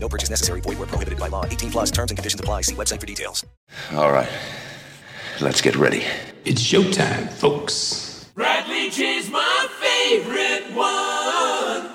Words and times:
No 0.00 0.08
purchase 0.08 0.30
necessary. 0.30 0.60
Void 0.60 0.78
where 0.78 0.86
prohibited 0.86 1.18
by 1.18 1.28
law. 1.28 1.44
18 1.44 1.70
plus 1.70 1.90
terms 1.90 2.10
and 2.10 2.18
conditions 2.18 2.40
apply. 2.40 2.62
See 2.62 2.74
website 2.74 3.00
for 3.00 3.06
details. 3.06 3.44
All 3.92 4.12
right. 4.12 4.28
Let's 5.40 5.60
get 5.60 5.76
ready. 5.76 6.04
It's 6.44 6.62
showtime, 6.62 7.28
folks. 7.30 8.30
Bradley 8.34 8.90
Jay's 8.90 9.30
my 9.30 9.68
favorite 9.80 10.74
one. 10.76 11.94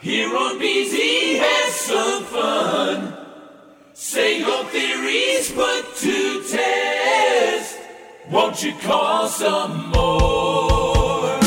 Here 0.00 0.28
on 0.28 0.60
BZ 0.60 1.38
has 1.38 1.74
some 1.74 2.24
fun. 2.24 3.14
Say 3.94 4.40
your 4.40 4.64
theories 4.66 5.50
put 5.50 5.96
to 5.96 6.42
test. 6.48 7.78
Won't 8.30 8.62
you 8.62 8.72
call 8.82 9.26
some 9.28 9.90
more? 9.90 11.38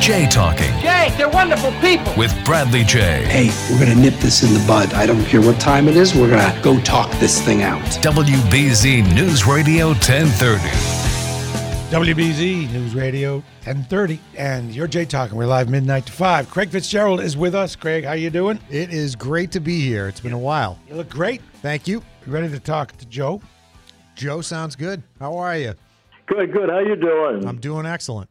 Jay 0.00 0.26
Talking 0.28 0.71
Jay, 0.82 1.14
they're 1.16 1.28
wonderful 1.28 1.70
people. 1.80 2.12
with 2.16 2.32
Bradley 2.44 2.82
Jay. 2.82 3.24
Hey, 3.24 3.50
we're 3.70 3.78
gonna 3.78 3.94
nip 4.00 4.14
this 4.14 4.42
in 4.42 4.52
the 4.52 4.64
bud. 4.66 4.92
I 4.94 5.06
don't 5.06 5.24
care 5.24 5.40
what 5.40 5.60
time 5.60 5.86
it 5.88 5.96
is. 5.96 6.14
We're 6.14 6.30
gonna 6.30 6.60
go 6.60 6.80
talk 6.80 7.10
this 7.20 7.40
thing 7.40 7.62
out. 7.62 7.80
WBZ 8.02 9.02
News 9.14 9.46
Radio 9.46 9.88
1030. 9.94 10.58
WBZ 11.90 12.72
News 12.72 12.94
Radio 12.94 13.34
1030 13.64 14.18
and 14.36 14.74
you're 14.74 14.86
Jay 14.88 15.04
Talking. 15.04 15.36
We're 15.36 15.46
live 15.46 15.68
midnight 15.68 16.06
to 16.06 16.12
5. 16.12 16.50
Craig 16.50 16.70
Fitzgerald 16.70 17.20
is 17.20 17.36
with 17.36 17.54
us. 17.54 17.76
Craig, 17.76 18.04
how 18.04 18.14
you 18.14 18.30
doing? 18.30 18.58
It 18.70 18.92
is 18.92 19.14
great 19.14 19.52
to 19.52 19.60
be 19.60 19.80
here. 19.82 20.08
It's 20.08 20.20
been 20.20 20.32
a 20.32 20.38
while. 20.38 20.78
You 20.88 20.94
look 20.96 21.10
great. 21.10 21.42
Thank 21.60 21.86
you. 21.86 22.02
You 22.26 22.32
ready 22.32 22.48
to 22.48 22.58
talk 22.58 22.96
to 22.96 23.06
Joe? 23.06 23.40
Joe 24.16 24.40
sounds 24.40 24.74
good. 24.74 25.02
How 25.20 25.36
are 25.36 25.56
you? 25.56 25.74
Good, 26.26 26.52
good. 26.52 26.70
How 26.70 26.78
you 26.80 26.96
doing? 26.96 27.46
I'm 27.46 27.58
doing 27.60 27.84
excellent. 27.86 28.30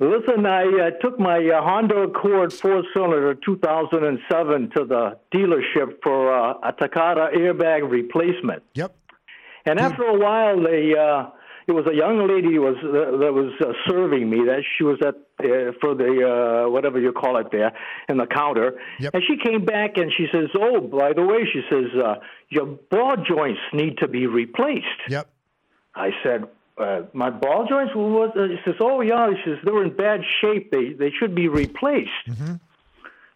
Listen, 0.00 0.46
I 0.46 0.62
uh, 0.62 0.90
took 1.02 1.18
my 1.18 1.38
uh, 1.38 1.60
Honda 1.60 2.02
Accord 2.02 2.52
four-cylinder 2.52 3.34
2007 3.44 4.70
to 4.76 4.84
the 4.84 5.18
dealership 5.34 6.00
for 6.04 6.32
uh, 6.32 6.54
a 6.62 6.72
Takata 6.72 7.30
airbag 7.36 7.90
replacement. 7.90 8.62
Yep. 8.74 8.94
And 9.66 9.80
after 9.80 10.04
a 10.04 10.18
while, 10.18 10.62
they 10.62 10.94
uh, 10.96 11.30
it 11.66 11.72
was 11.72 11.86
a 11.86 11.94
young 11.94 12.26
lady 12.26 12.58
was 12.58 12.76
uh, 12.82 13.18
that 13.18 13.32
was 13.34 13.52
uh, 13.60 13.72
serving 13.88 14.30
me. 14.30 14.38
That 14.46 14.62
she 14.76 14.84
was 14.84 14.98
at 15.02 15.16
uh, 15.44 15.72
for 15.80 15.94
the 15.94 16.64
uh, 16.66 16.70
whatever 16.70 16.98
you 17.00 17.12
call 17.12 17.36
it 17.36 17.48
there 17.52 17.72
in 18.08 18.16
the 18.16 18.26
counter. 18.26 18.80
Yep. 19.00 19.14
And 19.14 19.22
she 19.28 19.36
came 19.36 19.64
back 19.64 19.96
and 19.96 20.10
she 20.16 20.26
says, 20.32 20.48
"Oh, 20.58 20.80
by 20.80 21.12
the 21.12 21.22
way," 21.22 21.40
she 21.52 21.60
says, 21.68 21.90
uh, 22.02 22.14
"your 22.48 22.66
ball 22.66 23.16
joints 23.16 23.60
need 23.74 23.98
to 23.98 24.08
be 24.08 24.26
replaced." 24.26 24.86
Yep. 25.08 25.28
I 25.94 26.10
said, 26.22 26.44
uh, 26.78 27.02
"My 27.12 27.30
ball 27.30 27.66
joints?" 27.68 27.92
What? 27.94 28.36
Uh, 28.36 28.48
she 28.48 28.58
says, 28.64 28.76
"Oh 28.80 29.00
yeah." 29.00 29.30
She 29.44 29.50
says, 29.50 29.58
"They're 29.64 29.82
in 29.82 29.94
bad 29.96 30.20
shape. 30.40 30.70
They 30.70 30.92
they 30.92 31.10
should 31.18 31.34
be 31.34 31.48
replaced." 31.48 32.10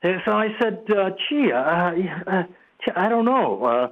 And 0.02 0.20
so 0.24 0.32
I 0.32 0.48
said, 0.60 0.84
uh, 0.90 1.10
"Gee, 1.28 1.52
uh, 1.52 1.58
uh, 1.58 2.42
I 2.96 3.08
don't 3.08 3.24
know." 3.24 3.64
Uh, 3.64 3.88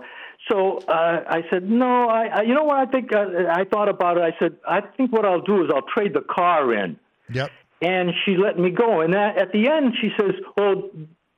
so 0.50 0.78
uh, 0.78 1.24
I 1.28 1.42
said, 1.50 1.68
"No, 1.68 2.08
I, 2.08 2.26
I 2.26 2.42
you 2.42 2.54
know 2.54 2.64
what? 2.64 2.76
I 2.76 2.90
think 2.90 3.12
uh, 3.12 3.26
I 3.48 3.64
thought 3.64 3.88
about 3.88 4.16
it. 4.16 4.22
I 4.22 4.36
said, 4.38 4.56
I 4.66 4.80
think 4.80 5.12
what 5.12 5.24
I'll 5.24 5.42
do 5.42 5.64
is 5.64 5.70
I'll 5.74 5.82
trade 5.82 6.14
the 6.14 6.22
car 6.22 6.72
in." 6.74 6.98
Yep. 7.32 7.50
And 7.82 8.10
she 8.24 8.36
let 8.36 8.58
me 8.58 8.70
go. 8.70 9.00
And 9.00 9.14
that, 9.14 9.38
at 9.38 9.52
the 9.52 9.68
end, 9.68 9.94
she 10.00 10.10
says, 10.18 10.34
"Oh, 10.58 10.90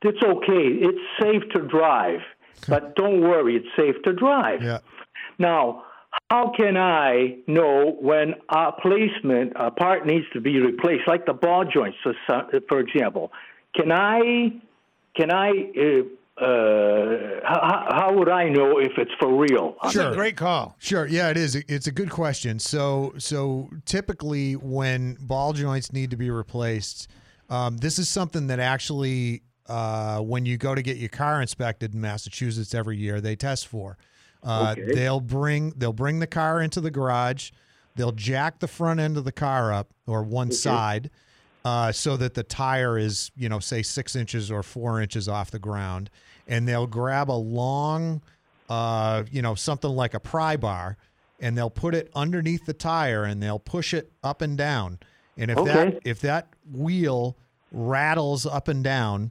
it's 0.02 0.22
okay. 0.22 0.68
It's 0.80 0.98
safe 1.20 1.42
to 1.52 1.60
drive, 1.68 2.20
but 2.68 2.96
don't 2.96 3.20
worry, 3.20 3.56
it's 3.56 3.76
safe 3.76 4.02
to 4.04 4.12
drive." 4.12 4.62
Yeah. 4.62 4.78
Now, 5.38 5.84
how 6.30 6.52
can 6.56 6.76
I 6.76 7.36
know 7.46 7.96
when 8.00 8.34
a 8.48 8.72
placement, 8.72 9.52
a 9.56 9.70
part 9.70 10.06
needs 10.06 10.26
to 10.32 10.40
be 10.40 10.58
replaced, 10.58 11.06
like 11.06 11.26
the 11.26 11.32
ball 11.32 11.64
joints, 11.64 11.98
for, 12.02 12.14
for 12.68 12.80
example? 12.80 13.32
Can 13.74 13.90
I, 13.90 14.52
can 15.16 15.32
I, 15.32 15.50
uh, 15.76 16.42
uh, 16.42 17.40
how, 17.44 17.86
how 17.90 18.14
would 18.14 18.28
I 18.28 18.48
know 18.48 18.78
if 18.78 18.92
it's 18.96 19.10
for 19.20 19.38
real? 19.38 19.76
Sure. 19.90 20.14
Great 20.14 20.36
call. 20.36 20.76
Sure. 20.78 21.06
Yeah, 21.06 21.30
it 21.30 21.36
is. 21.36 21.54
It's 21.54 21.86
a 21.86 21.92
good 21.92 22.10
question. 22.10 22.58
So, 22.58 23.14
so 23.18 23.70
typically 23.84 24.54
when 24.54 25.16
ball 25.20 25.52
joints 25.52 25.92
need 25.92 26.10
to 26.10 26.16
be 26.16 26.30
replaced, 26.30 27.08
um, 27.48 27.76
this 27.78 27.98
is 27.98 28.08
something 28.08 28.46
that 28.48 28.60
actually, 28.60 29.42
uh, 29.66 30.20
when 30.20 30.46
you 30.46 30.56
go 30.56 30.74
to 30.74 30.82
get 30.82 30.96
your 30.96 31.10
car 31.10 31.40
inspected 31.40 31.94
in 31.94 32.00
Massachusetts 32.00 32.74
every 32.74 32.96
year, 32.96 33.20
they 33.20 33.36
test 33.36 33.66
for. 33.66 33.96
Uh, 34.42 34.75
Okay. 34.76 34.94
They'll 34.94 35.20
bring 35.20 35.70
they'll 35.76 35.92
bring 35.92 36.19
the 36.19 36.26
car 36.26 36.60
into 36.60 36.80
the 36.80 36.91
garage. 36.91 37.50
They'll 37.94 38.12
jack 38.12 38.58
the 38.58 38.69
front 38.69 39.00
end 39.00 39.16
of 39.16 39.25
the 39.25 39.32
car 39.32 39.72
up 39.72 39.92
or 40.06 40.22
one 40.22 40.50
side, 40.50 41.10
uh, 41.64 41.92
so 41.92 42.16
that 42.16 42.34
the 42.34 42.42
tire 42.42 42.98
is 42.98 43.31
you 43.36 43.48
know 43.48 43.58
say 43.60 43.82
six 43.82 44.16
inches 44.16 44.50
or 44.50 44.62
four 44.62 45.00
inches 45.00 45.28
off 45.28 45.50
the 45.50 45.58
ground, 45.58 46.10
and 46.48 46.66
they'll 46.66 46.86
grab 46.86 47.31
a 47.31 47.32
long, 47.32 48.22
uh, 48.69 49.25
you 49.31 49.42
know 49.42 49.54
something 49.54 49.91
like 49.91 50.14
a 50.14 50.20
pry 50.20 50.56
bar, 50.56 50.97
and 51.38 51.56
they'll 51.56 51.70
put 51.70 51.94
it 51.94 52.10
underneath 52.14 52.64
the 52.66 52.72
tire 52.72 53.25
and 53.25 53.42
they'll 53.42 53.58
push 53.58 53.92
it 53.94 54.10
up 54.25 54.41
and 54.42 54.56
down. 54.58 54.98
And 55.36 55.50
if 55.50 55.58
that 55.64 56.00
if 56.04 56.20
that 56.22 56.48
wheel 56.72 57.36
rattles 57.70 58.47
up 58.47 58.69
and 58.69 58.82
down, 58.82 59.31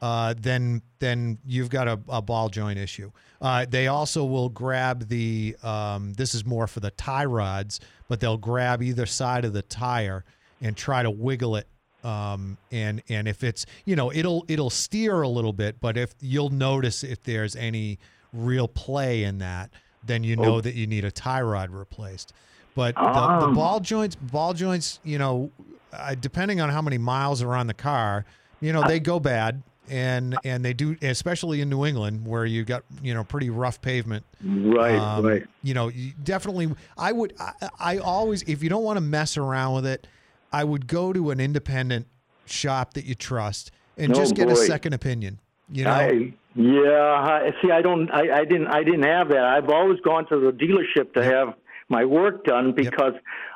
uh, 0.00 0.34
then 0.38 0.82
then 0.98 1.38
you've 1.46 1.70
got 1.70 1.88
a, 1.88 1.98
a 2.08 2.22
ball 2.22 2.48
joint 2.48 2.78
issue. 2.78 3.10
Uh, 3.40 3.64
they 3.68 3.86
also 3.86 4.24
will 4.24 4.48
grab 4.48 5.08
the 5.08 5.56
um, 5.62 6.12
this 6.14 6.34
is 6.34 6.44
more 6.44 6.66
for 6.66 6.80
the 6.80 6.90
tie 6.92 7.24
rods, 7.24 7.80
but 8.08 8.20
they'll 8.20 8.36
grab 8.36 8.82
either 8.82 9.06
side 9.06 9.44
of 9.44 9.52
the 9.52 9.62
tire 9.62 10.24
and 10.60 10.76
try 10.76 11.02
to 11.02 11.10
wiggle 11.10 11.56
it. 11.56 11.66
Um, 12.02 12.56
and 12.72 13.02
and 13.10 13.28
if 13.28 13.44
it's 13.44 13.66
you 13.84 13.94
know 13.96 14.10
it'll 14.12 14.44
it'll 14.48 14.70
steer 14.70 15.20
a 15.22 15.28
little 15.28 15.52
bit, 15.52 15.80
but 15.80 15.96
if 15.98 16.14
you'll 16.20 16.48
notice 16.50 17.04
if 17.04 17.22
there's 17.22 17.54
any 17.56 17.98
real 18.32 18.68
play 18.68 19.24
in 19.24 19.38
that, 19.38 19.70
then 20.04 20.24
you 20.24 20.36
know 20.36 20.60
that 20.62 20.74
you 20.74 20.86
need 20.86 21.04
a 21.04 21.10
tie 21.10 21.42
rod 21.42 21.70
replaced. 21.70 22.32
But 22.74 22.94
the, 22.94 23.02
the 23.02 23.46
Um. 23.48 23.54
ball 23.54 23.80
joints, 23.80 24.16
ball 24.16 24.54
joints, 24.54 25.00
you 25.04 25.18
know, 25.18 25.50
uh, 25.92 26.14
depending 26.14 26.60
on 26.60 26.70
how 26.70 26.80
many 26.80 26.96
miles 26.98 27.42
are 27.42 27.54
on 27.54 27.66
the 27.66 27.74
car, 27.74 28.24
you 28.60 28.72
know, 28.72 28.82
they 28.86 29.00
go 29.00 29.18
bad, 29.20 29.62
and 29.90 30.36
and 30.44 30.64
they 30.64 30.72
do, 30.72 30.96
especially 31.02 31.60
in 31.60 31.68
New 31.68 31.84
England 31.84 32.26
where 32.26 32.46
you 32.46 32.64
got 32.64 32.84
you 33.02 33.12
know 33.12 33.24
pretty 33.24 33.50
rough 33.50 33.82
pavement. 33.82 34.24
Right, 34.42 34.94
Um, 34.94 35.26
right. 35.26 35.46
You 35.62 35.74
know, 35.74 35.88
you 35.88 36.12
definitely. 36.22 36.72
I 36.96 37.12
would. 37.12 37.34
I, 37.38 37.68
I 37.78 37.98
always, 37.98 38.42
if 38.44 38.62
you 38.62 38.70
don't 38.70 38.84
want 38.84 38.96
to 38.96 39.02
mess 39.02 39.36
around 39.36 39.74
with 39.74 39.86
it, 39.86 40.06
I 40.52 40.64
would 40.64 40.86
go 40.86 41.12
to 41.12 41.30
an 41.30 41.40
independent 41.40 42.06
shop 42.46 42.94
that 42.94 43.04
you 43.04 43.14
trust 43.14 43.70
and 43.98 44.12
Oh, 44.12 44.14
just 44.14 44.34
get 44.34 44.48
a 44.48 44.56
second 44.56 44.92
opinion. 44.92 45.40
You 45.72 45.84
know, 45.84 45.90
I, 45.90 46.34
yeah, 46.56 46.90
I, 46.90 47.50
see, 47.62 47.70
I 47.70 47.80
don't, 47.80 48.10
I, 48.10 48.40
I 48.40 48.44
didn't, 48.44 48.66
I 48.66 48.82
didn't 48.82 49.04
have 49.04 49.28
that. 49.28 49.44
I've 49.44 49.68
always 49.68 50.00
gone 50.00 50.26
to 50.30 50.40
the 50.40 50.50
dealership 50.50 51.12
to 51.14 51.22
have 51.22 51.54
my 51.88 52.04
work 52.04 52.44
done 52.44 52.72
because 52.72 53.12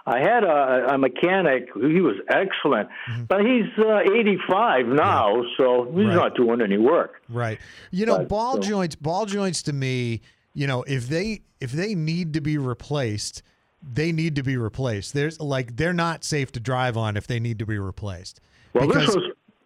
I 0.07 0.19
had 0.19 0.45
a, 0.45 0.95
a 0.95 0.99
mechanic. 0.99 1.69
He 1.75 2.01
was 2.03 2.17
excellent, 2.29 2.89
but 3.27 3.41
he's 3.41 3.65
uh, 3.79 4.01
85 4.01 4.87
now, 4.87 5.43
so 5.57 5.85
he's 5.87 5.95
Mm-hmm. 5.95 6.09
Right. 6.09 6.15
not 6.15 6.37
doing 6.37 6.61
any 6.61 6.77
work. 6.77 7.23
Right. 7.31 7.59
You 7.91 8.05
know, 8.07 8.19
But, 8.19 8.29
ball 8.29 8.55
so- 8.57 8.61
joints, 8.61 8.95
ball 8.97 9.25
joints 9.27 9.63
to 9.63 9.73
me, 9.73 10.21
you 10.53 10.67
know, 10.67 10.83
if 10.85 11.09
they 11.09 11.41
if 11.61 11.73
they 11.73 11.95
need 11.95 12.35
to 12.35 12.41
be 12.43 12.59
replaced, 12.59 13.43
they 13.83 14.13
need 14.13 14.37
to 14.37 14.43
be 14.43 14.57
replaced. 14.59 15.15
There's 15.15 15.41
like 15.41 15.77
they're 15.77 15.93
not 15.95 16.23
safe 16.25 16.53
to 16.53 16.61
drive 16.61 16.97
on 16.99 17.17
if 17.17 17.27
they 17.27 17.41
need 17.41 17.59
to 17.61 17.67
be 17.67 17.79
replaced. 17.79 18.41
Well, 18.75 18.87
Because- 18.87 19.07
this 19.07 19.17
was 19.17 19.25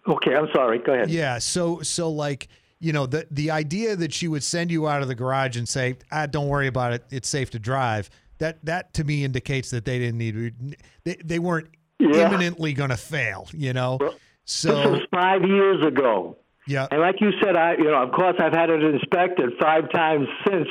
okay. 0.09 0.35
I'm 0.37 0.49
sorry. 0.55 0.79
Go 0.79 0.93
ahead. 0.95 1.11
Yeah, 1.11 1.39
so 1.39 1.81
so 1.83 2.11
like, 2.11 2.47
you 2.79 2.93
know, 2.93 3.07
the 3.07 3.27
the 3.31 3.51
idea 3.51 3.97
that 3.97 4.13
she 4.15 4.29
would 4.29 4.45
send 4.45 4.71
you 4.71 4.87
out 4.87 5.03
of 5.03 5.09
the 5.09 5.15
garage 5.17 5.57
and 5.57 5.69
say, 5.69 5.97
"Ah, 6.13 6.27
don't 6.27 6.47
worry 6.49 6.69
about 6.69 6.93
it. 6.93 7.05
It's 7.11 7.29
safe 7.29 7.51
to 7.51 7.59
drive." 7.59 8.09
That 8.39 8.65
that 8.65 8.95
to 8.95 9.05
me 9.05 9.25
indicates 9.25 9.71
that 9.71 9.85
they 9.85 9.99
didn't 9.99 10.19
need 10.19 10.77
they 11.05 11.17
they 11.25 11.39
weren't 11.39 11.69
Yeah. 11.99 12.27
imminently 12.29 12.73
going 12.73 12.91
to 12.91 12.97
fail, 12.97 13.49
you 13.53 13.73
know. 13.73 13.99
this 14.01 14.13
So 14.45 14.91
was 14.93 15.03
five 15.13 15.43
years 15.43 15.85
ago. 15.85 16.37
yeah. 16.67 16.87
And 16.91 17.01
like 17.01 17.21
you 17.21 17.33
said, 17.43 17.57
I, 17.57 17.73
you 17.77 17.85
know, 17.85 18.03
of 18.03 18.13
course, 18.13 18.37
I've 18.39 18.53
had 18.53 18.71
it 18.71 18.83
inspected 18.85 19.51
five 19.61 19.91
times 19.91 20.29
since. 20.47 20.69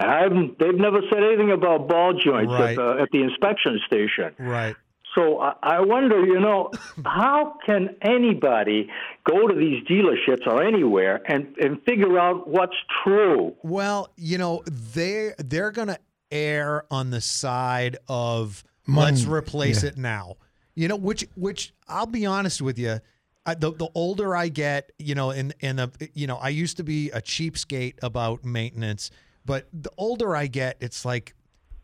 And 0.00 0.08
I 0.08 0.22
haven't, 0.22 0.60
they've 0.60 0.76
never 0.78 1.00
said 1.12 1.24
anything 1.24 1.50
about 1.50 1.88
ball 1.88 2.12
joints 2.12 2.52
Right. 2.52 2.70
at, 2.70 2.76
the, 2.76 3.02
at 3.02 3.08
the 3.10 3.20
inspection 3.22 3.80
station. 3.84 4.32
Right. 4.38 4.76
So 5.16 5.40
I, 5.40 5.54
I 5.62 5.80
wonder, 5.80 6.24
you 6.24 6.38
know, 6.38 6.70
how 7.04 7.56
can 7.66 7.96
anybody 8.02 8.88
go 9.28 9.48
to 9.48 9.54
these 9.56 9.82
dealerships 9.88 10.46
or 10.46 10.62
anywhere 10.62 11.20
and, 11.26 11.56
and 11.60 11.82
figure 11.82 12.16
out 12.18 12.46
what's 12.48 12.76
true? 13.02 13.56
Well, 13.62 14.10
you 14.16 14.38
know, 14.38 14.62
they 14.94 15.32
they're 15.38 15.72
gonna 15.72 15.98
err 16.30 16.84
on 16.90 17.10
the 17.10 17.20
side 17.20 17.96
of 18.08 18.64
Mon- 18.86 19.04
let's 19.04 19.24
replace 19.26 19.82
yeah. 19.82 19.90
it 19.90 19.98
now. 19.98 20.36
You 20.74 20.88
know, 20.88 20.96
which 20.96 21.26
which 21.34 21.74
I'll 21.88 22.06
be 22.06 22.24
honest 22.26 22.62
with 22.62 22.78
you, 22.78 23.00
I, 23.44 23.54
the 23.54 23.72
the 23.72 23.88
older 23.94 24.36
I 24.36 24.48
get, 24.48 24.92
you 24.98 25.14
know, 25.14 25.30
and 25.30 25.54
and 25.60 25.78
the 25.78 26.10
you 26.14 26.26
know, 26.26 26.36
I 26.36 26.50
used 26.50 26.76
to 26.76 26.84
be 26.84 27.10
a 27.10 27.20
cheapskate 27.20 27.94
about 28.02 28.44
maintenance, 28.44 29.10
but 29.44 29.68
the 29.72 29.90
older 29.96 30.36
I 30.36 30.46
get, 30.46 30.76
it's 30.80 31.04
like 31.04 31.34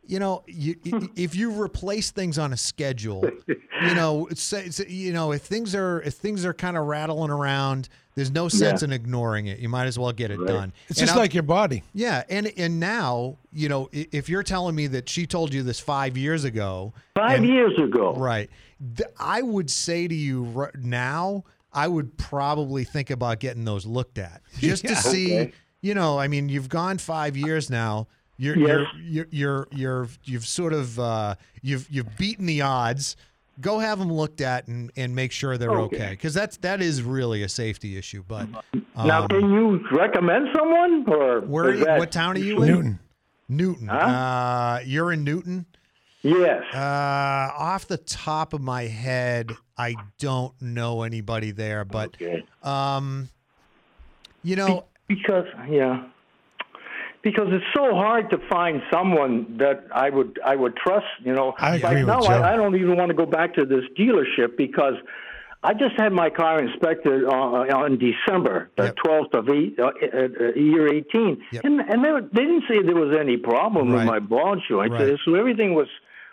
you 0.07 0.19
know, 0.19 0.45
you, 0.47 0.77
if 1.17 1.35
you 1.35 1.63
replace 1.63 2.11
things 2.11 2.39
on 2.39 2.53
a 2.53 2.59
schedule, 2.59 3.25
you 3.49 3.95
know, 3.95 4.29
say- 4.35 4.71
you 4.87 5.13
know, 5.15 5.33
if 5.33 5.43
things 5.43 5.75
are 5.75 6.03
if 6.03 6.15
things 6.15 6.45
are 6.45 6.53
kind 6.55 6.77
of 6.77 6.85
rattling 6.87 7.31
around, 7.31 7.89
there's 8.15 8.31
no 8.31 8.49
sense 8.49 8.83
in 8.83 8.93
ignoring 8.93 9.47
it. 9.47 9.59
You 9.59 9.69
might 9.69 9.87
as 9.87 9.99
well 9.99 10.13
get 10.13 10.31
it 10.31 10.39
done. 10.47 10.73
It's 10.89 10.99
And 11.01 11.07
just 11.07 11.13
I'll- 11.17 11.23
like 11.23 11.35
your 11.35 11.43
body. 11.43 11.83
yeah, 11.95 12.23
and 12.29 12.53
and 12.57 12.79
now 12.81 13.39
you 13.53 13.69
know 13.69 13.89
if 13.93 14.29
you're 14.29 14.43
telling 14.43 14.75
me 14.75 14.87
that 14.89 15.09
she 15.09 15.27
told 15.27 15.53
you 15.53 15.63
this 15.63 15.81
five 15.81 16.17
years 16.17 16.45
ago, 16.45 16.93
Five 17.17 17.39
and- 17.39 17.47
years 17.49 17.79
ago. 17.79 18.15
right? 18.17 18.49
th- 18.97 19.09
I 19.19 19.41
would 19.43 19.71
say 19.71 20.07
to 20.09 20.15
you 20.15 20.43
right 20.45 20.75
now, 20.77 21.45
I 21.73 21.89
would 21.89 22.17
probably 22.19 22.85
think 22.85 23.11
about 23.11 23.41
getting 23.41 23.65
those 23.65 23.87
looked 23.87 24.19
at 24.19 24.43
just 24.59 24.85
to 24.87 24.95
see. 24.97 25.39
Okay. 25.39 25.53
You 25.81 25.95
know, 25.95 26.19
I 26.19 26.29
mean, 26.29 26.49
you've 26.49 26.69
gone 26.71 26.97
five 26.99 27.37
years 27.37 27.69
now. 27.69 28.07
You're 28.37 28.57
Yes. 28.59 28.69
you're, 28.69 29.27
you're 29.29 29.29
you're 29.31 29.69
you're 29.71 30.09
you've 30.25 30.47
sort 30.47 30.73
of 30.73 30.99
uh, 30.99 31.35
you've 31.63 31.87
you've 31.91 32.17
beaten 32.17 32.47
the 32.47 32.63
odds. 32.63 33.17
Go 33.61 33.79
have 33.79 33.99
them 34.01 34.13
looked 34.13 34.41
at 34.41 34.67
and, 34.67 34.91
and 34.97 35.15
make 35.15 35.31
sure 35.31 35.57
they're 35.57 35.71
Okay. 35.71 35.97
okay 35.97 36.11
because 36.11 36.35
that's 36.35 36.57
that 36.59 36.83
is 36.83 37.03
really 37.03 37.43
a 37.45 37.49
safety 37.49 37.97
issue. 37.97 38.25
But 38.27 38.49
now, 38.97 39.23
um, 39.23 39.29
can 39.29 39.51
you 39.53 39.81
recommend 39.93 40.49
someone, 40.57 41.05
or 41.09 41.41
where 41.41 41.65
are 41.67 41.75
you, 41.75 41.85
that- 41.85 41.99
what 41.99 42.11
town 42.11 42.37
are 42.37 42.41
you 42.41 42.63
in? 42.63 42.69
Newton. 42.69 42.99
Newton. 43.49 43.89
Huh? 43.89 43.97
Uh, 43.97 44.81
you're 44.85 45.13
in 45.13 45.23
Newton. 45.23 45.67
Yes. 46.23 46.63
Uh, 46.75 46.79
off 46.79 47.87
the 47.87 47.99
top 47.99 48.55
of 48.55 48.61
my 48.63 48.85
head, 48.85 49.53
I 49.77 49.95
don't 50.19 50.55
know 50.63 51.03
anybody 51.03 51.51
there, 51.51 51.85
but 51.85 52.15
okay. 52.17 52.43
um, 52.63 53.29
you 54.43 54.57
know, 54.57 54.87
Because 55.07 55.45
yeah, 55.69 56.05
because 57.25 57.49
it's 57.51 57.65
so 57.75 57.95
hard 57.95 58.31
to 58.31 58.39
find 58.49 58.83
someone 58.93 59.57
that 59.59 59.87
I 59.93 60.11
would 60.11 60.39
I 60.45 60.55
would 60.55 60.77
trust. 60.77 61.07
You 61.25 61.35
know, 61.35 61.55
I 61.59 61.73
like 61.73 61.85
agree 61.85 62.05
with 62.05 62.09
now 62.09 62.21
Joe. 62.21 62.29
I, 62.35 62.53
I 62.53 62.57
don't 62.57 62.77
even 62.77 62.97
want 62.97 63.09
to 63.09 63.15
go 63.15 63.27
back 63.27 63.55
to 63.55 63.65
this 63.65 63.85
dealership 63.99 64.57
because 64.57 64.95
I 65.63 65.73
just 65.73 65.97
had 65.97 66.13
my 66.13 66.29
car 66.29 66.63
inspected 66.63 67.25
uh, 67.25 67.31
on 67.31 67.99
December 67.99 68.71
the 68.77 68.85
Yep. 68.85 68.97
twelfth 68.97 69.35
of 69.35 69.49
eight, 69.49 69.79
uh, 69.81 69.85
uh, 69.87 69.91
uh, 69.91 70.53
year 70.55 70.93
eighteen, 70.93 71.43
Yep. 71.53 71.65
and 71.65 71.81
and 71.81 72.05
they, 72.05 72.13
were- 72.13 72.29
they 72.37 72.43
didn't 72.43 72.65
say 72.69 72.83
there 72.83 72.95
was 72.95 73.17
any 73.19 73.39
problem 73.39 73.89
Right. 73.91 73.97
with 74.01 74.07
my 74.07 74.19
ball 74.19 74.57
joint. 74.69 74.93
Right. 74.93 75.19
So 75.25 75.35
everything 75.35 75.75
was. 75.75 75.89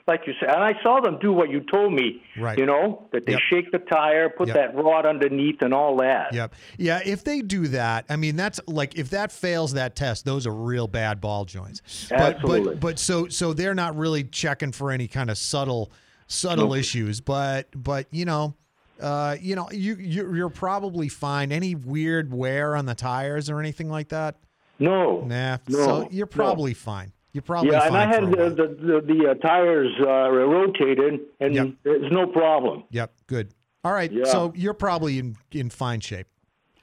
Like 0.08 0.22
you 0.26 0.34
said, 0.40 0.50
and 0.50 0.64
I 0.64 0.74
saw 0.82 1.00
them 1.00 1.20
do 1.22 1.32
what 1.32 1.50
you 1.50 1.62
told 1.72 1.94
me. 1.94 2.22
Right. 2.38 2.58
You 2.58 2.66
know 2.66 3.08
that 3.14 3.26
they 3.26 3.34
Yep. 3.34 3.42
shake 3.50 3.72
the 3.72 3.78
tire, 3.80 4.30
put 4.30 4.48
Yep. 4.48 4.56
that 4.58 4.76
rod 4.76 5.06
underneath, 5.06 5.62
and 5.62 5.74
all 5.74 5.98
that. 5.98 6.34
yep, 6.34 6.54
yeah. 6.78 7.02
If 7.06 7.24
they 7.24 7.42
do 7.42 7.68
that, 7.70 8.06
I 8.10 8.16
mean, 8.16 8.36
that's 8.36 8.60
like 8.68 8.98
if 8.98 9.12
that 9.12 9.32
fails 9.32 9.74
that 9.74 9.96
test, 9.96 10.26
those 10.26 10.48
are 10.48 10.54
real 10.54 10.88
bad 10.88 11.22
ball 11.22 11.46
joints. 11.46 12.08
But 12.10 12.20
Absolutely. 12.38 12.74
but 12.74 12.80
but 12.80 13.00
so 13.00 13.28
so 13.28 13.54
they're 13.54 13.76
not 13.76 13.96
really 13.96 14.24
checking 14.24 14.72
for 14.72 14.92
any 14.92 15.08
kind 15.08 15.30
of 15.30 15.38
subtle 15.38 15.92
subtle 16.28 16.70
Nope. 16.70 16.78
issues. 16.78 17.22
But 17.22 17.68
but 17.76 18.08
you 18.12 18.26
know. 18.26 18.56
Uh, 19.00 19.36
you 19.42 19.56
know, 19.56 19.68
you 19.72 19.96
you're, 19.96 20.36
you're 20.36 20.50
probably 20.50 21.10
fine. 21.10 21.52
Any 21.52 21.74
weird 21.74 22.32
wear 22.32 22.76
on 22.76 22.86
the 22.86 22.94
tires 22.94 23.50
or 23.50 23.60
anything 23.60 23.90
like 23.90 24.10
that? 24.10 24.36
No. 24.78 25.22
Nah. 25.22 25.58
No. 25.68 25.78
so 25.86 26.08
you're 26.12 26.28
no. 26.28 26.36
probably 26.36 26.76
fine. 26.76 27.12
You're 27.34 27.42
probably 27.44 27.72
Yeah, 27.72 27.80
fine. 27.80 27.88
and 27.90 27.98
I 27.98 28.06
had 28.08 28.24
the 28.26 28.50
the, 28.50 28.68
the, 28.68 29.14
the 29.14 29.30
uh, 29.32 29.34
tires 29.36 29.92
uh, 30.02 30.30
rotated, 30.32 31.22
and 31.40 31.56
Yep. 31.56 31.68
there's 31.84 32.12
no 32.12 32.28
problem. 32.28 32.84
Yep, 32.92 33.14
good. 33.28 33.54
All 33.84 33.94
right, 33.94 34.12
Yeah. 34.12 34.26
so 34.26 34.52
you're 34.56 34.74
probably 34.74 35.18
in 35.20 35.38
in 35.52 35.70
fine 35.70 36.00
shape. 36.02 36.28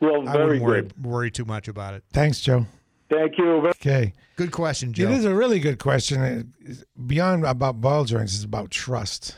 Well, 0.01 0.29
I 0.29 0.37
wouldn't 0.37 0.63
worry 0.63 0.83
good. 0.83 1.05
worry 1.05 1.31
too 1.31 1.45
much 1.45 1.69
about 1.69 1.95
it. 1.95 2.05
Thanks, 2.13 2.41
Joe. 2.41 2.67
Thank 3.11 3.39
you. 3.39 3.67
Okay. 3.69 4.13
Good 4.37 4.53
question, 4.53 4.91
It 4.91 4.95
Joe. 4.97 5.11
is 5.11 5.25
a 5.25 5.35
really 5.35 5.59
good 5.61 5.79
question. 5.79 6.53
It's 6.61 6.85
Beyond 7.07 7.45
about 7.45 7.81
ball 7.81 8.05
joints, 8.05 8.35
it's 8.35 8.45
about 8.45 8.71
trust. 8.71 9.37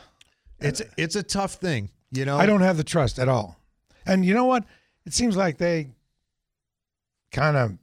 It's 0.59 0.81
it's 0.97 1.15
a 1.15 1.23
tough 1.23 1.53
thing, 1.55 1.89
you 2.11 2.23
know. 2.25 2.37
I 2.37 2.45
don't 2.45 2.61
have 2.61 2.77
the 2.77 2.83
trust 2.83 3.17
at 3.19 3.27
all. 3.27 3.57
And 4.05 4.23
you 4.25 4.33
know 4.33 4.45
what? 4.45 4.63
It 5.05 5.13
seems 5.13 5.35
like 5.35 5.57
they 5.57 5.89
kind 7.31 7.57
of 7.57 7.77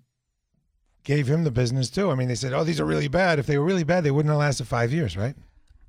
gave 1.04 1.26
him 1.28 1.44
the 1.44 1.50
business 1.50 1.90
too. 1.90 2.10
I 2.10 2.14
mean, 2.14 2.28
they 2.28 2.34
said, 2.34 2.52
"Oh, 2.52 2.64
these 2.64 2.80
are 2.80 2.84
really 2.84 3.08
bad." 3.08 3.38
If 3.38 3.46
they 3.46 3.58
were 3.58 3.64
really 3.64 3.84
bad, 3.84 4.04
they 4.04 4.10
wouldn't 4.10 4.30
have 4.30 4.38
lasted 4.38 4.66
five 4.66 4.92
years, 4.92 5.16
right? 5.16 5.34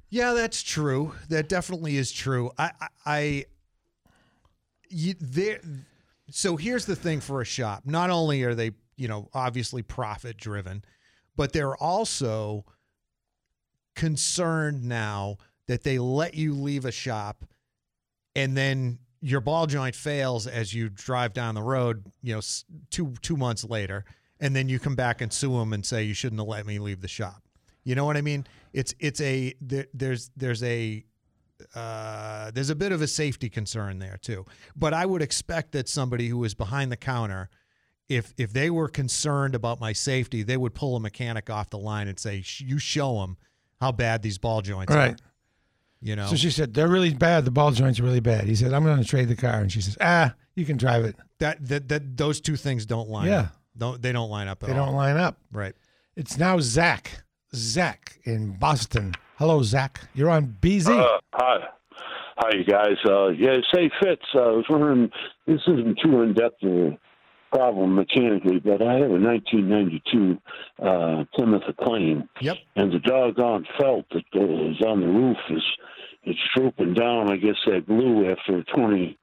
Yeah, 0.09 0.33
that's 0.33 0.63
true. 0.63 1.13
That 1.29 1.49
definitely 1.49 1.97
is 1.97 2.11
true. 2.11 2.51
I 2.57 2.71
I, 2.79 2.87
I 3.05 3.45
you, 4.89 5.15
there. 5.19 5.61
So 6.31 6.55
here's 6.57 6.85
the 6.85 6.95
thing 6.95 7.19
for 7.19 7.41
a 7.41 7.45
shop. 7.45 7.83
Not 7.85 8.09
only 8.09 8.43
are 8.43 8.55
they, 8.55 8.71
you 8.95 9.07
know, 9.07 9.29
obviously 9.33 9.81
profit 9.81 10.37
driven, 10.37 10.83
but 11.35 11.53
they're 11.53 11.77
also 11.77 12.65
concerned 13.95 14.83
now 14.83 15.37
that 15.67 15.83
they 15.83 15.99
let 15.99 16.33
you 16.33 16.53
leave 16.53 16.85
a 16.85 16.91
shop 16.91 17.45
and 18.35 18.55
then 18.55 18.99
your 19.21 19.41
ball 19.41 19.67
joint 19.67 19.95
fails 19.95 20.47
as 20.47 20.73
you 20.73 20.89
drive 20.89 21.33
down 21.33 21.55
the 21.55 21.61
road, 21.61 22.05
you 22.21 22.33
know, 22.33 22.41
two 22.89 23.13
two 23.21 23.35
months 23.35 23.63
later, 23.63 24.05
and 24.39 24.55
then 24.55 24.69
you 24.69 24.79
come 24.79 24.95
back 24.95 25.21
and 25.21 25.31
sue 25.31 25.57
them 25.57 25.73
and 25.73 25.85
say 25.85 26.03
you 26.03 26.13
shouldn't 26.13 26.39
have 26.39 26.47
let 26.47 26.65
me 26.65 26.79
leave 26.79 27.01
the 27.01 27.07
shop. 27.07 27.43
You 27.83 27.95
know 27.95 28.05
what 28.05 28.17
I 28.17 28.21
mean? 28.21 28.45
It's 28.73 28.93
it's 28.99 29.21
a 29.21 29.53
there, 29.61 29.87
there's 29.93 30.31
there's 30.35 30.63
a 30.63 31.03
uh, 31.75 32.51
there's 32.51 32.69
a 32.69 32.75
bit 32.75 32.91
of 32.91 33.01
a 33.01 33.07
safety 33.07 33.49
concern 33.49 33.99
there 33.99 34.17
too. 34.21 34.45
But 34.75 34.93
I 34.93 35.05
would 35.05 35.21
expect 35.21 35.71
that 35.73 35.89
somebody 35.89 36.27
who 36.27 36.43
is 36.43 36.53
behind 36.53 36.91
the 36.91 36.97
counter, 36.97 37.49
if 38.07 38.33
if 38.37 38.53
they 38.53 38.69
were 38.69 38.87
concerned 38.87 39.55
about 39.55 39.79
my 39.79 39.93
safety, 39.93 40.43
they 40.43 40.57
would 40.57 40.73
pull 40.73 40.95
a 40.95 40.99
mechanic 40.99 41.49
off 41.49 41.69
the 41.69 41.77
line 41.77 42.07
and 42.07 42.19
say, 42.19 42.43
"You 42.57 42.79
show 42.79 43.19
them 43.21 43.37
how 43.81 43.91
bad 43.91 44.21
these 44.21 44.37
ball 44.37 44.61
joints 44.61 44.93
are." 44.93 44.97
Right. 44.97 45.21
You 46.01 46.15
know. 46.15 46.27
So 46.27 46.35
she 46.35 46.49
said, 46.49 46.73
"They're 46.73 46.87
really 46.87 47.13
bad. 47.13 47.45
The 47.45 47.51
ball 47.51 47.71
joints 47.71 47.99
are 47.99 48.03
really 48.03 48.19
bad." 48.21 48.45
He 48.45 48.55
said, 48.55 48.73
"I'm 48.73 48.83
going 48.83 48.97
to 49.01 49.05
trade 49.07 49.27
the 49.27 49.35
car," 49.35 49.59
and 49.59 49.71
she 49.71 49.81
says, 49.81 49.97
"Ah, 49.99 50.33
you 50.55 50.65
can 50.65 50.77
drive 50.77 51.05
it." 51.05 51.15
that 51.39 51.65
that 51.67 51.87
that 51.89 52.17
those 52.17 52.41
two 52.41 52.55
things 52.57 52.85
don't 52.85 53.09
line 53.09 53.27
Yeah. 53.27 53.39
up. 53.39 53.55
Don't 53.79 54.01
they 54.01 54.11
don't 54.11 54.29
line 54.29 54.47
up 54.47 54.61
at 54.63 54.67
They 54.69 54.75
all. 54.77 54.85
don't 54.87 54.95
line 54.95 55.17
up. 55.17 55.37
Right. 55.51 55.73
It's 56.15 56.37
now 56.37 56.59
Zach. 56.59 57.23
Zach 57.55 58.19
in 58.25 58.51
Boston. 58.57 59.13
Hello, 59.37 59.63
Zach. 59.63 60.01
You're 60.13 60.29
on 60.29 60.55
BZ. 60.61 60.89
Uh, 60.99 61.17
hi. 61.33 61.57
Hi, 62.37 62.57
you 62.57 62.63
guys. 62.63 62.95
Uh, 63.05 63.29
yeah, 63.29 63.57
say 63.73 63.89
Fitz. 64.01 64.21
Uh, 64.35 64.39
I 64.39 64.51
was 64.51 64.65
wondering, 64.69 65.09
this 65.47 65.59
isn't 65.67 65.99
too 66.03 66.21
in 66.21 66.33
depth 66.33 66.61
a 66.63 66.97
problem 67.51 67.95
mechanically, 67.95 68.59
but 68.59 68.81
I 68.81 68.93
have 68.93 69.09
a 69.11 69.19
1992 69.19 70.37
uh, 70.81 71.23
Plymouth 71.35 71.63
Acclaim, 71.67 72.29
Yep. 72.41 72.57
and 72.75 72.91
the 72.93 72.99
doggone 72.99 73.65
felt 73.79 74.05
that 74.11 74.23
goes 74.31 74.81
on 74.87 75.01
the 75.01 75.07
roof 75.07 75.37
is 75.49 75.63
it's 76.23 76.39
drooping 76.55 76.93
down. 76.93 77.29
I 77.31 77.37
guess 77.37 77.55
that 77.65 77.87
glue 77.87 78.29
after 78.31 78.63
20, 78.75 79.17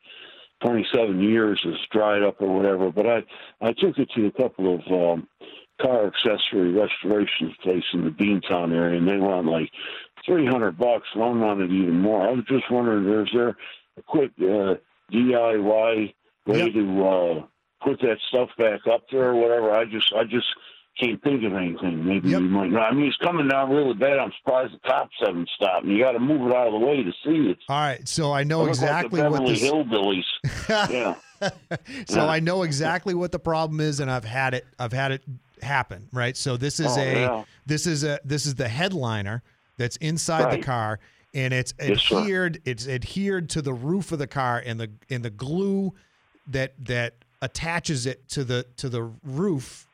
27 0.65 1.21
years 1.23 1.61
has 1.65 1.75
dried 1.93 2.23
up 2.23 2.41
or 2.41 2.55
whatever. 2.57 2.91
But 2.91 3.07
I, 3.07 3.19
I 3.61 3.73
took 3.73 3.99
it 3.99 4.11
to 4.15 4.27
a 4.27 4.33
couple 4.33 4.75
of 4.75 4.81
um, 4.91 5.29
car 5.81 6.07
accessory 6.07 6.73
restoration 6.73 7.55
place 7.63 7.85
in 7.93 8.05
the 8.05 8.11
Beantown 8.11 8.73
area, 8.75 8.99
and 8.99 9.07
they 9.09 9.19
want 9.19 9.47
like 9.47 9.71
three 10.25 10.47
hundred 10.47 10.79
bucks. 10.79 11.07
One 11.15 11.41
wanted 11.41 11.71
even 11.71 12.01
more. 12.01 12.27
I 12.27 12.33
was 12.33 12.45
just 12.49 12.71
wondering, 12.71 13.27
is 13.27 13.33
there 13.35 13.57
a 13.99 14.03
quick 14.03 14.33
uh, 14.41 14.75
DIY 15.13 16.15
way 16.47 16.59
Yep. 16.59 16.73
to 16.75 17.07
uh, 17.07 17.47
put 17.85 18.01
that 18.01 18.17
stuff 18.29 18.49
back 18.59 18.81
up 18.91 19.03
there 19.11 19.31
or 19.31 19.35
whatever? 19.35 19.73
I 19.73 19.85
just, 19.85 20.13
I 20.17 20.25
just 20.25 20.47
can't 20.99 21.23
think 21.23 21.45
of 21.45 21.53
anything. 21.55 22.05
Maybe 22.07 22.31
Yep. 22.31 22.41
you 22.41 22.49
might. 22.49 22.75
I 22.75 22.93
mean, 22.93 23.07
it's 23.07 23.17
coming 23.19 23.49
down 23.49 23.71
really 23.71 23.95
bad. 23.95 24.19
I'm 24.19 24.33
surprised 24.39 24.73
the 24.75 24.79
cops 24.89 25.15
haven't 25.25 25.49
stopped. 25.57 25.85
And 25.85 25.93
you 25.97 26.03
got 26.03 26.13
to 26.13 26.19
move 26.19 26.51
it 26.51 26.55
out 26.57 26.69
of 26.69 26.73
the 26.73 26.87
way 26.87 27.03
to 27.03 27.13
see 27.25 27.51
it. 27.51 27.59
All 27.69 27.79
right. 27.81 28.07
So 28.09 28.33
I 28.33 28.45
know 28.45 28.67
exactly 28.67 29.21
like 29.21 29.33
the 29.33 29.41
what 29.43 29.49
this. 29.49 29.63
Hillbillies. 29.63 30.25
yeah. 30.91 31.15
so 32.09 32.17
Yeah. 32.17 32.27
I 32.27 32.41
know 32.41 32.63
exactly 32.63 33.15
what 33.15 33.31
the 33.33 33.39
problem 33.39 33.81
is, 33.81 34.01
and 34.01 34.11
I've 34.11 34.25
had 34.25 34.55
it. 34.55 34.67
I've 34.79 34.93
had 34.93 35.13
it 35.13 35.23
happen. 35.63 36.09
Right. 36.13 36.37
So 36.37 36.57
this 36.57 36.81
is 36.81 36.97
Oh, 36.97 37.01
a. 37.01 37.13
yeah. 37.21 37.45
This 37.67 37.87
is 37.87 38.05
a. 38.05 38.19
This 38.25 38.47
is 38.47 38.55
the 38.55 38.69
headliner 38.69 39.43
that's 39.79 39.97
inside 39.99 40.51
the 40.59 40.63
car, 40.63 40.99
and 41.35 41.53
it's 41.53 41.75
Yes, 41.79 42.01
sir. 42.03 42.19
adhered. 42.21 42.63
it's 42.65 42.89
adhered 42.89 43.51
to 43.51 43.61
the 43.63 43.75
roof 43.75 44.13
of 44.13 44.19
the 44.19 44.27
car, 44.27 44.63
and 44.65 44.81
the 44.81 44.91
and 45.11 45.23
the 45.25 45.31
glue 45.31 45.93
that 46.49 46.73
that 46.87 47.17
attaches 47.43 48.07
it 48.07 48.27
to 48.31 48.45
the 48.45 48.65
to 48.79 48.89
the 48.89 49.03
roof 49.23 49.87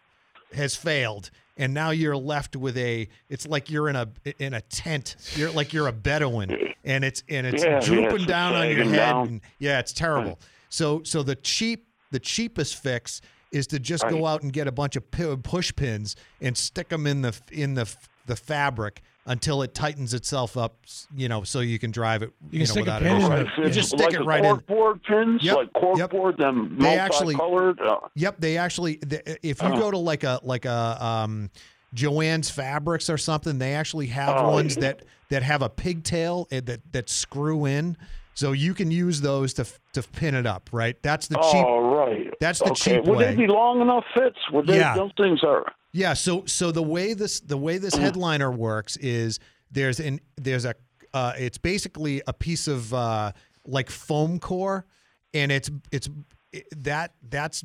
has 0.55 0.77
failed 0.77 1.31
and 1.57 1.75
now 1.75 1.91
you're 1.91 2.17
left 2.17 2.57
with 2.57 2.77
a 2.77 3.09
it's 3.29 3.47
like 3.47 3.71
you're 3.71 3.89
in 3.89 3.97
a 3.97 4.09
in 4.39 4.55
a 4.55 4.61
tent. 4.63 5.17
You're 5.37 5.51
like 5.51 5.73
you're 5.73 5.89
a 5.89 5.93
bedouin 5.93 6.75
and 6.85 7.05
it's 7.05 7.23
and 7.29 7.47
it's 7.47 7.63
Yeah, 7.63 7.75
yeah, 7.75 7.81
drooping 7.81 8.17
it's 8.17 8.27
down 8.27 8.55
on 8.55 8.71
your 8.71 8.85
head 8.85 9.15
and 9.17 9.41
yeah 9.59 9.79
it's 9.79 9.93
terrible. 9.93 10.39
So 10.69 11.03
so 11.03 11.23
the 11.23 11.37
cheap 11.37 11.87
the 12.11 12.21
cheapest 12.21 12.77
fix 12.83 13.21
is 13.53 13.67
to 13.69 13.79
just 13.79 14.09
go 14.09 14.27
out 14.27 14.43
and 14.43 14.53
get 14.53 14.67
a 14.67 14.73
bunch 14.73 14.97
of 14.97 15.11
push 15.11 15.75
pins 15.77 16.17
and 16.41 16.57
stick 16.57 16.89
them 16.89 17.07
in 17.07 17.23
the 17.23 17.39
in 17.51 17.75
the 17.75 17.95
the 18.27 18.37
fabric 18.37 19.03
until 19.27 19.63
it 19.63 19.73
tightens 19.75 20.15
itself 20.15 20.57
up. 20.57 20.77
You 21.15 21.29
know, 21.29 21.43
so 21.45 21.61
you 21.61 21.79
can 21.79 21.91
drive 21.91 22.23
it. 22.23 22.33
You 22.51 22.51
can 22.51 22.59
know, 22.61 22.65
stick 22.65 22.77
a 22.83 22.85
without 22.85 23.03
pin 23.03 23.17
in 23.17 23.23
issue. 23.23 23.33
it. 23.63 23.65
You 23.67 23.71
just 23.71 23.89
stick 23.91 24.01
like 24.01 24.15
it 24.15 24.23
right 24.25 24.45
in. 24.45 24.57
corkboard 24.57 25.03
pins, 25.05 25.43
Yep, 25.45 25.57
like 25.57 25.69
yep. 25.97 26.11
corkboard, 26.11 26.37
them 26.39 26.77
They 26.79 26.99
actually- 26.99 27.37
multicolored. 27.37 27.81
Uh, 27.81 27.99
Yep, 28.15 28.37
they 28.41 28.57
actually. 28.57 28.97
The, 28.97 29.39
if 29.47 29.63
you 29.63 29.69
Uh-huh. 29.69 29.79
go 29.81 29.91
to 29.91 29.99
like 29.99 30.25
a 30.25 30.41
like 30.43 30.65
a 30.65 31.05
um, 31.05 31.51
Jo-Ann's 31.95 32.51
Fabrics 32.51 33.11
or 33.11 33.19
something, 33.19 33.59
they 33.59 33.75
actually 33.75 34.07
have 34.09 34.37
Oh, 34.41 34.51
ones 34.51 34.77
that 34.77 35.03
that 35.31 35.43
have 35.43 35.63
a 35.63 35.69
pigtail 35.69 36.49
eh, 36.51 36.61
that 36.65 36.81
that 36.93 37.09
screw 37.11 37.65
in, 37.67 37.97
so 38.35 38.53
you 38.53 38.75
can 38.75 38.91
use 38.91 39.21
those 39.21 39.53
to 39.55 39.67
to 39.93 40.03
pin 40.03 40.35
it 40.35 40.47
up. 40.47 40.71
Right, 40.73 40.97
that's 41.03 41.29
the 41.29 41.37
cheap. 41.37 41.65
oh, 41.67 41.95
right. 41.95 42.33
That's 42.41 42.59
the 42.61 42.71
okay. 42.73 42.97
cheap 42.97 43.05
Would 43.05 43.19
way. 43.19 43.25
they 43.27 43.37
be 43.37 43.47
long 43.47 43.81
enough 43.83 44.05
Fitz? 44.15 44.39
Would 44.53 44.67
they? 44.67 44.79
Yeah. 44.79 44.95
Those 44.97 45.13
things 45.17 45.41
are. 45.45 45.65
Yeah. 45.93 46.15
So 46.15 46.45
so 46.47 46.73
the 46.73 46.83
way 46.83 47.15
this 47.15 47.41
the 47.41 47.57
way 47.57 47.79
this 47.79 47.95
headliner 47.95 48.51
works 48.51 48.97
is 48.97 49.39
there's 49.71 50.01
an 50.01 50.21
there's 50.37 50.65
a 50.65 50.75
uh, 51.15 51.35
it's 51.37 51.59
basically 51.59 52.23
a 52.27 52.33
piece 52.33 52.67
of 52.67 52.93
uh, 52.95 53.33
like 53.67 53.91
foam 53.91 54.39
core, 54.39 54.87
and 55.35 55.53
it's 55.53 55.71
it's 55.91 56.09
it, 56.53 56.67
that 56.85 57.13
that's 57.29 57.65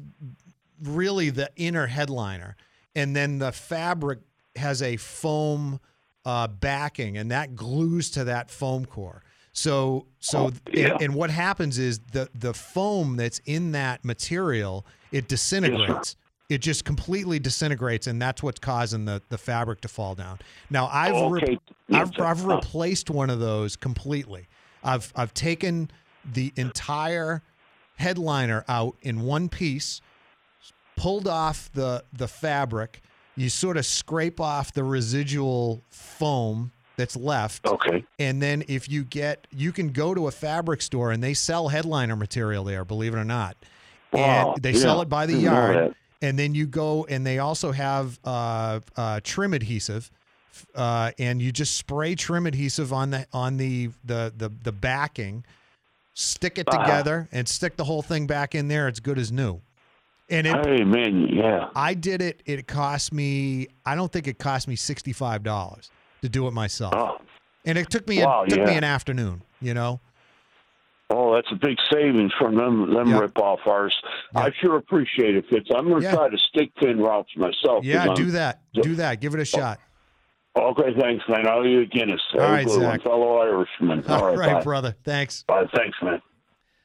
really 0.84 1.30
the 1.30 1.50
inner 1.56 1.88
headliner, 1.88 2.56
and 2.96 3.16
then 3.16 3.40
the 3.40 3.52
fabric 3.52 4.20
has 4.58 4.82
a 4.82 4.98
foam 4.98 5.80
uh, 6.26 6.48
backing, 6.48 7.18
and 7.18 7.32
that 7.32 7.56
glues 7.56 8.12
to 8.12 8.26
that 8.26 8.52
foam 8.52 8.86
core. 8.86 9.24
So 9.54 10.06
so 10.20 10.52
yeah. 10.72 10.92
and, 10.92 11.02
and 11.02 11.16
what 11.16 11.30
happens 11.30 11.80
is 11.80 12.00
the 12.12 12.30
the 12.36 12.54
foam 12.54 13.16
that's 13.16 13.40
in 13.46 13.72
that 13.72 14.04
material 14.04 14.86
it 15.12 15.28
disintegrates. 15.28 16.16
It 16.50 16.60
just 16.60 16.86
completely 16.86 17.40
disintegrates, 17.40 18.08
and 18.08 18.22
that's 18.22 18.42
what's 18.42 18.60
causing 18.60 19.04
the, 19.04 19.22
the 19.28 19.38
fabric 19.38 19.82
to 19.82 19.90
fall 19.90 20.16
down. 20.16 20.40
Now 20.70 20.90
I've 20.92 21.32
re- 21.32 21.42
Okay. 21.42 21.60
Yes, 21.90 22.10
I've. 22.18 22.22
I've 22.22 22.46
replaced 22.46 23.10
one 23.10 23.30
of 23.30 23.40
those 23.40 23.76
completely. 23.76 24.48
I've 24.84 25.12
I've 25.16 25.34
taken 25.34 25.92
the 26.34 26.54
entire 26.56 27.42
headliner 27.98 28.64
out 28.70 28.96
in 29.02 29.22
one 29.22 29.50
piece, 29.50 30.02
pulled 30.96 31.28
off 31.28 31.70
the 31.74 32.04
the 32.14 32.28
fabric. 32.30 33.02
You 33.36 33.50
sort 33.50 33.76
of 33.78 33.86
scrape 33.86 34.40
off 34.40 34.74
the 34.74 34.84
residual 34.84 35.84
foam 35.90 36.72
that's 36.96 37.16
left. 37.16 37.66
Okay. 37.66 38.04
And 38.18 38.42
then 38.42 38.64
if 38.68 38.90
you 38.90 39.04
get, 39.04 39.46
you 39.52 39.72
can 39.72 39.90
go 39.90 40.16
to 40.16 40.28
a 40.28 40.32
fabric 40.32 40.82
store 40.82 41.12
and 41.12 41.22
they 41.24 41.36
sell 41.36 41.68
headliner 41.68 42.16
material 42.16 42.64
there, 42.64 42.84
believe 42.84 43.14
it 43.14 43.18
or 43.18 43.24
not. 43.24 43.56
Wow, 44.12 44.54
And 44.54 44.64
they 44.64 44.74
sell 44.74 45.02
it 45.02 45.10
by 45.10 45.28
the 45.28 45.36
yard. 45.36 45.94
And 46.22 46.38
then 46.38 46.56
you 46.56 46.66
go 46.66 47.06
and 47.06 47.26
they 47.26 47.40
also 47.40 47.72
have 47.72 48.20
uh, 48.24 48.80
uh, 48.96 49.20
trim 49.24 49.54
adhesive. 49.54 50.10
Uh, 50.74 51.12
and 51.20 51.40
you 51.42 51.52
just 51.52 51.78
spray 51.78 52.16
trim 52.16 52.48
adhesive 52.48 52.92
on 52.92 53.12
the 53.12 53.28
on 53.32 53.58
the 53.58 53.90
the 54.04 54.34
the, 54.36 54.50
the 54.64 54.72
backing, 54.72 55.46
stick 56.16 56.58
it 56.58 56.68
Uh-huh. 56.68 56.84
together, 56.84 57.30
and 57.32 57.48
stick 57.48 57.78
the 57.78 57.84
whole 57.84 58.02
thing 58.02 58.26
back 58.26 58.56
in 58.56 58.68
there. 58.68 58.88
It's 58.88 59.00
good 59.00 59.20
as 59.20 59.32
new. 59.32 59.62
And 60.30 60.48
it, 60.48 60.66
Hey 60.66 60.84
man, 60.84 61.28
yeah. 61.28 61.70
I 61.76 61.94
did 61.94 62.22
it. 62.24 62.42
It 62.48 62.68
cost 62.68 63.14
me. 63.14 63.68
I 63.86 63.94
don't 63.96 64.12
think 64.12 64.28
it 64.28 64.40
cost 64.40 64.68
me 64.68 64.76
sixty 64.76 65.14
five 65.14 65.44
dollars 65.44 65.92
to 66.24 66.30
do 66.30 66.48
it 66.48 66.52
myself. 66.52 66.96
Oh, 66.98 67.18
And 67.64 67.78
it 67.78 67.92
took 67.92 68.08
me 68.08 68.24
Wow, 68.26 68.44
it 68.44 68.50
took 68.50 68.66
me 68.66 68.76
an 68.78 68.84
afternoon. 68.84 69.44
You 69.62 69.76
know. 69.76 70.00
Oh, 71.10 71.36
that's 71.36 71.52
a 71.52 71.56
big 71.56 71.78
savings 71.92 72.32
from 72.38 72.56
them 72.56 72.94
them 72.94 73.10
Yeah. 73.10 73.20
rip 73.20 73.38
off 73.40 73.60
ours. 73.66 73.96
Yeah. 74.34 74.42
I 74.42 74.52
sure 74.62 74.76
appreciate 74.78 75.36
it, 75.36 75.46
Fitz. 75.50 75.70
I'm 75.76 75.88
going 75.88 76.02
to 76.02 76.08
Yeah. 76.08 76.16
try 76.16 76.30
to 76.30 76.38
stick 76.38 76.76
pin 76.76 77.00
routes 77.00 77.36
myself. 77.38 77.84
Yeah, 77.86 78.04
I'm- 78.04 78.16
do 78.16 78.32
that. 78.32 78.62
Do 78.74 78.96
that. 78.96 79.22
Give 79.22 79.34
it 79.34 79.40
a 79.40 79.42
oh. 79.42 79.44
shot. 79.46 79.80
Okay, 80.58 80.94
thanks, 81.00 81.24
man. 81.30 81.48
I'll 81.48 81.66
eat 81.66 81.78
a 81.78 81.86
Guinness. 81.86 82.20
All 82.34 82.40
Have 82.42 82.50
a 82.50 82.54
right, 82.54 82.66
good 82.66 82.82
one, 82.82 82.92
Zach. 82.94 83.02
fellow 83.04 83.38
Irishman. 83.42 84.04
All 84.10 84.36
right, 84.36 84.54
bye. 84.54 84.62
brother. 84.64 84.96
Thanks. 85.04 85.44
Bye. 85.48 85.66
Thanks, 85.76 85.96
man. 86.02 86.20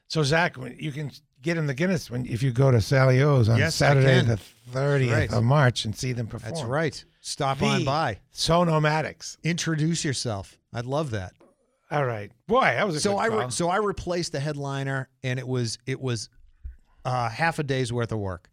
So 0.08 0.22
Zach, 0.22 0.56
you 0.76 0.92
can 0.92 1.10
get 1.40 1.56
in 1.56 1.66
the 1.66 1.72
Guinness 1.72 2.10
when 2.10 2.26
if 2.26 2.42
you 2.42 2.52
go 2.52 2.70
to 2.70 2.82
Sally 2.82 3.22
O's 3.22 3.48
on 3.48 3.58
Yes, 3.58 3.74
Saturday 3.74 4.20
the 4.20 4.36
thirtieth 4.36 5.12
Right. 5.12 5.32
of 5.32 5.42
March 5.42 5.86
and 5.86 5.96
see 5.96 6.12
them 6.12 6.26
perform. 6.26 6.54
That's 6.54 6.64
right. 6.66 7.02
Stop 7.22 7.58
The 7.60 7.66
on 7.66 7.84
by. 7.84 8.18
Sonomatics. 8.34 9.38
Introduce 9.42 10.04
yourself. 10.04 10.58
I'd 10.74 10.84
love 10.84 11.10
that. 11.12 11.32
All 11.92 12.04
right, 12.04 12.32
boy, 12.48 12.62
that 12.62 12.86
was 12.86 12.96
a 12.96 13.00
So 13.00 13.12
good 13.12 13.18
I 13.20 13.26
re- 13.26 13.50
so 13.50 13.68
I 13.68 13.76
replaced 13.76 14.32
the 14.32 14.40
headliner, 14.40 15.08
and 15.22 15.38
it 15.38 15.46
was 15.46 15.78
it 15.86 16.00
was 16.00 16.28
uh, 17.04 17.28
half 17.28 17.58
a 17.58 17.62
day's 17.62 17.92
worth 17.92 18.10
of 18.12 18.18
work. 18.18 18.48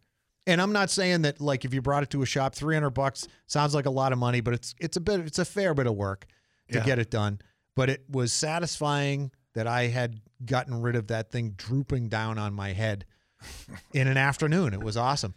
And 0.48 0.62
I'm 0.62 0.74
not 0.74 0.90
saying 0.90 1.22
that 1.24 1.40
like 1.40 1.64
if 1.66 1.74
you 1.74 1.82
brought 1.82 2.04
it 2.04 2.10
to 2.12 2.22
a 2.22 2.26
shop, 2.26 2.54
300 2.56 2.90
bucks 2.90 3.28
sounds 3.48 3.74
like 3.76 3.86
a 3.86 3.90
lot 3.92 4.12
of 4.12 4.20
money, 4.20 4.42
but 4.42 4.54
it's 4.54 4.76
it's 4.80 4.98
a 4.98 5.02
bit 5.02 5.22
it's 5.22 5.40
a 5.40 5.46
fair 5.46 5.74
bit 5.74 5.88
of 5.88 5.96
work 5.96 6.26
to 6.72 6.80
Yeah. 6.80 6.86
get 6.86 7.00
it 7.00 7.10
done. 7.10 7.40
But 7.76 7.90
it 7.90 8.04
was 8.10 8.34
satisfying 8.34 9.32
that 9.54 9.68
I 9.68 9.88
had 9.88 10.20
gotten 10.46 10.82
rid 10.82 10.96
of 10.96 11.08
that 11.08 11.32
thing 11.32 11.52
drooping 11.56 12.10
down 12.10 12.38
on 12.38 12.54
my 12.54 12.74
head 12.74 13.06
in 13.94 14.08
an 14.08 14.18
afternoon. 14.18 14.74
It 14.74 14.84
was 14.84 14.98
awesome. 14.98 15.34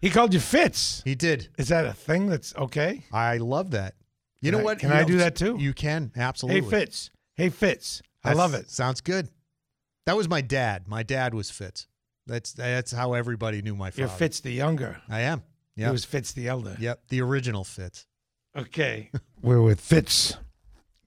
he 0.00 0.10
called 0.10 0.32
you 0.34 0.40
Fitz. 0.40 1.02
He 1.04 1.14
did. 1.14 1.48
Is 1.58 1.68
that 1.68 1.86
a 1.86 1.92
thing 1.92 2.26
that's 2.26 2.54
okay? 2.56 3.04
I 3.12 3.38
love 3.38 3.70
that. 3.72 3.94
You 4.40 4.50
Can 4.50 4.58
know 4.58 4.62
I- 4.62 4.64
what? 4.64 4.78
can 4.78 4.90
You 4.90 4.94
I 4.96 5.00
know, 5.02 5.06
do 5.08 5.16
that 5.18 5.34
too? 5.36 5.56
You 5.58 5.72
can 5.72 6.12
absolutely. 6.16 6.60
Hey 6.62 6.70
Fitz. 6.70 7.10
Hey 7.34 7.48
Fitz. 7.48 8.02
I 8.24 8.34
love 8.34 8.54
it. 8.54 8.70
Sounds 8.70 9.00
good. 9.00 9.28
That 10.06 10.16
was 10.16 10.28
my 10.28 10.40
dad. 10.40 10.86
My 10.88 11.02
dad 11.02 11.34
was 11.34 11.50
Fitz. 11.50 11.86
That's 12.26 12.52
that's 12.52 12.92
how 12.92 13.14
everybody 13.14 13.62
knew 13.62 13.74
my 13.74 13.90
father. 13.90 14.02
You're 14.02 14.08
Fitz 14.08 14.40
the 14.40 14.52
younger. 14.52 15.00
I 15.08 15.20
am. 15.20 15.42
He 15.74 15.82
Yep. 15.82 15.92
was 15.92 16.04
Fitz 16.04 16.32
the 16.32 16.48
elder. 16.48 16.76
Yep. 16.78 17.02
The 17.08 17.20
original 17.22 17.64
Fitz. 17.64 18.06
Okay. 18.56 19.10
We're 19.42 19.62
with 19.62 19.80
Fitz. 19.80 20.36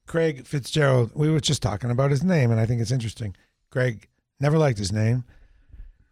Craig 0.06 0.46
Fitzgerald. 0.46 1.10
We 1.14 1.30
were 1.30 1.40
just 1.40 1.62
talking 1.62 1.90
about 1.90 2.10
his 2.10 2.22
name, 2.22 2.50
and 2.50 2.60
I 2.60 2.66
think 2.66 2.80
it's 2.80 2.90
interesting. 2.92 3.34
Craig 3.70 4.08
never 4.40 4.56
liked 4.58 4.78
his 4.78 4.92
name 4.92 5.24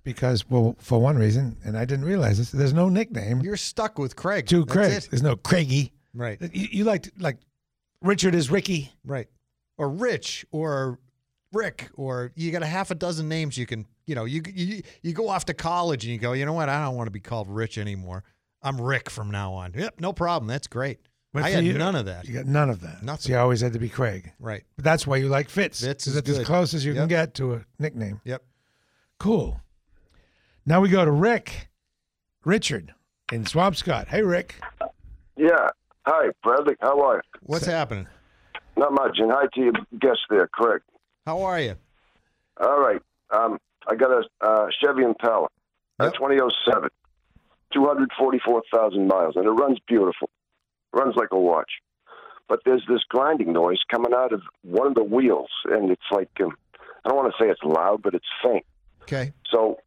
because, 0.05 0.49
well, 0.51 0.75
for 0.81 1.01
one 1.01 1.17
reason, 1.17 1.57
and 1.65 1.77
I 1.77 1.85
didn't 1.85 2.05
realize 2.05 2.39
this, 2.39 2.51
there's 2.51 2.73
no 2.73 2.89
nickname 2.89 3.41
You're 3.43 3.57
stuck 3.57 3.99
with 3.99 4.17
Craig. 4.17 4.47
to 4.49 4.61
That's 4.65 4.73
Craig. 4.73 4.93
it. 4.93 5.09
There's 5.11 5.23
no 5.23 5.37
Craigie. 5.37 5.93
Right. 6.13 6.41
You, 6.53 6.69
you 6.73 6.85
liked, 6.85 7.11
like, 7.19 7.39
Richard 8.03 8.35
is 8.35 8.51
Ricky. 8.51 8.91
Right. 9.05 9.29
Or 9.77 9.89
Rich 9.89 10.47
or 10.53 10.99
Rick 11.53 11.91
or 11.95 12.33
you 12.35 12.51
got 12.53 12.63
a 12.63 12.67
half 12.67 12.91
a 12.91 12.95
dozen 12.95 13.29
names 13.29 13.57
you 13.59 13.67
can, 13.67 13.87
you 14.07 14.15
know, 14.15 14.25
you 14.25 14.43
you 14.53 14.83
you 15.03 15.13
go 15.13 15.29
off 15.29 15.45
to 15.47 15.55
college 15.55 16.05
and 16.05 16.13
you 16.13 16.19
go, 16.19 16.33
"You 16.33 16.45
know 16.47 16.53
what? 16.53 16.69
I 16.69 16.85
don't 16.85 16.95
want 16.97 17.07
to 17.09 17.13
be 17.13 17.21
called 17.21 17.49
Rich 17.49 17.79
anymore. 17.79 18.25
I'm 18.63 18.81
Rick 18.81 19.11
from 19.11 19.31
now 19.31 19.53
on." 19.55 19.73
Yep, 19.75 20.01
no 20.01 20.13
problem. 20.13 20.47
That's 20.49 20.67
great. 20.67 21.01
But 21.33 21.43
I 21.43 21.51
had 21.51 21.65
you- 21.65 21.77
none 21.77 21.97
of 21.97 22.07
that. 22.07 22.27
You 22.29 22.35
got 22.35 22.47
none 22.47 22.71
of 22.71 22.81
that. 22.83 23.03
Nothing. 23.03 23.23
So 23.23 23.29
you 23.33 23.39
always 23.39 23.61
had 23.61 23.73
to 23.73 23.81
be 23.81 23.89
Craig. 23.89 24.33
Right. 24.39 24.63
But 24.77 24.85
that's 24.85 25.07
why 25.07 25.17
you 25.17 25.29
like 25.29 25.49
Fitz. 25.49 25.81
Fitz 25.85 26.05
'cause 26.05 26.13
is 26.15 26.19
it's 26.19 26.31
as 26.39 26.47
close 26.47 26.75
as 26.75 26.85
you 26.85 26.95
can 26.95 27.09
get 27.09 27.35
to 27.35 27.55
a 27.55 27.65
nickname. 27.81 28.21
Yep. 28.25 28.45
Cool. 29.19 29.61
Now 30.67 30.81
we 30.81 30.89
go 30.89 31.05
to 31.05 31.11
Rick, 31.11 31.69
Richard 32.45 32.95
in 33.33 33.45
Swampscott. 33.45 34.07
Hey, 34.09 34.23
Rick. 34.23 34.61
Yeah. 35.37 35.69
Hi, 36.07 36.29
Bradley. 36.43 36.77
How 36.81 37.01
are 37.01 37.17
you? 37.17 37.21
What's 37.43 37.67
happening? 37.67 38.07
Not 38.77 38.93
much. 38.93 39.19
And 39.19 39.31
hi 39.31 39.47
to 39.55 39.61
your 39.61 39.73
guest 39.99 40.21
there, 40.31 40.49
Craig. 40.49 40.83
How 41.27 41.43
are 41.43 41.61
you? 41.61 41.77
All 42.61 42.81
right. 42.81 43.01
Um, 43.31 43.59
I 43.89 43.95
got 43.95 44.11
a 44.11 44.23
uh, 44.41 44.67
Chevy 44.83 45.03
Impala, 45.03 45.49
a 45.99 46.11
2007, 46.11 46.91
244,000 47.73 49.07
miles, 49.07 49.37
and 49.37 49.45
it 49.45 49.51
runs 49.51 49.79
beautiful. 49.87 50.31
runs 50.93 51.17
like 51.17 51.29
a 51.33 51.39
watch. 51.39 51.71
But 52.49 52.61
there's 52.65 52.85
this 52.89 53.03
grinding 53.09 53.53
noise 53.53 53.79
coming 53.91 54.13
out 54.15 54.33
of 54.33 54.43
one 54.63 54.87
of 54.87 54.95
the 54.95 55.05
wheels, 55.05 55.51
and 55.65 55.91
it's 55.91 56.03
like, 56.11 56.31
um, 56.43 56.55
I 57.05 57.09
don't 57.09 57.17
want 57.17 57.35
to 57.37 57.43
say 57.43 57.51
it's 57.51 57.63
loud, 57.63 58.03
but 58.03 58.15
it's 58.15 58.27
faint. 58.43 58.65
Okay. 59.03 59.33
So 59.51 59.79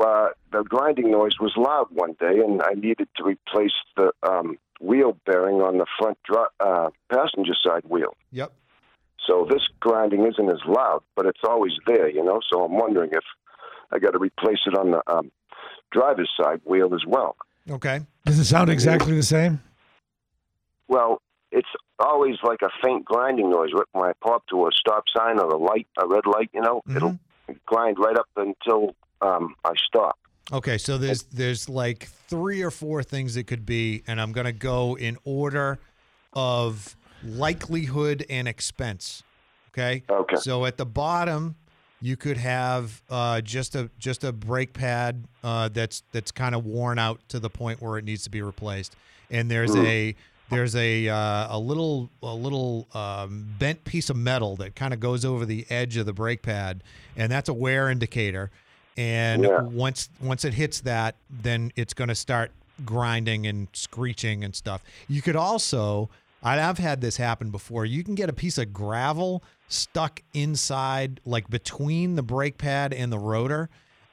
uh, 0.00 0.28
the 0.52 0.62
grinding 0.62 1.10
noise 1.10 1.38
was 1.40 1.52
loud 1.56 1.86
one 1.90 2.16
day, 2.18 2.40
and 2.40 2.62
I 2.62 2.74
needed 2.74 3.08
to 3.16 3.24
replace 3.24 3.72
the 3.96 4.12
um, 4.22 4.58
wheel 4.80 5.16
bearing 5.24 5.56
on 5.56 5.78
the 5.78 5.86
front 5.98 6.18
dri- 6.24 6.54
uh, 6.60 6.90
passenger 7.12 7.54
side 7.64 7.84
wheel. 7.88 8.16
Yep. 8.32 8.52
So 9.26 9.46
this 9.48 9.62
grinding 9.80 10.26
isn't 10.26 10.50
as 10.50 10.60
loud, 10.66 11.02
but 11.16 11.26
it's 11.26 11.40
always 11.48 11.72
there, 11.86 12.08
you 12.08 12.24
know. 12.24 12.40
So 12.52 12.64
I'm 12.64 12.76
wondering 12.76 13.10
if 13.12 13.24
I 13.90 13.98
got 13.98 14.10
to 14.10 14.18
replace 14.18 14.60
it 14.66 14.76
on 14.76 14.90
the 14.90 15.02
um, 15.10 15.30
driver's 15.92 16.30
side 16.38 16.60
wheel 16.64 16.94
as 16.94 17.06
well. 17.06 17.36
Okay. 17.70 18.00
Does 18.26 18.38
it 18.38 18.44
sound 18.44 18.68
exactly 18.70 19.14
the 19.14 19.22
same? 19.22 19.62
Well, 20.88 21.22
it's 21.50 21.68
always 21.98 22.36
like 22.42 22.60
a 22.62 22.68
faint 22.82 23.04
grinding 23.04 23.50
noise 23.50 23.70
when 23.92 24.04
I 24.04 24.12
pull 24.20 24.34
up 24.34 24.46
to 24.50 24.66
a 24.66 24.70
stop 24.72 25.04
sign 25.16 25.38
or 25.38 25.48
a 25.48 25.56
light, 25.56 25.86
a 25.98 26.06
red 26.06 26.26
light. 26.26 26.50
You 26.52 26.60
know, 26.60 26.82
it'll 26.94 27.18
grind 27.64 27.96
right 27.98 28.18
up 28.18 28.28
until 28.36 28.94
um, 29.20 29.54
I 29.64 29.72
stop. 29.86 30.18
Okay, 30.52 30.76
so 30.76 30.98
there's 30.98 31.22
there's 31.24 31.68
like 31.68 32.08
three 32.28 32.62
or 32.62 32.70
four 32.70 33.02
things 33.02 33.36
it 33.36 33.44
could 33.44 33.64
be, 33.64 34.02
and 34.06 34.20
I'm 34.20 34.32
gonna 34.32 34.52
go 34.52 34.96
in 34.96 35.16
order 35.24 35.78
of 36.34 36.96
likelihood 37.22 38.24
and 38.28 38.46
expense. 38.46 39.22
Okay. 39.70 40.02
Okay. 40.08 40.36
So 40.36 40.66
at 40.66 40.76
the 40.76 40.86
bottom, 40.86 41.56
you 42.00 42.16
could 42.16 42.36
have 42.36 43.02
uh, 43.08 43.40
just 43.40 43.74
a 43.74 43.90
just 43.98 44.22
a 44.24 44.32
brake 44.32 44.74
pad 44.74 45.24
uh, 45.42 45.68
that's 45.68 46.02
that's 46.12 46.30
kind 46.30 46.54
of 46.54 46.64
worn 46.66 46.98
out 46.98 47.20
to 47.30 47.40
the 47.40 47.50
point 47.50 47.80
where 47.80 47.96
it 47.98 48.04
needs 48.04 48.24
to 48.24 48.30
be 48.30 48.42
replaced, 48.42 48.94
and 49.30 49.50
there's 49.50 49.74
Mm. 49.74 49.86
a 49.86 50.14
there's 50.50 50.76
a 50.76 51.08
uh, 51.08 51.56
a 51.56 51.58
little 51.58 52.10
a 52.22 52.34
little 52.34 52.86
um, 52.92 53.46
bent 53.58 53.82
piece 53.84 54.10
of 54.10 54.16
metal 54.16 54.56
that 54.56 54.76
kind 54.76 54.92
of 54.92 55.00
goes 55.00 55.24
over 55.24 55.46
the 55.46 55.64
edge 55.70 55.96
of 55.96 56.04
the 56.04 56.12
brake 56.12 56.42
pad, 56.42 56.82
and 57.16 57.32
that's 57.32 57.48
a 57.48 57.54
wear 57.54 57.88
indicator. 57.88 58.50
And 58.96 59.42
Yeah. 59.44 59.60
once 59.62 60.08
once 60.20 60.44
it 60.44 60.54
hits 60.54 60.80
that, 60.82 61.16
then 61.28 61.72
it's 61.76 61.94
going 61.94 62.08
to 62.08 62.14
start 62.14 62.52
grinding 62.84 63.46
and 63.46 63.68
screeching 63.72 64.44
and 64.44 64.54
stuff. 64.54 64.82
You 65.08 65.22
could 65.22 65.36
also, 65.36 66.10
I've 66.42 66.78
had 66.78 67.00
this 67.00 67.16
happen 67.16 67.50
before. 67.50 67.84
You 67.86 68.04
can 68.04 68.14
get 68.14 68.28
a 68.28 68.32
piece 68.32 68.58
of 68.58 68.72
gravel 68.72 69.42
stuck 69.68 70.22
inside, 70.32 71.20
like 71.24 71.48
between 71.50 72.16
the 72.16 72.22
brake 72.22 72.58
pad 72.58 72.92
and 72.92 73.12
the 73.12 73.18
rotor, 73.18 73.68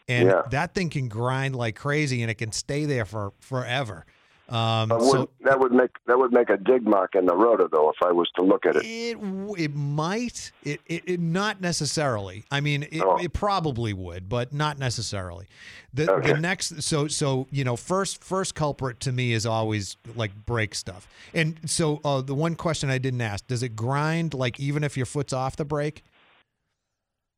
and 0.07 0.29
Yeah. 0.29 0.43
that 0.50 0.73
thing 0.73 0.89
can 0.89 1.07
grind 1.07 1.55
like 1.55 1.75
crazy, 1.75 2.21
and 2.21 2.31
it 2.31 2.35
can 2.35 2.51
stay 2.51 2.85
there 2.85 3.05
for 3.05 3.33
forever. 3.39 4.05
Um, 4.51 4.89
so 4.89 4.98
would, 5.20 5.27
that 5.46 5.60
would 5.62 5.72
make 5.72 5.91
that 6.08 6.17
would 6.20 6.34
make 6.34 6.50
a 6.50 6.58
dig 6.58 6.84
mark 6.86 7.15
in 7.15 7.25
the 7.25 7.36
rotor, 7.36 7.70
though, 7.72 7.89
if 7.89 7.96
I 8.03 8.12
was 8.12 8.29
to 8.36 8.41
look 8.41 8.65
at 8.65 8.75
it. 8.75 8.84
it 8.86 9.17
it 9.58 9.74
might 9.74 10.51
it, 10.63 10.81
it, 10.88 11.03
it 11.05 11.20
not 11.22 11.62
necessarily. 11.62 12.43
I 12.51 12.60
mean, 12.60 12.84
it, 12.91 13.01
Oh. 13.01 13.17
it 13.17 13.31
probably 13.31 13.93
would, 13.93 14.27
but 14.27 14.51
not 14.51 14.77
necessarily. 14.77 15.48
The 15.93 16.12
Okay. 16.12 16.34
the 16.34 16.39
next 16.39 16.84
so 16.84 17.08
so 17.08 17.48
you 17.50 17.63
know 17.63 17.77
first 17.77 18.24
first 18.24 18.53
culprit 18.53 19.00
to 19.01 19.13
me 19.13 19.31
is 19.31 19.46
always 19.46 19.96
like 20.15 20.31
brake 20.46 20.75
stuff. 20.75 21.08
And 21.34 21.58
so 21.65 22.01
uh, 22.03 22.20
the 22.22 22.36
one 22.36 22.55
question 22.55 22.89
I 22.89 22.98
didn't 22.98 23.22
ask: 23.22 23.48
Does 23.48 23.63
it 23.63 23.75
grind 23.75 24.34
like 24.34 24.60
even 24.60 24.84
if 24.84 24.98
your 24.98 25.05
foot's 25.05 25.31
off 25.31 25.55
the 25.55 25.65
brake? 25.65 26.03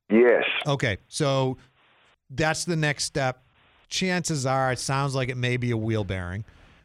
Yes. 0.09 0.43
Okay, 0.67 0.97
so 1.07 1.57
that's 2.29 2.65
the 2.65 2.75
next 2.75 3.03
step. 3.05 3.43
Chances 3.87 4.45
are, 4.45 4.71
it 4.71 4.79
sounds 4.79 5.13
like 5.13 5.29
it 5.29 5.37
may 5.37 5.57
be 5.57 5.69
a 5.71 5.77
wheel 5.77 6.03
bearing, 6.03 6.43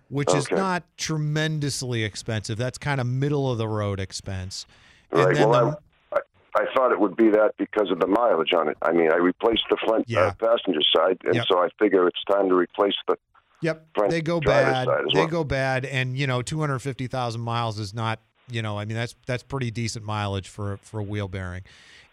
which 0.08 0.34
is 0.34 0.50
not 0.50 0.84
tremendously 0.96 2.04
expensive. 2.04 2.56
That's 2.58 2.78
kind 2.78 3.00
of 3.00 3.06
middle 3.06 3.50
of 3.50 3.58
the 3.58 3.68
road 3.68 4.00
expense. 4.00 4.66
And 5.10 5.20
Right. 5.20 5.34
then 5.34 5.48
Well, 5.48 5.78
I, 6.12 6.16
I, 6.16 6.20
I 6.56 6.64
thought 6.74 6.92
it 6.92 7.00
would 7.00 7.16
be 7.16 7.30
that 7.30 7.52
because 7.58 7.90
of 7.90 8.00
the 8.00 8.06
mileage 8.06 8.52
on 8.54 8.68
it. 8.68 8.76
I 8.82 8.92
mean, 8.92 9.12
I 9.12 9.16
replaced 9.16 9.64
the 9.70 9.76
front 9.86 10.04
Yeah. 10.08 10.20
uh, 10.20 10.32
passenger 10.34 10.80
side, 10.94 11.18
and 11.24 11.34
Yep. 11.34 11.46
so 11.50 11.58
I 11.58 11.68
figure 11.78 12.06
it's 12.08 12.22
time 12.30 12.48
to 12.48 12.54
replace 12.54 12.94
the. 13.06 13.16
Yep, 13.60 13.88
front 13.94 14.10
they 14.10 14.22
go 14.22 14.40
bad. 14.40 14.86
They 15.12 15.20
well. 15.20 15.26
go 15.26 15.44
bad, 15.44 15.84
and 15.84 16.16
you 16.16 16.26
know, 16.28 16.42
two 16.42 16.60
hundred 16.60 16.78
fifty 16.78 17.06
thousand 17.08 17.40
miles 17.40 17.78
is 17.78 17.92
not. 17.92 18.20
You 18.50 18.62
know, 18.62 18.78
I 18.78 18.86
mean, 18.86 18.96
that's 18.96 19.14
that's 19.26 19.42
pretty 19.42 19.70
decent 19.70 20.04
mileage 20.04 20.48
for 20.48 20.78
for 20.78 21.00
a 21.00 21.02
wheel 21.02 21.28
bearing. 21.28 21.62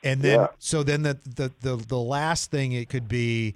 And 0.03 0.21
then, 0.21 0.39
Yeah. 0.41 0.47
so 0.57 0.83
then 0.83 1.03
the, 1.03 1.17
the 1.23 1.51
the 1.61 1.75
the 1.77 1.97
last 1.97 2.51
thing 2.51 2.71
it 2.73 2.89
could 2.89 3.07
be 3.07 3.53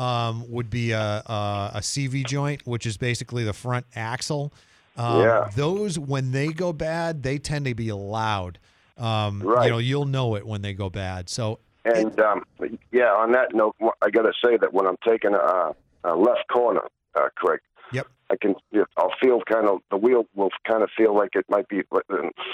um, 0.00 0.50
would 0.50 0.70
be 0.70 0.92
a, 0.92 1.22
a 1.26 1.70
a 1.74 1.80
CV 1.80 2.26
joint, 2.26 2.66
which 2.66 2.86
is 2.86 2.96
basically 2.96 3.44
the 3.44 3.52
front 3.52 3.84
axle. 3.94 4.52
Um, 4.96 5.20
Yeah. 5.20 5.50
Those 5.54 5.98
when 5.98 6.32
they 6.32 6.48
go 6.48 6.72
bad, 6.72 7.22
they 7.22 7.38
tend 7.38 7.66
to 7.66 7.74
be 7.74 7.92
loud. 7.92 8.58
Um, 8.96 9.42
Right. 9.42 9.66
You 9.66 9.70
know, 9.72 9.78
you'll 9.78 10.06
know 10.06 10.36
it 10.36 10.46
when 10.46 10.62
they 10.62 10.72
go 10.72 10.88
bad. 10.88 11.28
So 11.28 11.58
And 11.84 12.18
um, 12.20 12.44
yeah, 12.90 13.12
on 13.12 13.32
that 13.32 13.54
note, 13.54 13.76
I 14.02 14.10
got 14.10 14.22
to 14.22 14.32
say 14.44 14.56
that 14.56 14.72
when 14.72 14.86
I'm 14.86 14.98
taking 15.06 15.34
a, 15.34 15.74
a 16.04 16.14
left 16.16 16.48
corner, 16.48 16.82
uh, 17.14 17.28
Craig, 17.36 17.60
Yep. 17.92 18.06
I 18.30 18.36
can. 18.36 18.54
I'll 18.96 19.12
feel 19.20 19.40
kind 19.50 19.66
of 19.68 19.80
the 19.90 19.96
wheel 19.96 20.24
will 20.34 20.50
kind 20.66 20.82
of 20.82 20.90
feel 20.96 21.14
like 21.14 21.30
it 21.34 21.44
might 21.48 21.68
be 21.68 21.82
uh, 21.92 21.98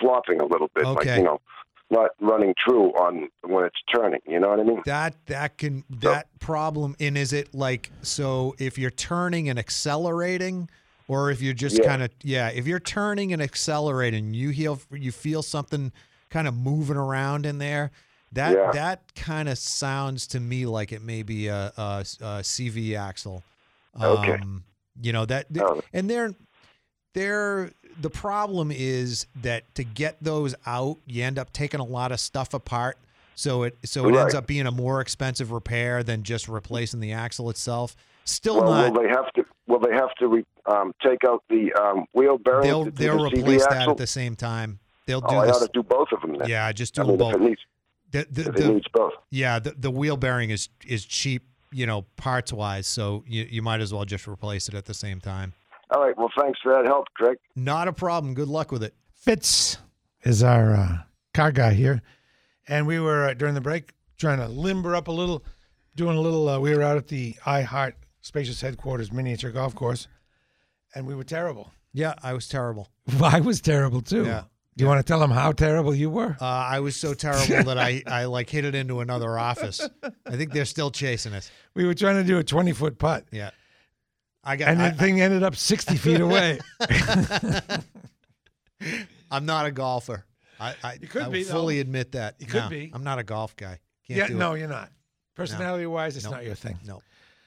flopping 0.01 0.41
a 0.41 0.47
little 0.47 0.71
bit, 0.75 0.85
like 0.87 1.07
you 1.07 1.23
know, 1.23 1.41
not 1.91 2.11
running 2.21 2.55
true 2.59 2.91
on 2.93 3.29
when 3.45 3.65
it's 3.65 3.77
turning. 3.95 4.21
You 4.27 4.41
know 4.41 4.49
what 4.49 4.61
I 4.61 4.65
mean? 4.65 4.83
That 4.87 5.15
that 5.27 5.59
can 5.59 5.85
that 6.01 6.27
problem 6.41 6.97
and 6.99 7.17
is 7.17 7.33
it 7.33 7.55
like 7.55 7.91
so 8.03 8.55
if 8.59 8.77
you're 8.79 8.91
turning 8.91 9.49
and 9.49 9.59
accelerating 9.59 10.69
or 11.09 11.31
if 11.31 11.41
you're 11.41 11.55
just 11.55 11.79
Yeah. 11.79 11.87
kind 11.87 12.03
of 12.03 12.11
yeah 12.23 12.49
if 12.49 12.67
you're 12.67 12.81
turning 12.81 13.33
and 13.33 13.41
accelerating 13.41 14.35
you 14.35 14.53
feel 14.53 14.81
you 14.91 15.13
feel 15.13 15.43
something 15.43 15.93
kind 16.31 16.49
of 16.49 16.55
moving 16.57 16.97
around 16.97 17.47
in 17.47 17.59
there 17.59 17.93
that 18.33 18.57
Yeah. 18.57 18.71
that 18.73 19.15
kind 19.15 19.49
of 19.49 19.57
sounds 19.57 20.27
to 20.29 20.41
me 20.41 20.67
like 20.67 20.91
it 20.93 21.03
may 21.03 21.23
be 21.23 21.47
a, 21.47 21.73
a, 21.77 22.01
a 22.21 22.43
CV 22.43 22.99
axle. 22.99 23.45
Okay. 24.01 24.33
Um, 24.33 24.65
you 25.01 25.13
know 25.13 25.25
that 25.27 25.47
Oh. 25.61 25.81
and 25.93 26.11
they're 26.11 26.35
they're 27.15 27.71
the 28.01 28.11
problem 28.11 28.71
is 28.73 29.27
that 29.43 29.73
to 29.75 29.85
get 29.85 30.17
those 30.23 30.55
out, 30.67 30.99
you 31.07 31.23
end 31.25 31.39
up 31.39 31.53
taking 31.53 31.81
a 31.81 31.85
lot 31.85 32.13
of 32.13 32.21
stuff 32.21 32.55
apart. 32.55 32.99
So 33.35 33.65
it 33.65 33.77
so 33.85 34.09
it 34.09 34.17
ends 34.17 34.35
up 34.35 34.47
being 34.47 34.67
a 34.67 34.71
more 34.71 35.01
expensive 35.01 35.53
repair 35.53 36.03
than 36.03 36.23
just 36.23 36.49
replacing 36.49 37.01
the 37.01 37.13
axle 37.13 37.51
itself. 37.51 37.95
Still 38.25 38.63
Well, 38.63 38.73
not. 38.73 38.93
will 38.93 39.03
they 39.03 39.09
have 39.09 39.31
to? 39.35 39.45
Will 39.67 39.79
they 39.79 39.93
have 39.93 40.15
to 40.19 40.27
re, 40.29 40.45
um, 40.67 40.93
take 41.03 41.19
out 41.29 41.45
the 41.51 41.73
um, 41.81 42.07
wheel 42.15 42.39
bearing? 42.39 42.63
They'll 42.63 42.85
they'll 42.87 43.31
the 43.31 43.37
replace 43.37 43.63
that 43.67 43.77
axle? 43.79 43.91
at 43.93 43.97
the 43.99 44.07
same 44.07 44.37
time. 44.37 44.79
They'll 45.07 45.21
do 45.21 45.27
Oh, 45.31 45.39
I 45.39 45.51
ought 45.51 45.61
to 45.61 45.69
do 45.73 45.83
both 45.83 46.09
of 46.13 46.23
them 46.23 46.39
then. 46.39 46.49
Yeah, 46.49 46.73
just 46.73 46.95
do 46.95 47.03
I 47.03 47.05
mean, 47.07 47.19
them 47.19 47.27
if 47.29 47.33
both. 47.35 47.43
it 47.43 47.49
needs, 47.49 47.61
The, 48.11 48.27
the, 48.31 48.49
if 48.51 48.57
it 48.57 48.73
needs 48.75 48.89
both. 48.93 49.13
yeah, 49.31 49.59
the, 49.59 49.73
the 49.79 49.91
wheel 49.91 50.17
bearing 50.17 50.51
is 50.51 50.69
is 50.87 51.05
cheap, 51.05 51.43
you 51.71 51.87
know, 51.87 52.03
parts 52.17 52.53
wise. 52.55 52.87
So 52.87 53.23
you 53.27 53.47
you 53.49 53.61
might 53.63 53.81
as 53.81 53.93
well 53.93 54.05
just 54.07 54.27
replace 54.27 54.67
it 54.69 54.75
at 54.75 54.87
the 54.87 54.95
same 54.95 55.21
time. 55.21 55.53
All 55.91 56.01
right. 56.03 56.17
Well, 56.17 56.31
thanks 56.39 56.59
for 56.63 56.73
that 56.73 56.85
help, 56.87 57.07
Craig. 57.15 57.39
Not 57.55 57.89
a 57.89 57.93
problem. 57.93 58.35
Good 58.35 58.49
luck 58.49 58.73
with 58.73 58.83
it. 58.83 58.95
Fitz 59.15 59.79
is 60.25 60.43
our 60.43 60.75
uh, 60.75 60.99
car 61.35 61.53
guy 61.53 61.75
here, 61.75 62.03
and 62.69 62.87
we 62.87 62.99
were 63.01 63.29
uh, 63.29 63.35
during 63.35 63.55
the 63.55 63.61
break 63.61 63.93
trying 64.17 64.39
to 64.39 64.49
limber 64.49 64.95
up 64.97 65.09
a 65.09 65.13
little, 65.13 65.45
doing 65.95 66.17
a 66.17 66.21
little. 66.21 66.49
Uh, 66.49 66.59
we 66.59 66.75
were 66.75 66.83
out 66.83 66.97
at 66.97 67.09
the 67.09 67.35
iHeart 67.45 67.93
Spacious 68.21 68.61
Headquarters 68.61 69.13
miniature 69.13 69.51
golf 69.53 69.75
course, 69.75 70.09
and 70.95 71.07
we 71.07 71.15
were 71.15 71.25
terrible. 71.25 71.71
Yeah, 71.93 72.15
I 72.23 72.33
was 72.33 72.49
terrible. 72.49 72.89
I 73.23 73.41
was 73.41 73.61
terrible 73.61 74.01
too. 74.03 74.25
Yeah. 74.25 74.43
Do 74.77 74.85
you 74.85 74.89
want 74.89 74.99
to 74.99 75.11
tell 75.11 75.21
them 75.21 75.31
how 75.31 75.53
terrible 75.53 75.95
you 75.95 76.11
were? 76.11 76.37
Uh, 76.39 76.45
I 76.45 76.81
was 76.81 76.97
so 76.97 77.15
terrible 77.15 77.65
that 77.65 77.79
I, 77.79 78.03
I 78.07 78.25
like 78.27 78.51
hit 78.51 78.67
it 78.67 78.75
into 78.75 79.01
another 79.01 79.39
office. 79.39 79.81
I 80.27 80.37
think 80.37 80.53
they're 80.53 80.67
still 80.67 80.91
chasing 80.91 81.33
us. 81.33 81.51
We 81.75 81.87
were 81.87 81.95
trying 81.95 82.17
to 82.17 82.25
do 82.25 82.37
a 82.39 82.45
twenty 82.45 82.73
foot 82.73 82.99
putt, 82.99 83.25
Yeah. 83.31 83.51
I 84.47 84.57
got. 84.57 84.69
and 84.69 84.81
I, 84.81 84.91
the 84.91 84.97
thing 84.97 85.21
ended 85.21 85.43
up 85.43 85.57
sixty 85.57 85.97
feet 85.97 86.21
away. 86.21 86.61
I'm 89.31 89.47
not 89.47 89.67
a 89.67 89.71
golfer. 89.73 90.25
I, 90.61 90.75
I, 90.83 90.99
You 91.01 91.09
could 91.09 91.23
I 91.23 91.29
be, 91.29 91.45
fully 91.45 91.77
though. 91.77 91.81
admit 91.83 92.13
that. 92.13 92.37
You 92.39 92.47
could 92.47 92.63
No, 92.63 92.69
be. 92.71 92.91
I'm 92.95 93.05
not 93.05 93.19
a 93.19 93.25
golf 93.25 93.57
guy. 93.57 93.79
Can't 94.09 94.31
yeah, 94.31 94.37
no, 94.37 94.53
it. 94.55 94.61
you're 94.61 94.69
not. 94.69 94.91
Personality 95.35 95.87
wise, 95.87 96.17
it's 96.17 96.25
Nope. 96.25 96.35
not 96.35 96.45
your 96.45 96.55
thing. 96.55 96.79
No. 96.87 97.03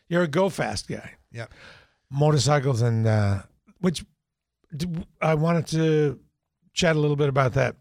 You're 0.09 0.23
a 0.23 0.27
go 0.27 0.49
fast 0.49 0.87
guy. 0.87 1.13
Yeah. 1.31 1.47
Motorcycles 2.11 2.81
and 2.81 3.07
uh, 3.07 3.39
which 3.79 4.03
I 5.21 5.35
wanted 5.35 5.67
to 5.67 6.19
chat 6.73 6.95
a 6.95 6.99
little 6.99 7.15
bit 7.15 7.29
about 7.29 7.53
that 7.53 7.77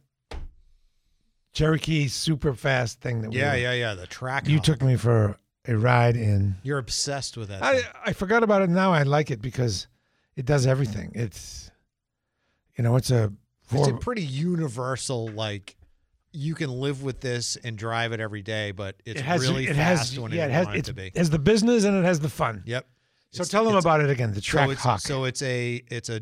Cherokee 1.52 2.08
super 2.08 2.54
fast 2.54 3.00
thing 3.00 3.22
that 3.22 3.30
we 3.30 3.38
Yeah, 3.38 3.52
were- 3.52 3.58
yeah, 3.58 3.72
yeah. 3.72 3.94
The 3.94 4.06
track. 4.06 4.46
you 4.48 4.60
took 4.60 4.82
me 4.82 4.96
for 4.96 5.38
a 5.68 5.76
ride 5.76 6.16
in. 6.16 6.56
You're 6.62 6.78
obsessed 6.78 7.36
with 7.36 7.48
that. 7.50 7.62
I 7.62 7.76
thing. 7.76 7.90
I 8.06 8.12
forgot 8.12 8.42
about 8.42 8.62
it 8.62 8.70
now. 8.70 8.92
I 8.92 9.02
like 9.04 9.30
it 9.30 9.40
because 9.40 9.86
it 10.34 10.46
does 10.46 10.66
everything. 10.66 11.12
It's 11.14 11.70
you 12.76 12.82
know 12.84 12.96
it's 12.96 13.10
a 13.10 13.32
It's 13.70 13.88
a 13.88 13.94
pretty 13.94 14.24
universal. 14.24 15.28
Like 15.28 15.76
you 16.32 16.54
can 16.54 16.70
live 16.70 17.02
with 17.02 17.20
this 17.20 17.56
and 17.56 17.76
drive 17.76 18.12
it 18.12 18.20
every 18.20 18.42
day, 18.42 18.70
but 18.70 18.96
it's 19.04 19.20
it 19.20 19.24
has 19.24 19.42
really 19.42 19.66
it 19.66 19.76
fast 19.76 20.10
has 20.10 20.20
when 20.20 20.32
yeah 20.32 20.46
it 20.46 20.50
has 20.50 20.68
it 20.68 20.74
it's, 20.76 20.88
to 20.88 20.94
be. 20.94 21.06
it 21.08 21.16
has 21.16 21.30
the 21.30 21.38
business 21.38 21.84
and 21.84 21.96
it 21.96 22.04
has 22.04 22.20
the 22.20 22.28
fun. 22.28 22.62
Yep. 22.66 22.86
So 23.30 23.42
It's- 23.42 23.48
tell 23.50 23.64
them 23.64 23.76
about 23.76 24.00
it 24.00 24.08
again. 24.10 24.32
The 24.32 24.40
track 24.40 24.66
so 24.66 24.70
it's, 24.72 24.82
hawk. 24.82 25.00
So 25.00 25.24
it's 25.24 25.42
a 25.42 25.82
it's 25.88 26.08
a 26.08 26.20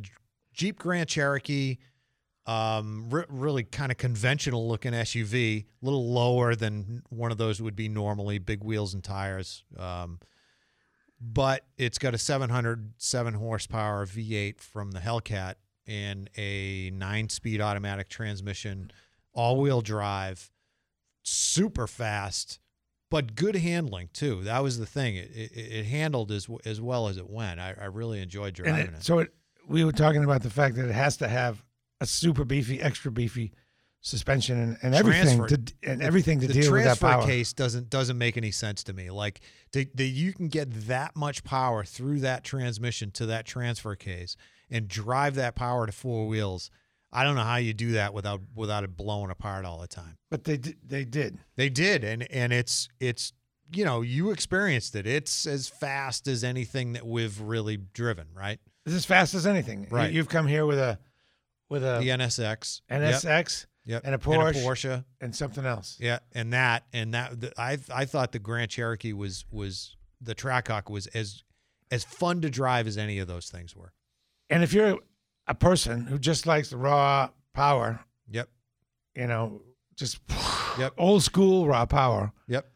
Jeep 0.52 0.78
Grand 0.78 1.08
Cherokee, 1.08 1.76
um, 2.46 3.06
re- 3.10 3.24
really 3.28 3.64
kind 3.64 3.90
of 3.90 3.98
conventional 3.98 4.68
looking 4.68 4.92
SUV, 4.92 5.64
a 5.64 5.66
little 5.82 6.12
lower 6.12 6.54
than 6.54 7.02
one 7.10 7.32
of 7.32 7.38
those 7.38 7.60
would 7.60 7.74
be 7.76 7.88
normally, 7.88 8.38
big 8.38 8.62
wheels 8.62 8.94
and 8.94 9.02
tires. 9.02 9.64
Um, 9.76 10.20
but 11.20 11.64
it's 11.78 11.98
got 11.98 12.14
a 12.14 12.18
707 12.18 13.34
horsepower 13.34 14.06
V8 14.06 14.60
from 14.60 14.90
the 14.92 15.00
Hellcat 15.00 15.54
and 15.86 16.28
a 16.36 16.90
nine 16.90 17.28
speed 17.28 17.60
automatic 17.60 18.08
transmission, 18.08 18.90
all 19.32 19.60
wheel 19.60 19.80
drive, 19.80 20.50
super 21.22 21.86
fast. 21.86 22.60
But 23.08 23.34
good 23.36 23.54
handling 23.56 24.10
too. 24.12 24.42
That 24.42 24.62
was 24.64 24.78
the 24.78 24.86
thing. 24.86 25.14
It, 25.16 25.30
it, 25.32 25.52
it 25.54 25.86
handled 25.86 26.32
as 26.32 26.48
as 26.64 26.80
well 26.80 27.06
as 27.06 27.16
it 27.18 27.30
went. 27.30 27.60
I, 27.60 27.72
I 27.80 27.84
really 27.84 28.20
enjoyed 28.20 28.54
driving 28.54 28.88
it- 28.88 28.94
it. 28.94 29.04
So 29.04 29.20
it, 29.20 29.32
we 29.68 29.84
were 29.84 29.92
talking 29.92 30.24
about 30.24 30.42
the 30.42 30.50
fact 30.50 30.74
that 30.76 30.88
it 30.88 30.92
has 30.94 31.16
to 31.18 31.28
have 31.28 31.62
a 32.00 32.06
super 32.06 32.44
beefy, 32.44 32.80
extra 32.80 33.10
beefy 33.10 33.52
suspension 34.00 34.60
and, 34.60 34.78
and 34.82 34.94
everything 34.94 35.36
Transfer- 35.38 35.56
to 35.56 35.74
and 35.82 36.00
everything 36.00 36.38
to 36.40 36.46
the 36.46 36.52
deal 36.52 36.72
with 36.72 36.84
that 36.84 36.98
transfer 36.98 37.08
power. 37.08 37.26
case 37.26 37.52
doesn't 37.52 37.90
doesn't 37.90 38.16
make 38.16 38.36
any 38.36 38.52
sense 38.52 38.84
to 38.84 38.92
me. 38.92 39.10
Like 39.10 39.40
that 39.72 39.98
you 39.98 40.32
can 40.32 40.48
get 40.48 40.70
that 40.86 41.16
much 41.16 41.42
power 41.42 41.84
through 41.84 42.20
that 42.20 42.44
transmission 42.44 43.10
to 43.12 43.26
that 43.26 43.46
transfer 43.46 43.96
case 43.96 44.36
and 44.70 44.86
drive 44.86 45.34
that 45.34 45.56
power 45.56 45.86
to 45.86 45.92
four 45.92 46.28
wheels. 46.28 46.70
I 47.12 47.24
don't 47.24 47.34
know 47.34 47.42
how 47.42 47.56
you 47.56 47.72
do 47.72 47.92
that 47.92 48.14
without 48.14 48.40
without 48.54 48.84
it 48.84 48.96
blowing 48.96 49.30
apart 49.30 49.64
all 49.64 49.80
the 49.80 49.88
time. 49.88 50.18
But 50.30 50.44
they 50.44 50.56
did, 50.56 50.76
they 50.84 51.04
did. 51.04 51.38
They 51.56 51.68
did, 51.68 52.04
and 52.04 52.30
and 52.30 52.52
it's 52.52 52.88
it's 53.00 53.32
you 53.72 53.84
know 53.84 54.02
you 54.02 54.30
experienced 54.30 54.94
it. 54.94 55.06
It's 55.06 55.46
as 55.46 55.68
fast 55.68 56.28
as 56.28 56.44
anything 56.44 56.92
that 56.92 57.06
we've 57.06 57.40
really 57.40 57.76
driven, 57.76 58.26
right? 58.34 58.60
It's 58.84 58.94
as 58.94 59.04
fast 59.04 59.34
as 59.34 59.46
anything. 59.46 59.88
Right. 59.90 60.12
You've 60.12 60.28
come 60.28 60.46
here 60.46 60.64
with 60.64 60.78
a 60.78 60.98
with 61.68 61.82
a 61.84 61.98
the 62.00 62.08
NSX. 62.10 62.80
NSX 62.90 63.66
Yep. 63.84 64.02
and 64.04 64.14
a 64.14 64.14
And 64.14 64.22
Porsche 64.22 64.50
a 64.50 64.64
Porsche. 64.66 65.04
and 65.20 65.34
something 65.34 65.64
else. 65.64 65.96
Yeah, 66.00 66.18
and 66.32 66.52
that 66.52 66.84
and 66.92 67.14
that 67.14 67.40
the, 67.40 67.52
I 67.60 67.78
I 67.94 68.04
thought 68.04 68.32
the 68.32 68.38
Grand 68.38 68.70
Cherokee 68.70 69.12
was 69.12 69.44
was 69.50 69.96
the 70.20 70.34
Trackhawk 70.34 70.90
was 70.90 71.06
as 71.08 71.42
as 71.90 72.02
fun 72.04 72.40
to 72.40 72.50
drive 72.50 72.86
as 72.86 72.96
any 72.98 73.18
of 73.20 73.28
those 73.28 73.48
things 73.48 73.76
were. 73.76 73.92
And 74.50 74.62
if 74.64 74.72
you're 74.72 74.98
a 75.46 75.54
person 75.54 76.06
who 76.06 76.18
just 76.18 76.46
likes 76.46 76.70
the 76.70 76.76
raw 76.76 77.30
power, 77.54 78.00
Yep. 78.28 78.48
you 79.14 79.26
know, 79.28 79.62
just 79.94 80.18
Yep. 80.78 80.94
old 80.98 81.22
school 81.22 81.66
raw 81.68 81.86
power, 81.86 82.32
Yep. 82.48 82.68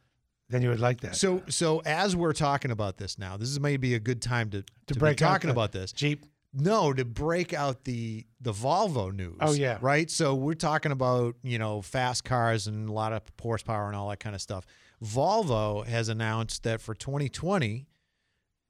then 0.48 0.62
you 0.62 0.68
would 0.68 0.78
like 0.80 1.00
that. 1.00 1.16
So 1.16 1.42
so 1.48 1.80
as 1.84 2.14
we're 2.14 2.32
talking 2.32 2.70
about 2.70 2.98
this 2.98 3.18
now, 3.18 3.36
this 3.36 3.48
is 3.48 3.58
maybe 3.58 3.94
a 3.94 4.00
good 4.00 4.22
time 4.22 4.48
to 4.50 4.62
to, 4.86 4.94
break 4.94 5.18
be 5.18 5.24
out 5.24 5.28
talking 5.32 5.48
the 5.48 5.52
about 5.54 5.72
this. 5.72 5.90
Jeep. 5.92 6.24
No, 6.52 6.92
to 6.92 7.04
break 7.04 7.52
out 7.52 7.84
the 7.84 8.26
the 8.40 8.52
Volvo 8.52 9.14
news. 9.14 9.36
Oh, 9.40 9.52
yeah. 9.52 9.78
right. 9.80 10.10
So 10.10 10.34
we're 10.34 10.54
talking 10.54 10.90
about 10.90 11.36
you 11.42 11.58
know 11.58 11.80
fast 11.80 12.24
cars 12.24 12.66
and 12.66 12.88
a 12.88 12.92
lot 12.92 13.12
of 13.12 13.22
horsepower 13.40 13.86
and 13.86 13.96
all 13.96 14.08
that 14.08 14.20
kind 14.20 14.34
of 14.34 14.42
stuff. 14.42 14.64
Volvo 15.02 15.86
has 15.86 16.08
announced 16.08 16.64
that 16.64 16.80
for 16.80 16.94
2020, 16.94 17.86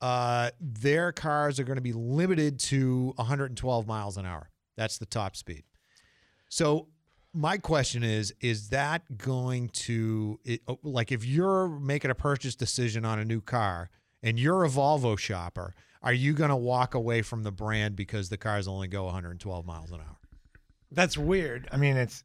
uh, 0.00 0.50
their 0.60 1.10
cars 1.12 1.58
are 1.58 1.64
going 1.64 1.76
to 1.76 1.82
be 1.82 1.92
limited 1.92 2.58
to 2.58 3.12
112 3.16 3.86
miles 3.86 4.16
an 4.16 4.26
hour. 4.26 4.50
That's 4.76 4.98
the 4.98 5.06
top 5.06 5.34
speed. 5.34 5.64
So 6.48 6.88
my 7.32 7.56
question 7.56 8.02
is: 8.02 8.34
Is 8.40 8.68
that 8.68 9.16
going 9.16 9.70
to 9.70 10.38
it, 10.44 10.60
oh, 10.68 10.78
like 10.82 11.12
if 11.12 11.24
you're 11.24 11.68
making 11.68 12.10
a 12.10 12.14
purchase 12.14 12.54
decision 12.54 13.06
on 13.06 13.18
a 13.18 13.24
new 13.24 13.40
car 13.40 13.88
and 14.22 14.38
you're 14.38 14.64
a 14.64 14.68
Volvo 14.68 15.18
shopper? 15.18 15.74
Are 16.02 16.12
you 16.12 16.32
going 16.32 16.50
to 16.50 16.56
walk 16.56 16.94
away 16.94 17.22
from 17.22 17.42
the 17.42 17.50
brand 17.52 17.94
because 17.96 18.28
the 18.28 18.36
cars 18.38 18.66
only 18.66 18.88
go 18.88 19.04
112 19.04 19.66
miles 19.66 19.90
an 19.92 20.00
hour? 20.00 20.16
That's 20.90 21.16
weird. 21.18 21.68
I 21.70 21.76
mean, 21.76 21.96
it's 21.96 22.24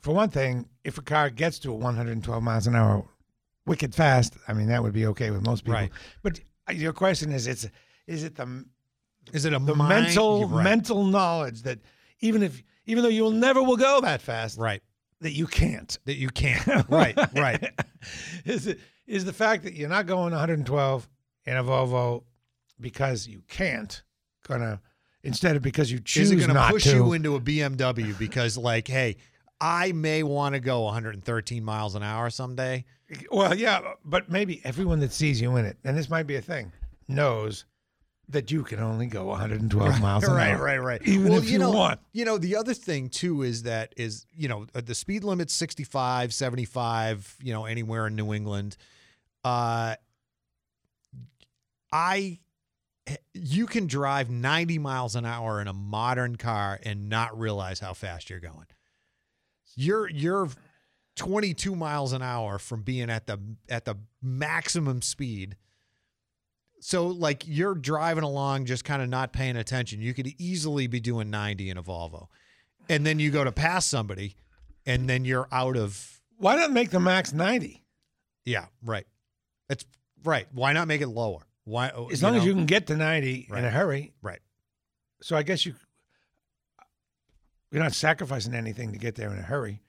for 0.00 0.14
one 0.14 0.30
thing, 0.30 0.66
if 0.84 0.96
a 0.98 1.02
car 1.02 1.28
gets 1.30 1.58
to 1.60 1.72
112 1.72 2.42
miles 2.42 2.66
an 2.66 2.74
hour 2.74 3.04
wicked 3.66 3.94
fast, 3.94 4.36
I 4.48 4.52
mean 4.52 4.68
that 4.68 4.82
would 4.82 4.94
be 4.94 5.06
okay 5.06 5.30
with 5.30 5.42
most 5.42 5.64
people. 5.64 5.74
Right. 5.74 5.90
But 6.22 6.40
uh, 6.68 6.72
your 6.72 6.92
question 6.92 7.30
is, 7.32 7.46
it's 7.46 7.66
is 8.06 8.24
it 8.24 8.34
the 8.36 8.64
Is 9.32 9.44
it 9.44 9.52
a 9.52 9.58
the 9.58 9.74
mind- 9.74 10.06
mental 10.06 10.48
Right. 10.48 10.64
mental 10.64 11.04
knowledge 11.04 11.62
that 11.62 11.78
even 12.20 12.42
if 12.42 12.62
even 12.86 13.02
though 13.02 13.10
you'll 13.10 13.30
never 13.32 13.62
will 13.62 13.76
go 13.76 14.00
that 14.00 14.22
fast, 14.22 14.56
right? 14.58 14.82
That 15.20 15.32
you 15.32 15.46
can't. 15.46 15.98
That 16.06 16.14
you 16.16 16.28
can't. 16.30 16.66
Right, 16.88 17.16
right. 17.34 17.70
is 18.44 18.66
it 18.66 18.80
is 19.06 19.24
the 19.24 19.32
fact 19.32 19.64
that 19.64 19.74
you're 19.74 19.88
not 19.88 20.06
going 20.06 20.30
112 20.32 21.08
in 21.44 21.56
a 21.56 21.62
Volvo 21.64 22.24
because 22.80 23.26
you 23.26 23.42
can't 23.48 24.02
gonna 24.46 24.80
instead 25.22 25.56
of 25.56 25.62
because 25.62 25.90
you 25.90 26.00
choose 26.00 26.30
Is 26.30 26.32
it 26.32 26.36
going 26.36 26.48
to 26.48 26.54
not 26.54 26.70
push 26.70 26.84
to. 26.84 26.94
you 26.94 27.12
into 27.12 27.36
a 27.36 27.40
BMW 27.40 28.18
because, 28.18 28.56
like, 28.56 28.88
hey, 28.88 29.16
I 29.60 29.92
may 29.92 30.22
want 30.22 30.54
to 30.54 30.60
go 30.60 30.82
113 30.82 31.64
miles 31.64 31.94
an 31.94 32.02
hour 32.02 32.30
someday? 32.30 32.84
Well, 33.30 33.54
yeah, 33.54 33.80
but 34.04 34.30
maybe 34.30 34.60
everyone 34.64 35.00
that 35.00 35.12
sees 35.12 35.40
you 35.40 35.56
in 35.56 35.64
it, 35.64 35.78
and 35.84 35.96
this 35.96 36.08
might 36.08 36.26
be 36.26 36.36
a 36.36 36.42
thing, 36.42 36.72
knows 37.08 37.64
that 38.30 38.50
you 38.50 38.62
can 38.62 38.78
only 38.78 39.06
go 39.06 39.24
112 39.24 40.00
miles 40.02 40.24
an 40.24 40.34
right, 40.34 40.50
hour. 40.50 40.62
right, 40.62 40.76
right. 40.76 41.00
Right. 41.00 41.08
Even 41.08 41.30
well, 41.30 41.38
if 41.38 41.48
you, 41.48 41.58
know, 41.58 41.70
want. 41.70 41.98
You 42.12 42.26
know, 42.26 42.36
the 42.36 42.56
other 42.56 42.74
thing 42.74 43.08
too 43.08 43.42
is 43.42 43.62
that 43.62 43.94
is, 43.96 44.26
you 44.34 44.48
know, 44.48 44.66
uh, 44.74 44.82
the 44.84 44.94
speed 44.94 45.24
limit's 45.24 45.54
65, 45.54 46.34
75, 46.34 47.36
you 47.42 47.54
know, 47.54 47.64
anywhere 47.64 48.06
in 48.06 48.16
New 48.16 48.34
England. 48.34 48.76
Uh 49.44 49.94
I 51.90 52.38
you 53.34 53.66
can 53.66 53.86
drive 53.86 54.30
90 54.30 54.78
miles 54.78 55.16
an 55.16 55.24
hour 55.24 55.60
in 55.60 55.68
a 55.68 55.72
modern 55.72 56.36
car 56.36 56.78
and 56.82 57.08
not 57.08 57.38
realize 57.38 57.80
how 57.80 57.94
fast 57.94 58.30
you're 58.30 58.40
going. 58.40 58.66
You're 59.76 60.08
you're 60.08 60.48
22 61.16 61.74
miles 61.74 62.12
an 62.12 62.22
hour 62.22 62.58
from 62.58 62.82
being 62.82 63.10
at 63.10 63.26
the 63.26 63.38
at 63.68 63.84
the 63.84 63.96
maximum 64.22 65.02
speed. 65.02 65.56
So 66.80 67.08
like 67.08 67.44
you're 67.46 67.74
driving 67.74 68.24
along 68.24 68.66
just 68.66 68.84
kind 68.84 69.02
of 69.02 69.08
not 69.08 69.32
paying 69.32 69.56
attention. 69.56 70.00
You 70.00 70.14
could 70.14 70.28
easily 70.38 70.86
be 70.86 71.00
doing 71.00 71.28
90 71.30 71.70
in 71.70 71.76
a 71.76 71.82
Volvo. 71.82 72.28
And 72.88 73.04
then 73.04 73.18
you 73.18 73.30
go 73.30 73.44
to 73.44 73.52
pass 73.52 73.84
somebody 73.84 74.36
and 74.86 75.08
then 75.08 75.24
you're 75.24 75.48
out 75.52 75.76
of 75.76 76.20
Why 76.38 76.56
not 76.56 76.72
make 76.72 76.90
the 76.90 77.00
max 77.00 77.32
90? 77.32 77.82
Yeah, 78.44 78.66
right. 78.82 79.06
That's 79.68 79.84
right. 80.24 80.46
Why 80.52 80.72
not 80.72 80.88
make 80.88 81.00
it 81.00 81.08
lower? 81.08 81.47
Why 81.68 81.90
oh, 81.94 82.08
As 82.08 82.22
long 82.22 82.34
as 82.34 82.46
you 82.46 82.54
can 82.54 82.64
get 82.64 82.86
to 82.86 82.96
90 82.96 83.48
in 83.50 83.64
a 83.64 83.68
hurry. 83.68 84.14
Right. 84.22 84.40
So 85.20 85.36
I 85.36 85.42
guess 85.42 85.66
you 85.66 85.74
you're 87.70 87.82
not 87.82 87.92
sacrificing 87.92 88.54
anything 88.54 88.92
to 88.92 88.98
get 88.98 89.16
there 89.16 89.30
in 89.30 89.38
a 89.38 89.42
hurry. 89.42 89.82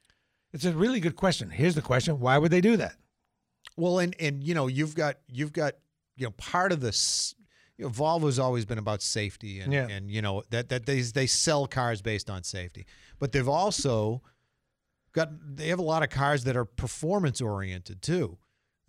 It's 0.52 0.66
a 0.66 0.72
really 0.72 1.00
good 1.00 1.16
question. 1.16 1.48
Here's 1.48 1.74
the 1.74 1.80
question: 1.82 2.20
Why 2.20 2.36
would 2.36 2.50
they 2.50 2.60
do 2.60 2.76
that? 2.76 2.96
Well, 3.76 3.98
and 3.98 4.14
and 4.20 4.44
you 4.44 4.54
know, 4.54 4.66
you've 4.66 4.94
got 4.94 5.16
you've 5.26 5.54
got 5.54 5.74
you 6.16 6.26
know 6.26 6.32
part 6.32 6.72
of 6.72 6.80
this. 6.80 7.34
You 7.78 7.86
know, 7.86 7.90
Volvo's 7.90 8.38
always 8.38 8.66
been 8.66 8.76
about 8.76 9.00
safety, 9.00 9.60
and 9.60 9.72
Yeah. 9.72 9.86
and 9.88 10.10
you 10.10 10.20
know 10.20 10.42
that 10.50 10.68
that 10.68 10.84
they 10.84 11.00
they 11.00 11.26
sell 11.26 11.66
cars 11.66 12.02
based 12.02 12.28
on 12.28 12.42
safety, 12.42 12.84
but 13.18 13.32
they've 13.32 13.48
also 13.48 14.20
got 15.12 15.30
they 15.56 15.68
have 15.68 15.78
a 15.78 15.82
lot 15.82 16.02
of 16.02 16.10
cars 16.10 16.44
that 16.44 16.56
are 16.56 16.66
performance 16.66 17.40
oriented 17.40 18.02
too. 18.02 18.36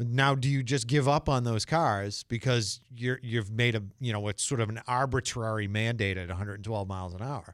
Now, 0.07 0.35
do 0.35 0.49
you 0.49 0.63
just 0.63 0.87
give 0.87 1.07
up 1.07 1.29
on 1.29 1.43
those 1.43 1.65
cars 1.65 2.23
because 2.23 2.79
you're 2.95 3.19
you've 3.21 3.51
made 3.51 3.75
a 3.75 3.83
you 3.99 4.11
know 4.13 4.27
it's 4.27 4.43
sort 4.43 4.61
of 4.61 4.69
an 4.69 4.81
arbitrary 4.87 5.67
mandate 5.67 6.17
at 6.17 6.27
112 6.27 6.87
miles 6.87 7.13
an 7.13 7.21
hour? 7.21 7.53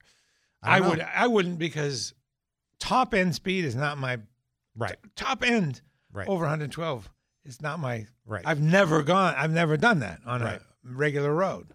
I, 0.64 0.80
don't 0.80 0.90
would. 0.90 1.02
I 1.02 1.28
wouldn't 1.28 1.60
because 1.60 2.14
top 2.80 3.14
end 3.14 3.36
speed 3.36 3.66
is 3.66 3.76
not 3.76 3.98
my 3.98 4.20
right. 4.76 4.96
top 5.16 5.44
end 5.44 5.82
Right. 6.14 6.28
over 6.28 6.42
112 6.44 7.10
is 7.46 7.62
not 7.62 7.80
my 7.80 8.08
Right. 8.26 8.44
I've 8.46 8.62
never 8.62 9.04
gone. 9.04 9.36
I've 9.38 9.52
never 9.52 9.78
done 9.78 10.00
that 10.00 10.20
on 10.26 10.42
Right. 10.42 10.60
a 10.60 10.62
regular 10.84 11.34
road. 11.34 11.68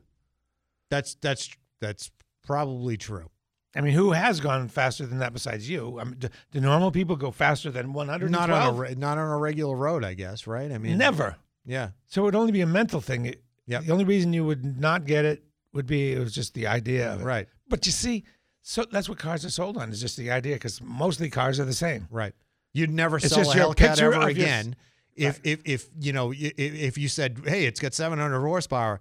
That's 0.91 1.15
that's 1.17 1.51
that's 1.81 2.11
probably 2.45 2.97
true. 2.97 3.31
I 3.75 3.81
mean, 3.81 3.95
who 3.95 4.13
has 4.13 4.39
gone 4.41 4.69
faster 4.69 5.07
than 5.07 5.19
that 5.19 5.33
besides 5.33 5.69
you? 5.69 5.99
I 5.99 6.05
mean, 6.05 6.17
do, 6.19 6.29
do 6.51 6.61
normal 6.61 6.91
people 6.91 7.17
go 7.17 7.31
faster 7.31 7.71
than 7.71 7.93
112? 7.93 8.31
Not 8.31 8.51
on 8.51 8.87
a 8.87 8.95
not 8.95 9.17
on 9.19 9.31
a 9.31 9.39
regular 9.39 9.75
road, 9.77 10.05
I 10.05 10.15
guess. 10.15 10.47
Right? 10.47 10.71
I 10.71 10.79
mean, 10.79 10.99
Never. 10.99 11.37
Yeah. 11.65 11.91
So 12.07 12.23
it 12.23 12.25
would 12.27 12.35
only 12.35 12.53
be 12.53 12.61
a 12.61 12.67
mental 12.67 13.01
thing. 13.01 13.27
It- 13.27 13.43
Yep. 13.69 13.85
The 13.85 13.93
only 13.93 14.05
reason 14.05 14.33
you 14.33 14.45
would 14.45 14.81
not 14.81 15.07
get 15.07 15.25
it 15.25 15.45
would 15.73 15.87
be 15.87 16.13
it 16.13 16.19
was 16.19 16.35
just 16.35 16.53
the 16.53 16.67
idea 16.67 17.13
of 17.15 17.21
it. 17.21 17.25
Right. 17.25 17.49
But 17.69 17.87
you 17.87 17.93
see, 17.93 18.25
so 18.61 18.85
that's 18.91 19.09
what 19.09 19.19
cars 19.19 19.45
are 19.45 19.51
sold 19.51 19.77
on 19.79 19.89
is 19.91 20.01
just 20.01 20.17
the 20.17 20.33
idea 20.33 20.57
because 20.57 20.83
mostly 20.83 21.31
cars 21.31 21.61
are 21.61 21.65
the 21.65 21.73
same. 21.73 22.09
Right. 22.11 22.35
You'd 22.75 22.91
never 22.91 23.19
It's 23.19 23.29
sell 23.29 23.49
a 23.49 23.55
Hellcat 23.55 24.01
ever 24.03 24.15
your- 24.17 24.29
again 24.29 24.75
if, 25.15 25.41
if 25.45 25.61
if 25.65 25.89
you 26.01 26.13
know 26.13 26.33
i- 26.33 26.53
i- 26.59 26.77
if 26.89 26.99
you 26.99 27.07
said, 27.07 27.41
"Hey, 27.47 27.65
it's 27.67 27.79
got 27.79 27.95
700 27.95 28.41
horsepower, 28.41 28.99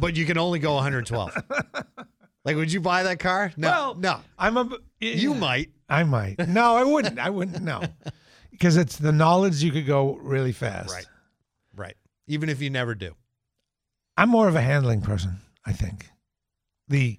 but 0.00 0.16
you 0.16 0.24
can 0.24 0.38
only 0.38 0.58
go 0.58 0.72
112." 0.74 1.36
like, 2.44 2.56
would 2.56 2.72
you 2.72 2.80
buy 2.80 3.04
that 3.04 3.18
car? 3.18 3.52
No, 3.56 3.68
Well, 3.68 3.94
no. 3.96 4.20
I'm 4.38 4.56
a. 4.56 4.70
You 5.00 5.34
might. 5.34 5.70
I 5.88 6.04
might. 6.04 6.48
No, 6.48 6.76
I 6.76 6.84
wouldn't. 6.84 7.18
I 7.18 7.30
wouldn't. 7.30 7.62
No, 7.62 7.82
because 8.50 8.76
it's 8.76 8.96
the 8.96 9.12
knowledge 9.12 9.62
you 9.62 9.72
could 9.72 9.86
go 9.86 10.14
really 10.16 10.52
fast. 10.52 10.92
Right. 10.92 11.06
Right. 11.74 11.96
Even 12.26 12.48
if 12.48 12.60
you 12.60 12.70
never 12.70 12.94
do. 12.94 13.14
I'm 14.16 14.28
more 14.28 14.48
of 14.48 14.54
a 14.56 14.60
handling 14.60 15.00
person. 15.02 15.36
I 15.64 15.72
think. 15.72 16.08
The 16.88 17.18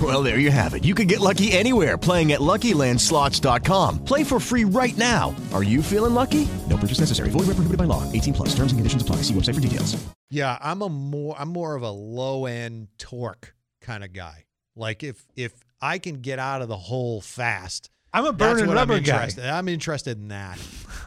Well, 0.00 0.22
there 0.22 0.38
you 0.38 0.50
have 0.52 0.74
it. 0.74 0.84
You 0.84 0.94
can 0.94 1.06
get 1.08 1.18
lucky 1.18 1.50
anywhere 1.50 1.98
playing 1.98 2.30
at 2.32 2.38
LuckyLandSlots.com. 2.40 4.04
Play 4.04 4.22
for 4.22 4.38
free 4.38 4.64
right 4.64 4.96
now. 4.96 5.34
Are 5.52 5.64
you 5.64 5.82
feeling 5.82 6.14
lucky? 6.14 6.46
No 6.68 6.76
purchase 6.76 7.00
necessary. 7.00 7.30
Void 7.30 7.48
where 7.48 7.56
prohibited 7.56 7.78
by 7.78 7.84
law. 7.84 8.04
18 8.12 8.34
plus. 8.34 8.48
Terms 8.50 8.70
and 8.70 8.78
conditions 8.78 9.02
apply. 9.02 9.16
See 9.22 9.34
website 9.34 9.54
for 9.56 9.60
details. 9.60 9.96
Yeah, 10.30 10.56
I'm 10.60 10.82
a 10.82 10.88
more 10.90 11.34
I'm 11.38 11.48
more 11.48 11.74
of 11.74 11.82
a 11.82 11.90
low 11.90 12.44
end 12.46 12.88
torque 12.98 13.54
kind 13.80 14.04
of 14.04 14.12
guy. 14.12 14.44
Like 14.76 15.02
if 15.02 15.24
if 15.34 15.52
I 15.80 15.98
can 15.98 16.20
get 16.20 16.38
out 16.38 16.60
of 16.62 16.68
the 16.68 16.76
hole 16.76 17.20
fast, 17.22 17.88
I'm 18.12 18.24
a 18.26 18.32
that's 18.32 18.38
burning 18.38 18.66
what 18.66 18.76
rubber 18.76 18.94
I'm 18.94 19.02
guy. 19.02 19.14
interested. 19.14 19.46
I'm 19.46 19.68
interested 19.68 20.18
in 20.18 20.28
that, 20.28 20.58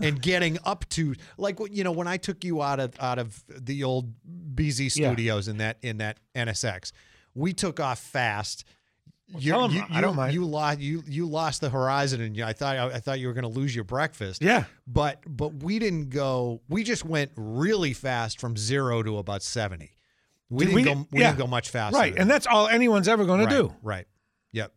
and 0.01 0.19
getting 0.21 0.57
up 0.65 0.89
to 0.89 1.13
like 1.37 1.59
you 1.69 1.83
know 1.83 1.91
when 1.91 2.07
I 2.07 2.17
took 2.17 2.43
you 2.43 2.61
out 2.63 2.79
of 2.79 2.93
out 2.99 3.19
of 3.19 3.41
the 3.47 3.83
old 3.83 4.11
BZ 4.55 4.93
Yeah. 4.95 5.09
studios 5.11 5.47
in 5.47 5.57
that 5.59 5.77
in 5.83 5.97
that 5.99 6.17
NSX, 6.35 6.91
we 7.35 7.53
took 7.53 7.79
off 7.79 7.99
fast. 7.99 8.65
You, 9.37 9.51
tell 9.51 9.65
'em 9.65 9.71
you, 9.71 9.83
I 9.89 10.01
don't 10.01 10.15
mind. 10.15 10.33
You 10.33 10.45
lost 10.45 10.79
you 10.79 11.03
you 11.07 11.25
lost 11.25 11.61
the 11.61 11.69
horizon, 11.69 12.21
and 12.21 12.39
I 12.41 12.53
thought 12.53 12.77
I, 12.77 12.99
thought 12.99 13.19
you 13.19 13.27
were 13.27 13.33
going 13.33 13.43
to 13.51 13.59
lose 13.59 13.73
your 13.73 13.83
breakfast. 13.83 14.41
Yeah. 14.41 14.65
but 14.87 15.19
but 15.27 15.63
we 15.63 15.79
didn't 15.79 16.09
go. 16.09 16.61
We 16.69 16.83
just 16.83 17.05
went 17.05 17.31
really 17.35 17.93
fast 17.93 18.39
from 18.39 18.57
zero 18.57 19.03
to 19.03 19.17
about 19.17 19.43
seventy 19.43 19.95
We 20.49 20.65
Did 20.65 20.75
didn't 20.75 20.85
go. 20.85 21.07
We 21.11 21.21
yeah. 21.21 21.27
didn't 21.27 21.39
go 21.39 21.47
much 21.47 21.69
faster. 21.69 21.97
Right, 21.97 22.13
and 22.17 22.29
that's 22.29 22.47
all 22.47 22.67
anyone's 22.67 23.07
ever 23.07 23.25
going 23.25 23.41
right, 23.41 23.49
to 23.49 23.55
do. 23.55 23.75
Right. 23.81 24.07
Yep. 24.51 24.73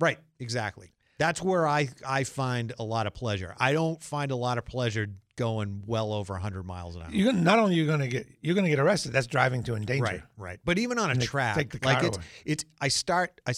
Right. 0.00 0.18
Exactly. 0.38 0.92
That's 1.18 1.42
where 1.42 1.66
I 1.66 1.88
I 2.06 2.24
find 2.24 2.72
a 2.78 2.84
lot 2.84 3.06
of 3.06 3.14
pleasure. 3.14 3.54
I 3.58 3.72
don't 3.72 4.02
find 4.02 4.30
a 4.30 4.36
lot 4.36 4.58
of 4.58 4.64
pleasure 4.64 5.08
going 5.36 5.82
well 5.86 6.12
over 6.12 6.32
100 6.32 6.64
miles 6.64 6.96
an 6.96 7.02
hour. 7.02 7.10
You're 7.10 7.30
gonna, 7.30 7.42
not 7.42 7.58
only 7.58 7.74
you're 7.74 7.86
going 7.86 8.00
to 8.00 8.08
get 8.08 8.26
you're 8.40 8.54
going 8.54 8.64
to 8.64 8.70
get 8.70 8.78
arrested. 8.78 9.12
That's 9.12 9.26
driving 9.26 9.62
to 9.64 9.76
endanger. 9.76 10.02
Right, 10.04 10.22
right. 10.36 10.60
But 10.64 10.78
even 10.78 10.98
on 10.98 11.08
a 11.08 11.12
And 11.12 11.22
track, 11.22 11.56
take 11.56 11.70
the 11.70 11.86
like 11.86 11.98
car 11.98 12.06
it's, 12.06 12.16
away. 12.16 12.26
it's, 12.44 12.64
I 12.80 12.88
start, 12.88 13.40
I, 13.46 13.52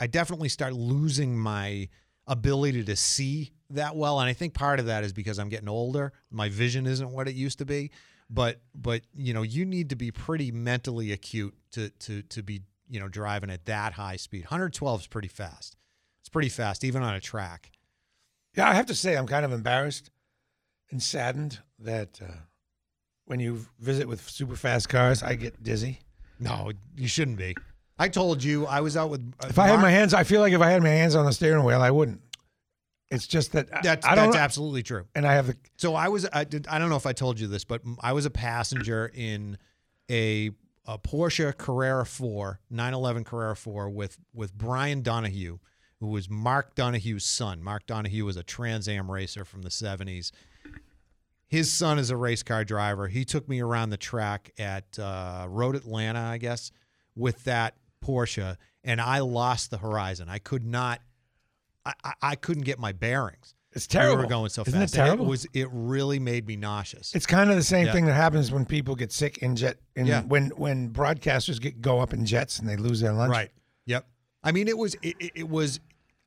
I 0.00 0.06
definitely 0.06 0.48
start 0.48 0.72
losing 0.72 1.38
my 1.38 1.88
ability 2.26 2.84
to 2.84 2.96
see 2.96 3.52
that 3.70 3.94
well, 3.94 4.20
and 4.20 4.28
I 4.28 4.32
think 4.32 4.54
part 4.54 4.80
of 4.80 4.86
that 4.86 5.04
is 5.04 5.12
because 5.12 5.38
I'm 5.38 5.50
getting 5.50 5.68
older. 5.68 6.12
My 6.30 6.48
vision 6.48 6.86
isn't 6.86 7.10
what 7.10 7.28
it 7.28 7.34
used 7.34 7.58
to 7.58 7.66
be, 7.66 7.90
but, 8.30 8.60
but 8.74 9.02
you 9.14 9.34
know, 9.34 9.42
you 9.42 9.66
need 9.66 9.90
to 9.90 9.96
be 9.96 10.10
pretty 10.10 10.50
mentally 10.50 11.12
acute 11.12 11.54
to, 11.72 11.90
to, 11.90 12.22
to 12.22 12.42
be, 12.42 12.62
you 12.88 13.00
know, 13.00 13.08
driving 13.08 13.50
at 13.50 13.66
that 13.66 13.92
high 13.92 14.16
speed. 14.16 14.44
112 14.44 15.00
is 15.02 15.06
pretty 15.06 15.28
fast. 15.28 15.76
It's 16.28 16.32
pretty 16.34 16.50
fast, 16.50 16.84
even 16.84 17.02
on 17.02 17.14
a 17.14 17.20
track. 17.20 17.72
Yeah, 18.54 18.68
I 18.68 18.74
have 18.74 18.84
to 18.86 18.94
say 18.94 19.16
I'm 19.16 19.26
kind 19.26 19.46
of 19.46 19.52
embarrassed 19.54 20.10
and 20.90 21.02
saddened 21.02 21.60
that 21.78 22.20
uh, 22.22 22.32
when 23.24 23.40
you 23.40 23.64
visit 23.80 24.06
with 24.06 24.28
super 24.28 24.54
fast 24.54 24.90
cars, 24.90 25.22
I 25.22 25.36
get 25.36 25.62
dizzy. 25.62 26.00
No, 26.38 26.70
you 26.98 27.08
shouldn't 27.08 27.38
be. 27.38 27.56
I 27.98 28.08
told 28.10 28.44
you 28.44 28.66
I 28.66 28.82
was 28.82 28.94
out 28.94 29.08
with. 29.08 29.22
uh, 29.42 29.46
If 29.48 29.58
I 29.58 29.68
had 29.68 29.76
Mark- 29.76 29.82
my 29.84 29.90
hands, 29.90 30.12
I 30.12 30.22
feel 30.24 30.42
like 30.42 30.52
if 30.52 30.60
I 30.60 30.68
had 30.68 30.82
my 30.82 30.90
hands 30.90 31.14
on 31.14 31.24
the 31.24 31.32
steering 31.32 31.64
wheel, 31.64 31.80
I 31.80 31.90
wouldn't. 31.90 32.20
It's 33.10 33.26
just 33.26 33.52
that 33.52 33.70
I- 33.72 33.80
That's 33.82 34.04
I 34.06 34.14
don't. 34.14 34.26
that's 34.26 34.36
absolutely 34.36 34.82
true. 34.82 35.06
and 35.14 35.26
I 35.26 35.32
have 35.32 35.46
the 35.46 35.56
So 35.78 35.94
I 35.94 36.08
was 36.08 36.28
I, 36.30 36.44
did, 36.44 36.66
I 36.68 36.78
don't 36.78 36.90
know 36.90 36.96
if 36.96 37.06
I 37.06 37.14
told 37.14 37.40
you 37.40 37.46
this, 37.46 37.64
but 37.64 37.80
I 38.00 38.12
was 38.12 38.26
a 38.26 38.30
passenger 38.30 39.10
in 39.14 39.56
a, 40.10 40.50
a 40.86 40.98
Porsche 40.98 41.56
Carrera 41.56 42.04
4, 42.04 42.60
911 42.68 43.24
Carrera 43.24 43.56
4 43.56 43.88
with 43.88 44.18
with 44.34 44.52
Brian 44.52 45.00
Donohue, 45.00 45.58
who 46.00 46.06
was 46.08 46.28
Mark 46.30 46.74
Donohue's 46.74 47.24
son. 47.24 47.62
Mark 47.62 47.86
Donohue 47.86 48.24
was 48.24 48.36
a 48.36 48.42
Trans 48.42 48.88
Am 48.88 49.10
racer 49.10 49.44
from 49.44 49.62
the 49.62 49.68
70s. 49.68 50.30
His 51.46 51.72
son 51.72 51.98
is 51.98 52.10
a 52.10 52.16
race 52.16 52.42
car 52.42 52.64
driver. 52.64 53.08
He 53.08 53.24
took 53.24 53.48
me 53.48 53.60
around 53.60 53.90
the 53.90 53.96
track 53.96 54.50
at 54.58 54.98
uh, 54.98 55.46
Road 55.48 55.74
Atlanta, 55.76 56.20
I 56.20 56.36
guess, 56.38 56.70
with 57.16 57.42
that 57.44 57.74
Porsche, 58.04 58.56
and 58.84 59.00
I 59.00 59.20
lost 59.20 59.70
the 59.70 59.78
horizon. 59.78 60.28
I 60.28 60.38
could 60.38 60.64
not, 60.64 61.00
I, 61.86 61.94
I, 62.04 62.12
I 62.22 62.34
couldn't 62.36 62.64
get 62.64 62.78
my 62.78 62.92
bearings. 62.92 63.54
It's 63.72 63.86
terrible. 63.86 64.16
We 64.18 64.22
were 64.24 64.28
going 64.28 64.48
so 64.50 64.62
Isn't 64.62 64.74
it 64.74 64.84
fast. 64.84 64.94
And 64.96 65.04
terrible? 65.06 65.24
It 65.26 65.28
was. 65.28 65.46
It 65.52 65.68
really 65.72 66.18
made 66.18 66.46
me 66.46 66.56
nauseous. 66.56 67.14
It's 67.14 67.26
kind 67.26 67.50
of 67.50 67.56
the 67.56 67.62
same 67.62 67.86
Yeah. 67.86 67.92
thing 67.92 68.06
that 68.06 68.14
happens 68.14 68.50
when 68.50 68.64
people 68.64 68.94
get 68.94 69.12
sick 69.12 69.38
in 69.38 69.56
jet. 69.56 69.78
In, 69.94 70.06
Yeah. 70.06 70.22
When 70.22 70.48
when 70.50 70.90
broadcasters 70.90 71.60
get 71.60 71.80
go 71.82 72.00
up 72.00 72.12
in 72.14 72.24
jets 72.24 72.58
and 72.58 72.68
they 72.68 72.76
lose 72.76 73.00
their 73.00 73.12
lunch. 73.12 73.30
Right. 73.30 73.50
Yep. 73.86 74.06
I 74.42 74.52
mean, 74.52 74.68
it 74.68 74.76
was. 74.78 74.94
It, 75.02 75.16
it- 75.20 75.32
it 75.34 75.48
was. 75.48 75.80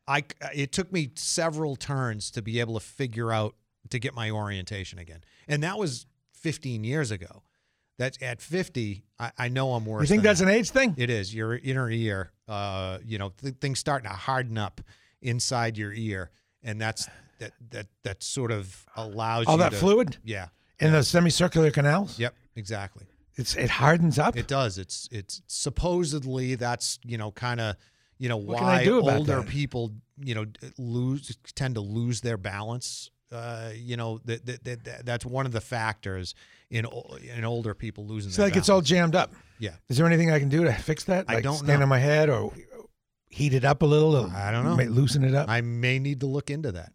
I. 0.08 0.24
It 0.54 0.72
took 0.72 0.92
me 0.92 1.12
several 1.16 1.76
turns 1.76 2.32
to 2.32 2.42
be 2.42 2.60
able 2.60 2.74
to 2.76 2.80
figure 2.86 3.32
out 3.32 3.56
to 3.90 4.00
get 4.00 4.14
my 4.14 4.30
orientation 4.32 5.00
again, 5.00 5.22
and 5.48 5.64
that 5.64 5.78
was 5.78 6.06
15 6.34 6.84
years 6.84 7.12
ago. 7.12 7.44
That's 7.98 8.18
at 8.22 8.42
50. 8.42 9.04
I, 9.20 9.32
I 9.38 9.48
know 9.50 9.74
I'm 9.74 9.86
worse. 9.86 10.02
You 10.02 10.08
think 10.08 10.24
that's 10.24 10.40
that. 10.40 10.48
an 10.48 10.54
age 10.56 10.72
thing? 10.72 10.96
It 10.98 11.10
is. 11.12 11.36
Your 11.36 11.56
inner 11.56 11.90
ear. 11.90 12.32
Uh, 12.48 12.98
you 13.06 13.20
know, 13.20 13.30
th- 13.42 13.56
things 13.62 13.78
starting 13.80 14.10
to 14.10 14.16
harden 14.16 14.58
up 14.58 14.82
inside 15.22 15.78
your 15.78 15.94
ear, 15.94 16.32
and 16.64 16.82
that's 16.82 17.08
that. 17.40 17.52
That 17.70 17.88
that 18.04 18.24
sort 18.24 18.52
of 18.52 18.86
allows 18.96 19.46
All 19.46 19.58
that 19.58 19.72
to- 19.72 19.78
fluid 19.78 20.18
Yeah. 20.24 20.48
in 20.80 20.92
the 20.94 21.04
semicircular 21.04 21.70
canals. 21.72 22.18
Yep. 22.18 22.34
Exactly. 22.56 23.06
It's 23.36 23.56
it 23.56 23.70
hardens 23.70 24.18
up. 24.20 24.36
It 24.36 24.48
does. 24.48 24.78
It's 24.78 25.08
it's 25.12 25.42
supposedly 25.48 26.56
that's 26.56 27.00
you 27.06 27.18
know 27.18 27.32
kind 27.32 27.60
of 27.62 27.76
you 28.22 28.30
know 28.30 28.38
What 28.38 28.62
why 28.62 28.86
older 28.86 29.38
that? 29.38 29.48
people 29.48 29.94
you 30.24 30.36
know 30.36 30.46
lose 30.78 31.36
tend 31.56 31.74
to 31.74 31.82
lose 31.82 32.22
their 32.22 32.38
balance. 32.38 33.10
Uh, 33.32 33.72
you 33.74 33.98
know 33.98 34.20
that, 34.26 34.46
that, 34.46 34.64
that, 34.64 34.84
that 34.84 35.06
that's 35.06 35.26
one 35.26 35.48
of 35.48 35.52
the 35.52 35.62
factors 35.62 36.36
in 36.70 36.86
in 37.36 37.44
older 37.44 37.74
people 37.74 38.06
losing. 38.06 38.30
It's 38.30 38.38
their 38.38 38.46
like 38.46 38.56
it's 38.56 38.70
all 38.70 38.82
jammed 38.82 39.16
up. 39.16 39.34
Yeah. 39.58 39.72
Is 39.90 39.98
there 39.98 40.06
anything 40.06 40.30
I 40.30 40.38
can 40.38 40.50
do 40.50 40.64
to 40.66 40.72
fix 40.74 41.06
that? 41.06 41.26
I 41.28 41.42
don't 41.42 41.56
stand 41.56 41.80
know. 41.80 41.84
on 41.84 41.90
my 41.90 41.98
head 41.98 42.30
or 42.30 42.54
heat 43.30 43.56
it 43.56 43.66
up 43.66 43.82
a 43.82 43.86
little? 43.88 44.16
Or 44.16 44.30
I 44.30 44.52
don't 44.52 44.66
know. 44.66 44.76
Loosen 44.84 45.24
it 45.24 45.34
up. 45.34 45.50
I 45.50 45.62
may 45.62 45.98
need 45.98 46.20
to 46.20 46.28
look 46.28 46.52
into 46.52 46.72
that. 46.74 46.92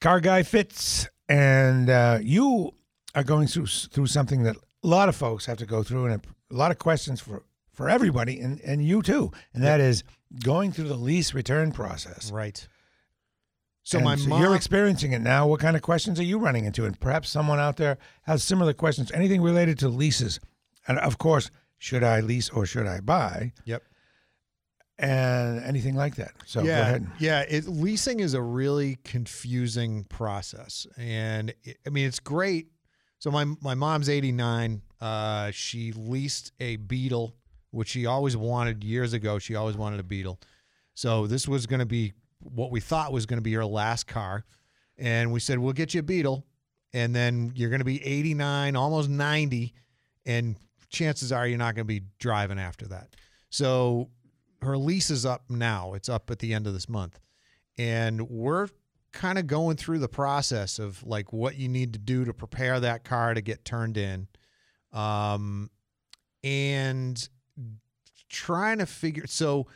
Car 0.00 0.20
guy 0.20 0.44
Fitz, 0.44 1.08
and 1.28 1.90
uh, 1.90 2.18
you 2.22 2.74
are 3.16 3.24
going 3.24 3.48
through 3.48 3.66
through 3.66 4.06
something 4.06 4.44
that 4.44 4.56
a 4.56 4.86
lot 4.86 5.08
of 5.08 5.16
folks 5.16 5.46
have 5.46 5.58
to 5.58 5.66
go 5.66 5.82
through, 5.82 6.06
and 6.06 6.24
a 6.50 6.54
lot 6.54 6.70
of 6.70 6.78
questions 6.78 7.20
for 7.20 7.42
for 7.74 7.90
everybody, 7.90 8.40
and 8.40 8.60
and 8.60 8.84
you 8.84 9.02
too, 9.02 9.32
and 9.52 9.62
that 9.62 9.80
is 9.80 10.04
going 10.42 10.72
through 10.72 10.88
the 10.88 10.96
lease 10.96 11.34
return 11.34 11.72
process. 11.72 12.30
Right. 12.30 12.66
So 13.82 13.98
And 13.98 14.04
my 14.06 14.16
mom, 14.16 14.40
you're 14.40 14.56
experiencing 14.56 15.12
it 15.12 15.20
now. 15.20 15.46
What 15.46 15.60
kind 15.60 15.76
of 15.76 15.82
questions 15.82 16.18
are 16.18 16.24
you 16.24 16.38
running 16.38 16.64
into? 16.64 16.86
And 16.86 16.98
perhaps 16.98 17.28
someone 17.28 17.58
out 17.58 17.76
there 17.76 17.98
has 18.22 18.42
similar 18.42 18.72
questions. 18.72 19.12
Anything 19.12 19.42
related 19.42 19.78
to 19.80 19.88
leases, 19.88 20.40
and 20.88 20.98
of 20.98 21.18
course, 21.18 21.50
should 21.76 22.02
I 22.02 22.20
lease 22.20 22.48
or 22.48 22.64
should 22.64 22.86
I 22.86 23.00
buy? 23.00 23.52
Yep. 23.66 23.82
And 24.96 25.62
anything 25.64 25.96
like 25.96 26.14
that. 26.16 26.32
So 26.46 26.62
yeah, 26.62 26.76
go 26.76 26.82
ahead. 26.82 27.06
Yeah, 27.18 27.40
it, 27.48 27.66
leasing 27.66 28.20
is 28.20 28.32
a 28.32 28.40
really 28.40 28.96
confusing 29.04 30.04
process, 30.04 30.86
and 30.96 31.52
it, 31.64 31.78
I 31.84 31.90
mean 31.90 32.06
it's 32.06 32.20
great. 32.20 32.68
So 33.18 33.30
my 33.30 33.44
my 33.60 33.74
mom's 33.74 34.08
eighty 34.08 34.32
nine. 34.32 34.82
Uh, 35.00 35.50
she 35.50 35.92
leased 35.92 36.52
a 36.60 36.76
Beetle, 36.76 37.34
which 37.74 37.88
she 37.88 38.06
always 38.06 38.36
wanted 38.36 38.84
years 38.84 39.12
ago. 39.12 39.38
She 39.38 39.54
always 39.54 39.76
wanted 39.76 40.00
a 40.00 40.04
Beetle. 40.04 40.40
So 40.94 41.26
this 41.26 41.48
was 41.48 41.66
going 41.66 41.80
to 41.80 41.86
be 41.86 42.12
what 42.38 42.70
we 42.70 42.80
thought 42.80 43.12
was 43.12 43.26
going 43.26 43.38
to 43.38 43.42
be 43.42 43.52
her 43.54 43.64
last 43.64 44.06
car, 44.06 44.44
and 44.96 45.32
we 45.32 45.40
said 45.40 45.58
we'll 45.58 45.72
get 45.72 45.94
you 45.94 46.00
a 46.00 46.02
Beetle, 46.04 46.44
and 46.92 47.14
then 47.14 47.52
you're 47.54 47.70
going 47.70 47.80
to 47.80 47.84
be 47.84 48.04
eighty 48.04 48.34
nine, 48.34 48.76
almost 48.76 49.08
ninety, 49.10 49.74
and 50.24 50.56
chances 50.88 51.32
are 51.32 51.46
you're 51.46 51.58
not 51.58 51.74
going 51.74 51.86
to 51.86 52.00
be 52.00 52.02
driving 52.18 52.58
after 52.58 52.86
that. 52.86 53.16
So 53.50 54.10
her 54.62 54.78
lease 54.78 55.10
is 55.10 55.26
up 55.26 55.50
now. 55.50 55.94
It's 55.94 56.08
up 56.08 56.30
at 56.30 56.38
the 56.38 56.54
end 56.54 56.66
of 56.66 56.72
this 56.72 56.88
month. 56.88 57.18
And 57.76 58.30
we're 58.30 58.68
kind 59.12 59.38
of 59.38 59.46
going 59.46 59.76
through 59.76 59.98
the 59.98 60.08
process 60.08 60.78
of 60.78 61.04
like 61.04 61.32
what 61.32 61.56
you 61.56 61.68
need 61.68 61.92
to 61.92 61.98
do 61.98 62.24
to 62.24 62.32
prepare 62.32 62.80
that 62.80 63.04
car 63.04 63.34
to 63.34 63.40
get 63.40 63.64
turned 63.64 63.96
in. 63.96 64.28
Um, 64.92 65.70
and 66.42 67.28
trying 68.34 68.78
to 68.78 68.86
figure 68.86 69.26
so 69.26 69.66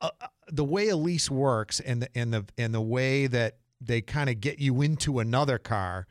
uh, 0.00 0.10
uh, 0.20 0.26
the 0.48 0.64
way 0.64 0.88
a 0.88 0.96
lease 0.96 1.30
works 1.30 1.80
and 1.80 2.02
the 2.02 2.08
and 2.14 2.32
the 2.32 2.44
and 2.56 2.72
the 2.72 2.80
way 2.80 3.26
that 3.26 3.56
they 3.80 4.00
kind 4.00 4.30
of 4.30 4.40
get 4.40 4.58
you 4.58 4.80
into 4.82 5.18
another 5.18 5.58
car 5.58 6.06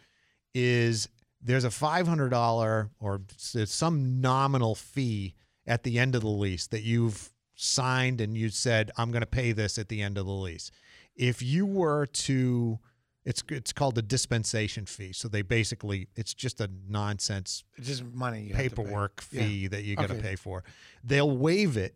is 0.53 1.09
there's 1.41 1.63
a 1.63 1.69
$500 1.69 2.89
or 2.99 3.21
some 3.37 4.21
nominal 4.21 4.75
fee 4.75 5.35
at 5.67 5.83
the 5.83 5.99
end 5.99 6.15
of 6.15 6.21
the 6.21 6.27
lease 6.27 6.67
that 6.67 6.81
you've 6.81 7.31
signed 7.55 8.21
and 8.21 8.37
you 8.37 8.49
said 8.49 8.91
I'm 8.97 9.11
going 9.11 9.21
to 9.21 9.27
pay 9.27 9.51
this 9.51 9.77
at 9.77 9.89
the 9.89 10.01
end 10.01 10.17
of 10.17 10.25
the 10.25 10.31
lease. 10.31 10.71
If 11.15 11.41
you 11.41 11.65
were 11.65 12.05
to 12.05 12.79
it's 13.25 13.43
it's 13.49 13.73
called 13.73 13.95
the 13.95 14.01
dispensation 14.01 14.85
fee. 14.85 15.11
So 15.13 15.27
they 15.27 15.41
basically 15.41 16.07
it's 16.15 16.33
just 16.33 16.61
a 16.61 16.69
nonsense 16.87 17.63
It's 17.75 17.87
just 17.87 18.03
money. 18.03 18.43
You 18.43 18.53
have 18.55 18.63
to 18.63 18.69
pay. 18.69 18.83
paperwork 18.83 19.23
Yeah. 19.31 19.41
fee 19.41 19.67
that 19.67 19.83
you 19.83 19.95
got 19.95 20.07
to 20.07 20.13
Okay. 20.13 20.21
pay 20.21 20.35
for. 20.35 20.63
They'll 21.03 21.35
waive 21.35 21.75
it 21.77 21.95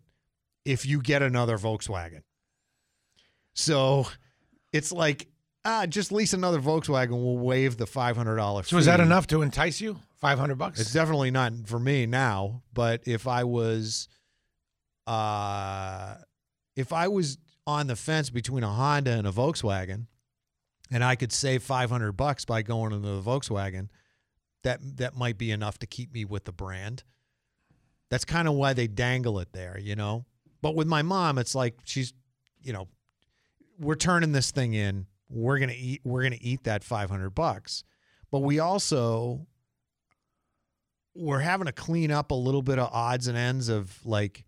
if 0.65 0.85
you 0.85 1.01
get 1.01 1.21
another 1.21 1.57
Volkswagen. 1.57 2.21
So 3.53 4.07
it's 4.73 4.91
like 4.91 5.27
ah, 5.65 5.85
just 5.85 6.11
lease 6.11 6.33
another 6.33 6.59
Volkswagen. 6.59 7.11
We'll 7.11 7.37
waive 7.37 7.77
the 7.77 7.85
five 7.85 8.15
hundred 8.17 8.37
dollars. 8.37 8.67
So 8.67 8.77
is 8.77 8.85
that 8.85 8.99
enough 8.99 9.27
to 9.27 9.41
entice 9.41 9.79
you? 9.81 9.99
Five 10.17 10.39
hundred 10.39 10.55
bucks. 10.57 10.79
It's 10.79 10.91
definitely 10.93 11.31
not 11.31 11.53
for 11.67 11.79
me 11.79 12.05
now. 12.05 12.63
But 12.73 13.03
if 13.05 13.27
I 13.27 13.43
was, 13.43 14.07
uh, 15.07 16.15
if 16.75 16.91
I 16.91 17.07
was 17.07 17.37
on 17.67 17.87
the 17.87 17.95
fence 17.95 18.29
between 18.29 18.63
a 18.63 18.69
Honda 18.69 19.11
and 19.11 19.27
a 19.27 19.31
Volkswagen, 19.31 20.07
and 20.91 21.03
I 21.03 21.15
could 21.15 21.31
save 21.31 21.63
five 21.63 21.89
hundred 21.89 22.13
bucks 22.13 22.45
by 22.45 22.61
going 22.61 22.93
into 22.93 23.07
the 23.09 23.21
Volkswagen, 23.21 23.89
that 24.63 24.79
that 24.97 25.15
might 25.15 25.37
be 25.37 25.51
enough 25.51 25.79
to 25.79 25.87
keep 25.87 26.13
me 26.13 26.25
with 26.25 26.45
the 26.45 26.51
brand. 26.51 27.03
That's 28.09 28.25
kind 28.25 28.47
of 28.47 28.55
why 28.55 28.73
they 28.73 28.87
dangle 28.87 29.39
it 29.39 29.53
there, 29.53 29.79
you 29.79 29.95
know. 29.95 30.25
But 30.61 30.75
with 30.75 30.87
my 30.87 31.01
mom, 31.01 31.37
it's 31.37 31.55
like 31.55 31.75
she's, 31.83 32.13
you 32.61 32.73
know, 32.73 32.87
we're 33.79 33.95
turning 33.95 34.31
this 34.31 34.51
thing 34.51 34.73
in. 34.73 35.05
We're 35.29 35.59
gonna 35.59 35.73
eat. 35.77 36.01
We're 36.03 36.23
gonna 36.23 36.37
eat 36.41 36.63
that 36.63 36.83
five 36.83 37.09
hundred 37.09 37.31
bucks. 37.31 37.83
But 38.31 38.39
we 38.39 38.59
also 38.59 39.47
we're 41.15 41.39
having 41.39 41.65
to 41.65 41.71
clean 41.71 42.11
up 42.11 42.31
a 42.31 42.35
little 42.35 42.61
bit 42.61 42.79
of 42.79 42.89
odds 42.91 43.27
and 43.27 43.37
ends 43.37 43.69
of 43.69 44.05
like 44.05 44.45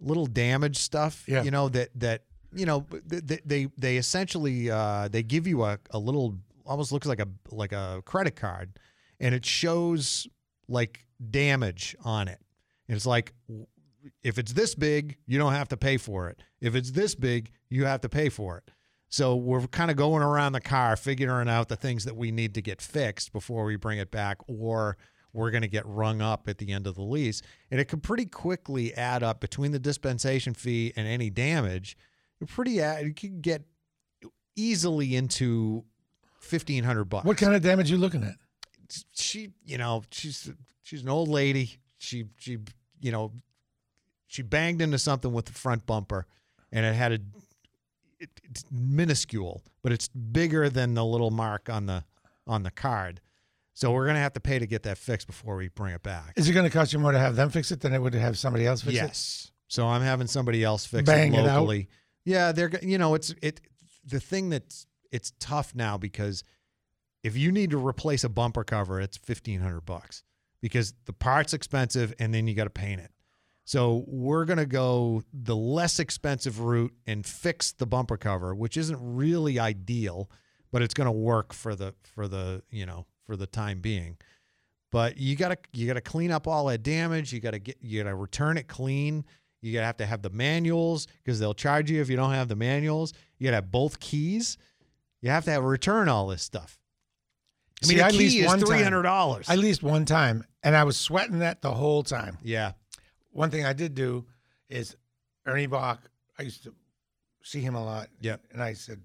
little 0.00 0.26
damage 0.26 0.76
stuff. 0.76 1.24
Yeah. 1.26 1.42
You 1.42 1.50
know 1.50 1.68
that 1.70 1.88
that 1.96 2.24
you 2.52 2.66
know 2.66 2.86
they 3.06 3.38
they, 3.44 3.68
they 3.76 3.96
essentially 3.96 4.70
uh, 4.70 5.08
they 5.08 5.22
give 5.22 5.46
you 5.46 5.64
a, 5.64 5.78
a 5.90 5.98
little 5.98 6.36
almost 6.66 6.92
looks 6.92 7.06
like 7.06 7.20
a 7.20 7.28
like 7.50 7.72
a 7.72 8.02
credit 8.04 8.36
card, 8.36 8.78
and 9.18 9.34
it 9.34 9.44
shows 9.44 10.26
like 10.68 11.06
damage 11.30 11.96
on 12.04 12.28
it. 12.28 12.40
And 12.88 12.96
it's 12.96 13.06
like 13.06 13.34
if 14.22 14.38
it's 14.38 14.52
this 14.52 14.74
big, 14.74 15.16
you 15.26 15.38
don't 15.38 15.52
have 15.52 15.68
to 15.68 15.76
pay 15.76 15.96
for 15.96 16.28
it. 16.28 16.42
If 16.60 16.74
it's 16.74 16.90
this 16.90 17.14
big, 17.14 17.50
you 17.68 17.84
have 17.84 18.00
to 18.02 18.08
pay 18.08 18.28
for 18.28 18.58
it. 18.58 18.70
So 19.08 19.34
we're 19.34 19.66
kind 19.66 19.90
of 19.90 19.96
going 19.96 20.22
around 20.22 20.52
the 20.52 20.60
car 20.60 20.96
figuring 20.96 21.48
out 21.48 21.68
the 21.68 21.76
things 21.76 22.04
that 22.04 22.16
we 22.16 22.30
need 22.30 22.54
to 22.54 22.62
get 22.62 22.80
fixed 22.80 23.32
before 23.32 23.64
we 23.64 23.76
bring 23.76 23.98
it 23.98 24.10
back 24.10 24.38
or 24.46 24.96
we're 25.32 25.50
going 25.50 25.62
to 25.62 25.68
get 25.68 25.86
rung 25.86 26.20
up 26.20 26.48
at 26.48 26.58
the 26.58 26.72
end 26.72 26.86
of 26.86 26.94
the 26.94 27.02
lease. 27.02 27.42
And 27.70 27.80
it 27.80 27.86
could 27.86 28.02
pretty 28.02 28.26
quickly 28.26 28.94
add 28.94 29.22
up 29.22 29.40
between 29.40 29.72
the 29.72 29.78
dispensation 29.78 30.54
fee 30.54 30.92
and 30.96 31.06
any 31.06 31.28
damage. 31.28 31.96
It 32.40 32.48
pretty 32.48 32.72
you 32.72 33.12
can 33.14 33.40
get 33.40 33.62
easily 34.56 35.16
into 35.16 35.84
1500 36.48 37.04
bucks. 37.04 37.24
What 37.24 37.36
kind 37.36 37.54
of 37.54 37.62
damage 37.62 37.90
you 37.90 37.96
looking 37.96 38.24
at? 38.24 38.34
She, 39.12 39.50
you 39.64 39.78
know, 39.78 40.02
she's 40.10 40.50
she's 40.82 41.02
an 41.02 41.08
old 41.08 41.28
lady. 41.28 41.78
She 41.98 42.26
she 42.38 42.58
you 43.00 43.12
know, 43.12 43.32
she 44.26 44.42
banged 44.42 44.82
into 44.82 44.98
something 44.98 45.32
with 45.32 45.46
the 45.46 45.52
front 45.52 45.86
bumper 45.86 46.26
and 46.72 46.84
it 46.84 46.94
had 46.94 47.12
a 47.12 47.18
it, 48.18 48.30
it's 48.44 48.64
minuscule, 48.70 49.62
but 49.82 49.92
it's 49.92 50.08
bigger 50.08 50.68
than 50.68 50.94
the 50.94 51.04
little 51.04 51.30
mark 51.30 51.70
on 51.70 51.86
the 51.86 52.04
on 52.46 52.62
the 52.62 52.70
card. 52.70 53.20
So 53.72 53.92
we're 53.92 54.06
gonna 54.06 54.18
have 54.18 54.34
to 54.34 54.40
pay 54.40 54.58
to 54.58 54.66
get 54.66 54.82
that 54.82 54.98
fixed 54.98 55.26
before 55.26 55.56
we 55.56 55.68
bring 55.68 55.94
it 55.94 56.02
back. 56.02 56.32
Is 56.36 56.48
it 56.48 56.52
going 56.52 56.66
to 56.66 56.70
cost 56.70 56.92
you 56.92 56.98
more 56.98 57.12
to 57.12 57.18
have 57.18 57.36
them 57.36 57.48
fix 57.50 57.70
it 57.70 57.80
than 57.80 57.94
it 57.94 57.98
would 58.00 58.12
to 58.12 58.20
have 58.20 58.36
somebody 58.36 58.66
else 58.66 58.82
fix 58.82 58.96
it? 58.96 59.00
yes. 59.00 59.52
So 59.68 59.86
I'm 59.86 60.02
having 60.02 60.26
somebody 60.26 60.64
else 60.64 60.84
fix 60.84 61.04
Bang 61.04 61.32
it 61.32 61.38
it 61.38 61.42
locally. 61.42 61.88
Yeah, 62.24 62.52
they're 62.52 62.70
you 62.82 62.98
know 62.98 63.14
it's 63.14 63.34
it 63.42 63.60
the 64.04 64.20
thing 64.20 64.50
that's 64.50 64.86
it's 65.10 65.32
tough 65.40 65.74
now 65.74 65.98
because 65.98 66.44
if 67.22 67.36
you 67.36 67.52
need 67.52 67.70
to 67.70 67.78
replace 67.78 68.24
a 68.24 68.28
bumper 68.28 68.64
cover, 68.64 69.00
it's 69.00 69.16
fifteen 69.16 69.60
hundred 69.60 69.82
bucks 69.82 70.22
because 70.60 70.94
the 71.06 71.12
part's 71.12 71.54
expensive 71.54 72.14
and 72.18 72.32
then 72.32 72.46
you 72.46 72.54
got 72.54 72.64
to 72.64 72.70
paint 72.70 73.00
it. 73.00 73.10
So 73.64 74.04
we're 74.08 74.46
gonna 74.46 74.66
go 74.66 75.22
the 75.32 75.54
less 75.54 76.00
expensive 76.00 76.60
route 76.60 76.92
and 77.06 77.24
fix 77.24 77.72
the 77.72 77.86
bumper 77.86 78.16
cover, 78.16 78.54
which 78.54 78.76
isn't 78.76 78.98
really 79.00 79.58
ideal, 79.60 80.28
but 80.72 80.82
it's 80.82 80.94
gonna 80.94 81.12
work 81.12 81.52
for 81.52 81.76
the 81.76 81.94
for 82.02 82.26
the 82.26 82.62
you 82.70 82.84
know 82.84 83.06
for 83.26 83.36
the 83.36 83.46
time 83.46 83.80
being. 83.80 84.16
But 84.90 85.18
you 85.18 85.36
gotta 85.36 85.56
you 85.72 85.86
gotta 85.86 86.00
clean 86.00 86.32
up 86.32 86.48
all 86.48 86.66
that 86.66 86.82
damage. 86.82 87.32
You 87.32 87.38
gotta 87.38 87.60
get 87.60 87.76
you 87.80 88.02
gotta 88.02 88.16
return 88.16 88.56
it 88.58 88.66
clean. 88.66 89.24
You 89.62 89.72
gotta 89.72 89.86
have 89.86 89.98
to 89.98 90.06
have 90.06 90.22
the 90.22 90.30
manuals 90.30 91.06
because 91.22 91.38
they'll 91.38 91.54
charge 91.54 91.90
you 91.90 92.00
if 92.00 92.08
you 92.08 92.16
don't 92.16 92.32
have 92.32 92.48
the 92.48 92.56
manuals. 92.56 93.12
You 93.38 93.44
gotta 93.46 93.56
have 93.56 93.70
both 93.70 94.00
keys. 94.00 94.56
You 95.20 95.30
have 95.30 95.44
to 95.44 95.50
have 95.50 95.62
return 95.64 96.08
all 96.08 96.26
this 96.28 96.42
stuff. 96.42 96.78
I 97.82 97.86
mean, 97.86 97.96
See, 97.98 98.02
a 98.02 98.06
I 98.06 98.10
key 98.10 98.18
leased 98.18 98.36
is 98.38 98.46
one 98.46 98.58
time. 98.58 98.66
three 98.66 98.82
hundred 98.82 99.02
dollars. 99.02 99.46
I 99.48 99.56
leased 99.56 99.82
one 99.82 100.04
time, 100.04 100.44
and 100.62 100.76
I 100.76 100.84
was 100.84 100.96
sweating 100.96 101.38
that 101.40 101.62
the 101.62 101.72
whole 101.72 102.02
time. 102.02 102.38
Yeah. 102.42 102.72
One 103.32 103.50
thing 103.50 103.64
I 103.64 103.72
did 103.72 103.94
do 103.94 104.26
is 104.68 104.96
Ernie 105.46 105.68
Boch. 105.68 105.98
I 106.38 106.42
used 106.42 106.64
to 106.64 106.74
see 107.42 107.60
him 107.60 107.74
a 107.74 107.84
lot. 107.84 108.08
Yep. 108.20 108.42
And 108.52 108.62
I 108.62 108.72
said, 108.72 109.00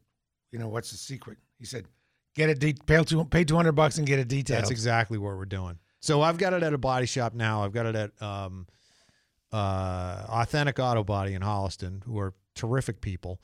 you 0.51 0.59
know, 0.59 0.67
what's 0.67 0.91
the 0.91 0.97
secret? 0.97 1.37
He 1.59 1.65
said, 1.65 1.85
get 2.33 2.49
a 2.49 2.55
de- 2.55 2.73
pay 2.73 3.03
two 3.03 3.23
pay 3.25 3.43
two 3.43 3.55
hundred 3.55 3.73
bucks 3.73 3.97
and 3.97 4.07
get 4.07 4.19
a 4.19 4.25
detail. 4.25 4.57
That's 4.57 4.71
exactly 4.71 5.17
what 5.17 5.35
we're 5.37 5.45
doing. 5.45 5.77
So 5.99 6.21
I've 6.21 6.37
got 6.37 6.53
it 6.53 6.63
at 6.63 6.73
a 6.73 6.77
body 6.77 7.05
shop 7.05 7.33
now. 7.33 7.63
I've 7.63 7.73
got 7.73 7.85
it 7.87 7.95
at 7.95 8.21
um, 8.21 8.67
uh, 9.55 10.25
Authentic 10.29 10.79
Auto 10.79 11.03
Body 11.03 11.33
in 11.33 11.41
Holliston, 11.41 12.03
who 12.03 12.19
are 12.19 12.33
terrific 12.55 13.01
people, 13.01 13.39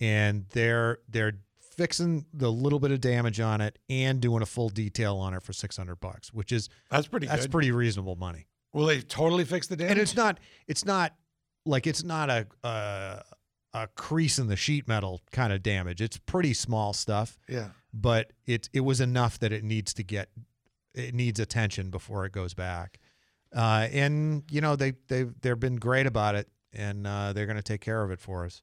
and 0.00 0.46
they're 0.50 0.98
they're 1.08 1.34
fixing 1.76 2.26
the 2.32 2.50
little 2.50 2.78
bit 2.78 2.90
of 2.90 3.00
damage 3.00 3.40
on 3.40 3.60
it 3.60 3.78
and 3.88 4.20
doing 4.20 4.42
a 4.42 4.46
full 4.46 4.68
detail 4.68 5.16
on 5.16 5.34
it 5.34 5.42
for 5.42 5.52
six 5.52 5.76
hundred 5.76 5.96
bucks, 6.00 6.32
which 6.32 6.52
is 6.52 6.68
That's 6.90 7.06
pretty 7.08 7.26
That's 7.26 7.42
good. 7.42 7.52
pretty 7.52 7.72
reasonable 7.72 8.16
money. 8.16 8.46
Will 8.72 8.86
they 8.86 9.00
totally 9.00 9.44
fix 9.44 9.66
the 9.66 9.76
damage? 9.76 9.92
And 9.92 10.00
it's 10.00 10.16
not 10.16 10.38
it's 10.66 10.84
not 10.84 11.14
like 11.66 11.86
it's 11.86 12.02
not 12.04 12.30
a 12.30 12.46
a, 12.64 13.22
a 13.74 13.86
crease 13.96 14.38
in 14.38 14.46
the 14.48 14.56
sheet 14.56 14.88
metal 14.88 15.20
kind 15.32 15.52
of 15.52 15.62
damage. 15.62 16.00
It's 16.00 16.18
pretty 16.18 16.54
small 16.54 16.92
stuff. 16.92 17.38
Yeah. 17.48 17.68
But 17.92 18.32
it 18.46 18.68
it 18.72 18.80
was 18.80 19.00
enough 19.00 19.38
that 19.40 19.52
it 19.52 19.64
needs 19.64 19.92
to 19.94 20.02
get 20.02 20.30
it 20.94 21.14
needs 21.14 21.38
attention 21.40 21.90
before 21.90 22.24
it 22.26 22.32
goes 22.32 22.54
back. 22.54 22.98
Uh, 23.54 23.88
and 23.90 24.44
you 24.50 24.60
know 24.60 24.76
they 24.76 24.92
they 25.08 25.24
they've 25.40 25.58
been 25.58 25.76
great 25.76 26.06
about 26.06 26.34
it, 26.34 26.48
and 26.72 27.06
uh, 27.06 27.32
they're 27.32 27.46
going 27.46 27.56
to 27.56 27.62
take 27.62 27.80
care 27.80 28.02
of 28.04 28.10
it 28.10 28.20
for 28.20 28.44
us, 28.44 28.62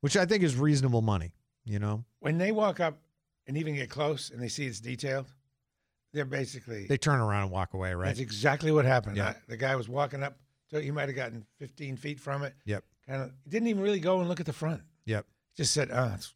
which 0.00 0.16
I 0.16 0.24
think 0.24 0.42
is 0.42 0.56
reasonable 0.56 1.02
money. 1.02 1.32
You 1.64 1.78
know, 1.78 2.04
when 2.20 2.38
they 2.38 2.52
walk 2.52 2.80
up 2.80 2.98
and 3.46 3.56
even 3.58 3.74
get 3.74 3.90
close 3.90 4.30
and 4.30 4.40
they 4.40 4.48
see 4.48 4.66
it's 4.66 4.80
detailed, 4.80 5.26
they're 6.12 6.24
basically 6.24 6.86
they 6.86 6.96
turn 6.96 7.20
around 7.20 7.42
and 7.42 7.50
walk 7.50 7.74
away, 7.74 7.92
right? 7.92 8.06
That's 8.06 8.20
exactly 8.20 8.72
what 8.72 8.84
happened. 8.84 9.16
Yeah. 9.16 9.28
I- 9.30 9.36
the 9.48 9.56
guy 9.56 9.76
was 9.76 9.88
walking 9.88 10.22
up, 10.22 10.38
so 10.70 10.80
he 10.80 10.90
might 10.90 11.08
have 11.08 11.16
gotten 11.16 11.44
15 11.58 11.96
feet 11.96 12.20
from 12.20 12.42
it. 12.44 12.54
Yep. 12.64 12.84
Kind 13.06 13.22
of 13.22 13.32
didn't 13.48 13.68
even 13.68 13.82
really 13.82 14.00
go 14.00 14.20
and 14.20 14.28
look 14.28 14.40
at 14.40 14.46
the 14.46 14.52
front. 14.52 14.82
Yep. 15.04 15.26
Just 15.56 15.72
said, 15.72 15.90
"Oh, 15.92 16.12
it's, 16.14 16.34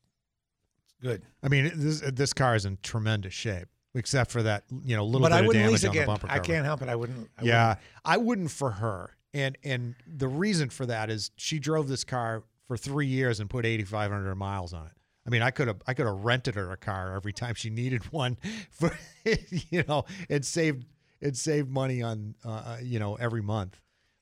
it's 0.85 0.95
good." 1.03 1.23
I 1.43 1.49
mean, 1.49 1.71
this 1.75 2.01
this 2.01 2.33
car 2.33 2.55
is 2.55 2.65
in 2.65 2.79
tremendous 2.83 3.35
shape, 3.35 3.69
except 3.95 4.31
for 4.31 4.43
that 4.43 4.65
you 4.85 4.97
know 4.97 5.05
little 5.05 5.21
but 5.21 5.31
bit 5.31 5.45
I 5.45 5.47
of 5.47 5.53
damage 5.53 5.85
on 5.85 5.91
again. 5.91 6.03
the 6.03 6.07
bumper 6.07 6.27
cover. 6.27 6.39
I 6.39 6.43
can't 6.43 6.65
help 6.65 6.83
it. 6.83 6.89
I 6.89 6.97
wouldn't. 6.97 7.31
I 7.39 7.45
yeah, 7.45 7.69
wouldn't. 7.69 7.87
I 8.05 8.17
wouldn't 8.17 8.51
for 8.51 8.71
her. 8.73 9.17
And 9.33 9.57
and 9.65 9.95
the 10.07 10.29
reason 10.29 10.71
for 10.71 10.87
that 10.87 11.11
is 11.11 11.31
she 11.37 11.59
drove 11.59 11.89
this 11.89 12.05
car 12.05 12.45
for 12.67 12.77
three 12.77 13.07
years 13.07 13.41
and 13.41 13.49
put 13.49 13.67
eighty 13.67 13.85
five 13.85 14.11
hundred 14.11 14.35
miles 14.37 14.73
on 14.73 14.87
it. 14.87 14.93
I 15.27 15.31
mean, 15.31 15.43
I 15.43 15.51
could 15.51 15.69
have 15.69 15.83
I 15.87 15.95
could 15.95 16.07
have 16.07 16.25
rented 16.25 16.55
her 16.55 16.71
a 16.73 16.77
car 16.77 17.15
every 17.15 17.33
time 17.33 17.55
she 17.55 17.71
needed 17.71 18.03
one 18.13 18.37
for 18.71 18.97
you 19.25 19.85
know 19.87 20.05
and 20.29 20.45
saved 20.45 20.87
it 21.21 21.37
saved 21.37 21.71
money 21.71 22.03
on 22.03 22.35
uh, 22.45 22.79
you 22.83 22.99
know 22.99 23.15
every 23.17 23.43
month. 23.43 23.81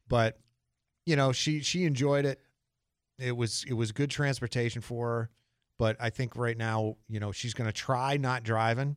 But 0.08 0.38
you 1.06 1.16
know 1.16 1.32
she 1.32 1.60
she 1.60 1.84
enjoyed 1.84 2.24
it. 2.24 2.40
It 3.18 3.36
was 3.36 3.64
it 3.66 3.72
was 3.74 3.92
good 3.92 4.10
transportation 4.10 4.82
for 4.82 5.08
her. 5.08 5.30
But 5.78 5.96
I 6.00 6.10
think 6.10 6.36
right 6.36 6.56
now 6.56 6.96
you 7.08 7.20
know 7.20 7.32
she's 7.32 7.54
going 7.54 7.68
to 7.68 7.72
try 7.72 8.16
not 8.16 8.42
driving. 8.42 8.96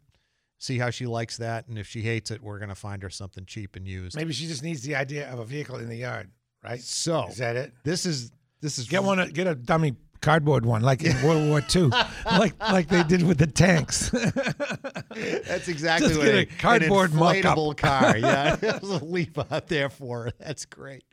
See 0.61 0.77
how 0.77 0.91
she 0.91 1.07
likes 1.07 1.37
that, 1.37 1.67
and 1.67 1.79
if 1.79 1.87
she 1.87 2.01
hates 2.03 2.29
it, 2.29 2.39
we're 2.39 2.59
gonna 2.59 2.75
find 2.75 3.01
her 3.01 3.09
something 3.09 3.45
cheap 3.47 3.75
and 3.75 3.87
used. 3.87 4.15
Maybe 4.15 4.31
she 4.31 4.45
just 4.45 4.61
needs 4.61 4.83
the 4.83 4.93
idea 4.93 5.27
of 5.31 5.39
a 5.39 5.43
vehicle 5.43 5.77
in 5.77 5.89
the 5.89 5.95
yard, 5.95 6.29
right? 6.63 6.79
So 6.79 7.25
is 7.29 7.37
that 7.37 7.55
it? 7.55 7.73
This 7.83 8.05
is 8.05 8.31
this 8.61 8.77
is 8.77 8.87
Get 8.87 9.03
one. 9.03 9.27
Get 9.31 9.47
a 9.47 9.55
dummy 9.55 9.95
cardboard 10.21 10.63
one, 10.63 10.83
like 10.83 11.03
in 11.03 11.19
World 11.23 11.49
War 11.49 11.63
II, 11.75 11.89
like 12.25 12.53
like 12.59 12.89
they 12.89 13.01
did 13.01 13.23
with 13.23 13.39
the 13.39 13.47
tanks. 13.47 14.09
That's 15.15 15.67
exactly 15.67 16.09
Just 16.09 16.19
what 16.19 16.25
get 16.25 16.35
a 16.35 16.45
cardboard 16.45 17.11
an 17.11 17.17
inflatable 17.17 17.77
car. 17.77 18.15
Yeah, 18.19 18.55
there's 18.55 18.83
a 18.83 19.03
leap 19.03 19.39
out 19.51 19.67
there 19.67 19.89
for 19.89 20.25
her. 20.25 20.31
That's 20.37 20.65
great. 20.65 21.03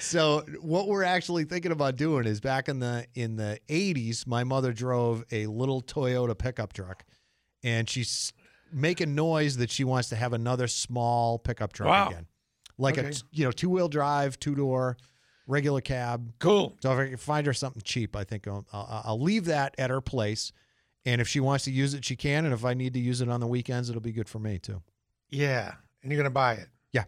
So 0.00 0.46
what 0.62 0.88
we're 0.88 1.04
actually 1.04 1.44
thinking 1.44 1.72
about 1.72 1.96
doing 1.96 2.24
is 2.26 2.40
back 2.40 2.70
in 2.70 2.78
the 2.78 3.06
in 3.14 3.36
the 3.36 3.60
80s, 3.68 4.26
my 4.26 4.44
mother 4.44 4.72
drove 4.72 5.26
a 5.30 5.46
little 5.46 5.82
Toyota 5.82 6.38
pickup 6.38 6.72
truck, 6.72 7.04
and 7.62 7.86
she's 8.70 8.78
making 8.80 9.14
noise 9.14 9.56
that 9.58 9.70
she 9.70 9.84
wants 9.84 10.08
to 10.10 10.16
have 10.16 10.32
another 10.32 10.66
small 10.68 11.38
pickup 11.38 11.72
truck 11.72 11.88
Wow. 11.88 12.08
again, 12.10 12.26
like 12.76 12.98
Okay. 12.98 13.08
a 13.08 13.12
you 13.32 13.44
know 13.44 13.52
two 13.52 13.70
wheel 13.70 13.88
drive, 13.88 14.38
two 14.38 14.54
door. 14.54 14.96
Regular 15.50 15.80
cab, 15.80 16.34
cool. 16.40 16.76
So 16.82 16.92
if 16.92 16.98
I 16.98 17.08
can 17.08 17.16
find 17.16 17.46
her 17.46 17.54
something 17.54 17.80
cheap, 17.82 18.14
I 18.14 18.22
think 18.22 18.46
I'll, 18.46 18.66
I'll, 18.70 19.02
I'll 19.06 19.20
leave 19.22 19.46
that 19.46 19.74
at 19.78 19.88
her 19.88 20.02
place, 20.02 20.52
and 21.06 21.22
if 21.22 21.26
she 21.28 21.40
wants 21.40 21.64
to 21.64 21.70
use 21.70 21.94
it, 21.94 22.04
she 22.04 22.16
can. 22.16 22.44
And 22.44 22.52
if 22.52 22.66
I 22.66 22.74
need 22.74 22.92
to 22.92 23.00
use 23.00 23.22
it 23.22 23.30
on 23.30 23.40
the 23.40 23.46
weekends, 23.46 23.88
it'll 23.88 24.02
be 24.02 24.12
good 24.12 24.28
for 24.28 24.38
me 24.38 24.58
too. 24.58 24.82
yeah, 25.30 25.72
and 26.02 26.12
you're 26.12 26.18
gonna 26.20 26.28
buy 26.28 26.52
it. 26.52 26.68
Yeah, 26.92 27.04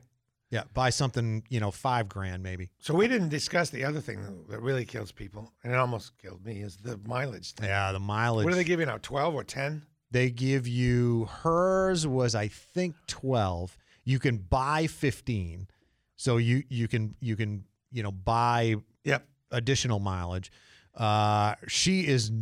yeah. 0.49 0.62
Buy 0.73 0.88
something, 0.88 1.42
you 1.51 1.61
know, 1.61 1.70
five 1.70 2.09
grand 2.09 2.42
maybe. 2.42 2.70
So 2.79 2.94
we 2.94 3.09
didn't 3.09 3.29
discuss 3.29 3.68
the 3.68 3.85
other 3.85 4.01
thing 4.01 4.25
that 4.49 4.62
really 4.62 4.87
kills 4.87 5.12
people, 5.12 5.53
and 5.62 5.70
it 5.75 5.77
almost 5.79 6.16
killed 6.16 6.42
me, 6.42 6.62
is 6.62 6.79
the 6.79 6.99
mileage 7.05 7.53
thing. 7.53 7.68
Yeah, 7.68 7.92
the 7.92 8.01
mileage. 8.01 8.44
What 8.46 8.55
are 8.55 8.57
they 8.57 8.64
giving 8.64 8.88
out? 8.88 9.03
Twelve 9.03 9.35
or 9.35 9.44
ten? 9.44 9.85
They 10.11 10.31
give 10.31 10.66
you 10.66 11.27
hers 11.27 12.07
was 12.07 12.35
I 12.35 12.49
think 12.49 12.97
twelve. 13.07 13.76
You 14.05 14.18
can 14.18 14.39
buy 14.39 14.87
fifteen, 14.87 15.68
so 16.16 16.37
you 16.37 16.64
you 16.68 16.89
can 16.89 17.14
you 17.20 17.37
can 17.37 17.64
you 17.93 18.03
know 18.03 18.12
buy 18.12 18.76
yep 19.05 19.26
additional 19.51 19.99
mileage. 19.99 20.51
Uh, 20.95 21.55
she 21.68 22.07
is 22.07 22.32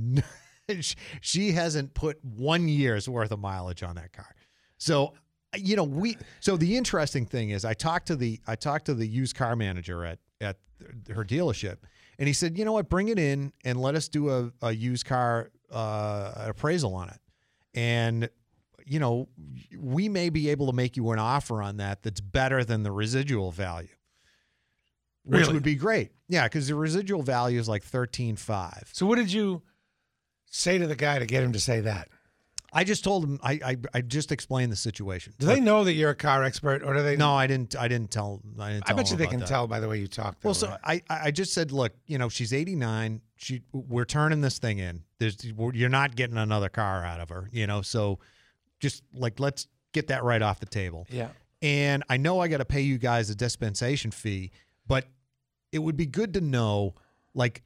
she 1.21 1.53
hasn't 1.53 1.95
put 1.95 2.23
one 2.25 2.69
year's 2.69 3.09
worth 3.09 3.33
of 3.33 3.39
mileage 3.39 3.83
on 3.83 3.97
that 3.97 4.13
car. 4.13 4.35
So 4.79 5.15
you 5.57 5.77
know 5.77 5.85
we 5.85 6.17
so 6.41 6.57
the 6.57 6.77
interesting 6.77 7.27
thing 7.27 7.51
is 7.51 7.65
I 7.65 7.75
talked 7.75 8.07
to 8.09 8.17
the 8.17 8.41
I 8.47 8.55
talked 8.55 8.87
to 8.87 8.95
the 8.95 9.07
used 9.07 9.37
car 9.37 9.57
manager 9.57 10.05
at 10.05 10.19
at 10.41 10.57
her 11.13 11.25
dealership 11.25 11.79
and 12.19 12.27
he 12.27 12.33
said 12.33 12.59
you 12.59 12.65
know 12.65 12.73
what 12.73 12.89
bring 12.89 13.09
it 13.09 13.19
in 13.19 13.53
and 13.65 13.81
let 13.81 13.95
us 13.95 14.09
do 14.09 14.31
a, 14.31 14.53
a 14.63 14.73
used 14.73 15.07
car 15.07 15.51
uh, 15.73 16.33
appraisal 16.37 16.95
on 16.95 17.09
it 17.09 17.19
and 17.75 18.29
you 18.87 18.99
know 18.99 19.29
we 19.79 20.09
may 20.09 20.31
be 20.31 20.49
able 20.51 20.67
to 20.67 20.73
make 20.73 20.97
you 20.97 21.11
an 21.11 21.19
offer 21.19 21.63
on 21.63 21.77
that 21.77 22.03
that's 22.03 22.21
better 22.21 22.65
than 22.65 22.83
the 22.83 22.93
residual 22.93 23.51
value 23.51 23.89
which 25.25 25.43
Really? 25.43 25.55
would 25.55 25.63
be 25.63 25.75
great 25.75 26.11
yeah 26.29 26.45
because 26.45 26.69
the 26.69 26.75
residual 26.75 27.23
value 27.23 27.61
is 27.61 27.69
like 27.69 27.85
13.5 27.85 28.89
So 28.93 29.05
what 29.07 29.17
did 29.17 29.31
you 29.33 29.63
say 30.51 30.79
to 30.79 30.87
the 30.87 30.97
guy 30.97 31.19
to 31.19 31.27
get 31.27 31.43
him 31.43 31.53
to 31.53 31.61
say 31.61 31.81
that? 31.81 32.09
I 32.73 32.85
just 32.85 33.03
told 33.03 33.25
him. 33.25 33.41
I 33.43 33.61
I, 33.65 33.77
I 33.95 34.01
just 34.03 34.31
explained 34.31 34.71
the 34.71 34.77
situation. 34.77 35.33
Do 35.39 35.47
they 35.47 35.61
know 35.61 35.85
that 35.85 35.95
you're 35.95 36.11
a 36.11 36.15
car 36.15 36.45
expert, 36.45 36.83
or 36.83 36.95
do 36.95 37.03
they? 37.03 37.17
No, 37.17 37.33
I 37.33 37.47
didn't. 37.47 37.75
I 37.77 37.89
didn't 37.89 38.11
tell. 38.11 38.43
I 38.59 38.73
didn't. 38.73 38.85
I 38.85 38.89
Tell 38.89 38.97
bet 38.97 39.11
you 39.11 39.17
they 39.17 39.27
can 39.27 39.41
that. 39.41 39.49
tell 39.49 39.67
by 39.67 39.81
the 39.81 39.89
way 39.89 39.99
you 39.99 40.07
talk. 40.07 40.37
Well, 40.43 40.55
so 40.55 40.69
right? 40.87 41.03
I 41.09 41.21
I 41.29 41.31
just 41.31 41.55
said, 41.55 41.73
look, 41.73 41.93
you 42.07 42.19
know, 42.19 42.29
she's 42.29 42.53
89. 42.53 43.23
She 43.37 43.63
we're 43.73 44.05
turning 44.05 44.41
this 44.43 44.59
thing 44.59 44.79
in. 44.79 45.03
There's 45.19 45.37
you're 45.45 45.89
not 45.89 46.15
getting 46.15 46.37
another 46.37 46.69
car 46.69 47.05
out 47.05 47.21
of 47.21 47.31
her, 47.31 47.49
you 47.53 47.67
know. 47.67 47.81
So 47.83 48.19
just 48.81 49.03
like 49.15 49.41
let's 49.41 49.67
get 49.93 50.09
that 50.09 50.23
right 50.25 50.43
off 50.43 50.61
the 50.61 50.67
table. 50.67 51.07
Yeah. 51.11 51.29
And 51.63 52.05
I 52.09 52.19
know 52.19 52.39
I 52.39 52.49
got 52.49 52.59
to 52.59 52.65
pay 52.65 52.83
you 52.83 52.99
guys 52.99 53.31
a 53.31 53.35
dispensation 53.35 54.11
fee, 54.11 54.53
but 54.87 55.07
it 55.73 55.81
would 55.81 55.97
be 55.97 56.07
good 56.07 56.35
to 56.35 56.41
know, 56.41 56.95
like, 57.35 57.63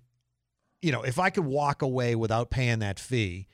you 0.80 0.92
know, 0.92 1.02
if 1.02 1.18
I 1.18 1.28
could 1.28 1.44
walk 1.44 1.82
away 1.82 2.14
without 2.14 2.50
paying 2.50 2.78
that 2.78 2.98
fee, 2.98 3.48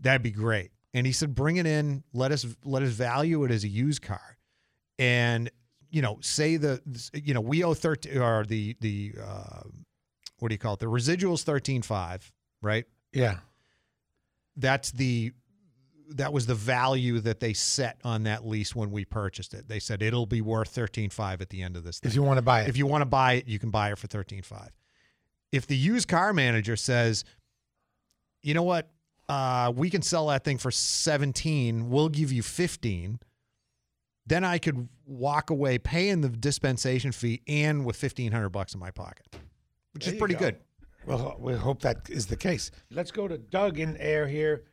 that'd 0.00 0.22
be 0.22 0.30
great. 0.30 0.70
And 0.94 1.06
he 1.06 1.12
said, 1.12 1.34
bring 1.34 1.56
it 1.56 1.66
in. 1.66 2.04
Let 2.12 2.32
us 2.32 2.46
let 2.64 2.82
us 2.82 2.90
value 2.90 3.44
it 3.44 3.50
as 3.50 3.64
a 3.64 3.68
used 3.68 4.02
car, 4.02 4.36
and 4.98 5.50
you 5.90 6.02
know, 6.02 6.18
say 6.20 6.56
the 6.56 6.80
you 7.14 7.34
know 7.34 7.40
we 7.40 7.64
owe 7.64 7.74
thirteen 7.74 8.18
or 8.18 8.44
the 8.44 8.76
the 8.80 9.14
uh, 9.22 9.62
what 10.38 10.48
do 10.48 10.54
you 10.54 10.58
call 10.58 10.74
it? 10.74 10.80
The 10.80 10.86
residuals 10.86 11.44
thirteen 11.44 11.82
five, 11.82 12.30
right? 12.60 12.84
yeah. 13.12 13.36
That's 14.56 14.90
the 14.90 15.32
that 16.10 16.32
was 16.32 16.46
the 16.46 16.54
value 16.54 17.20
that 17.20 17.40
they 17.40 17.54
set 17.54 17.98
on 18.04 18.24
that 18.24 18.46
lease 18.46 18.76
when 18.76 18.90
we 18.90 19.06
purchased 19.06 19.54
it. 19.54 19.66
They 19.66 19.78
said 19.78 20.02
it'll 20.02 20.26
be 20.26 20.42
worth 20.42 20.68
thirteen 20.68 21.08
five 21.08 21.40
at 21.40 21.48
the 21.48 21.62
end 21.62 21.74
of 21.76 21.84
this. 21.84 22.00
Thing. 22.00 22.10
If 22.10 22.14
you 22.14 22.22
want 22.22 22.36
to 22.36 22.42
buy 22.42 22.62
it, 22.62 22.68
If 22.68 22.76
you 22.76 22.86
want 22.86 23.00
to 23.00 23.06
buy 23.06 23.34
it, 23.34 23.48
you 23.48 23.58
can 23.58 23.70
buy 23.70 23.92
it 23.92 23.98
for 23.98 24.08
thirteen 24.08 24.42
five. 24.42 24.70
If 25.52 25.66
the 25.66 25.76
used 25.76 26.08
car 26.08 26.34
manager 26.34 26.76
says, 26.76 27.24
you 28.42 28.52
know 28.52 28.62
what, 28.62 28.90
uh, 29.32 29.72
we 29.74 29.88
can 29.90 30.02
sell 30.02 30.26
that 30.28 30.44
thing 30.44 30.58
for 30.58 30.70
seventeen, 30.70 31.88
we'll 31.90 32.08
give 32.08 32.30
you 32.32 32.42
fifteen. 32.42 33.18
Then 34.26 34.44
I 34.44 34.58
could 34.58 34.88
walk 35.04 35.50
away 35.50 35.78
paying 35.78 36.20
the 36.20 36.28
dispensation 36.28 37.12
fee 37.12 37.42
and 37.48 37.84
with 37.86 37.96
fifteen 37.96 38.30
hundred 38.32 38.50
bucks 38.50 38.74
in 38.74 38.80
my 38.80 38.90
pocket, 38.90 39.26
which 39.92 40.04
There 40.04 40.14
is 40.14 40.18
pretty 40.18 40.34
go. 40.34 40.40
good. 40.40 40.56
Well, 41.06 41.36
we 41.40 41.54
hope 41.54 41.82
that 41.82 42.08
is 42.08 42.26
the 42.26 42.36
case. 42.36 42.70
Let's 42.90 43.10
go 43.10 43.26
to 43.26 43.36
Doug 43.38 43.78
in 43.80 43.96
Ayer 44.00 44.26
here. 44.28 44.64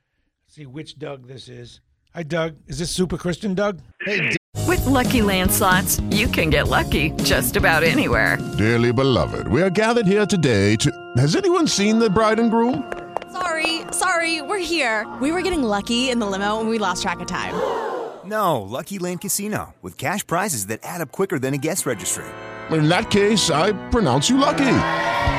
See 0.47 0.66
which 0.66 0.99
Doug 0.99 1.28
this 1.28 1.47
is. 1.49 1.82
Hi, 2.14 2.24
Doug. 2.24 2.55
Is 2.68 2.78
this 2.80 2.91
Super 2.91 3.18
Christian 3.18 3.53
Doug? 3.55 3.82
Hey, 4.01 4.36
With 4.68 4.86
Lucky 4.86 5.22
Land 5.24 5.51
slots, 5.51 5.99
you 6.12 6.28
can 6.28 6.49
get 6.49 6.68
lucky 6.68 7.12
just 7.24 7.55
about 7.55 7.84
anywhere. 7.84 8.38
Dearly 8.57 8.91
beloved, 8.93 9.47
we 9.47 9.62
are 9.64 9.70
gathered 9.72 10.05
here 10.07 10.26
today 10.26 10.76
to. 10.78 10.91
Has 11.18 11.36
anyone 11.36 11.68
seen 11.68 11.97
the 11.99 12.10
bride 12.10 12.39
and 12.39 12.51
groom? 12.51 12.84
Sorry, 13.32 13.82
sorry, 13.92 14.42
we're 14.42 14.58
here. 14.60 15.08
We 15.22 15.32
were 15.32 15.42
getting 15.42 15.64
lucky 15.64 16.10
in 16.10 16.20
the 16.20 16.26
limo 16.26 16.60
and 16.60 16.70
we 16.70 16.78
lost 16.80 17.02
track 17.04 17.20
of 17.20 17.28
time. 17.28 17.54
No, 18.26 18.62
Lucky 18.62 19.00
Land 19.00 19.22
Casino, 19.22 19.74
with 19.82 19.98
cash 19.98 20.28
prizes 20.28 20.68
that 20.68 20.82
add 20.84 21.02
up 21.02 21.12
quicker 21.12 21.40
than 21.40 21.56
a 21.56 21.58
guest 21.58 21.88
registry. 21.88 22.26
In 22.70 22.88
that 22.90 23.10
case, 23.10 23.50
I 23.50 23.72
pronounce 23.90 24.30
you 24.30 24.38
lucky. 24.38 24.58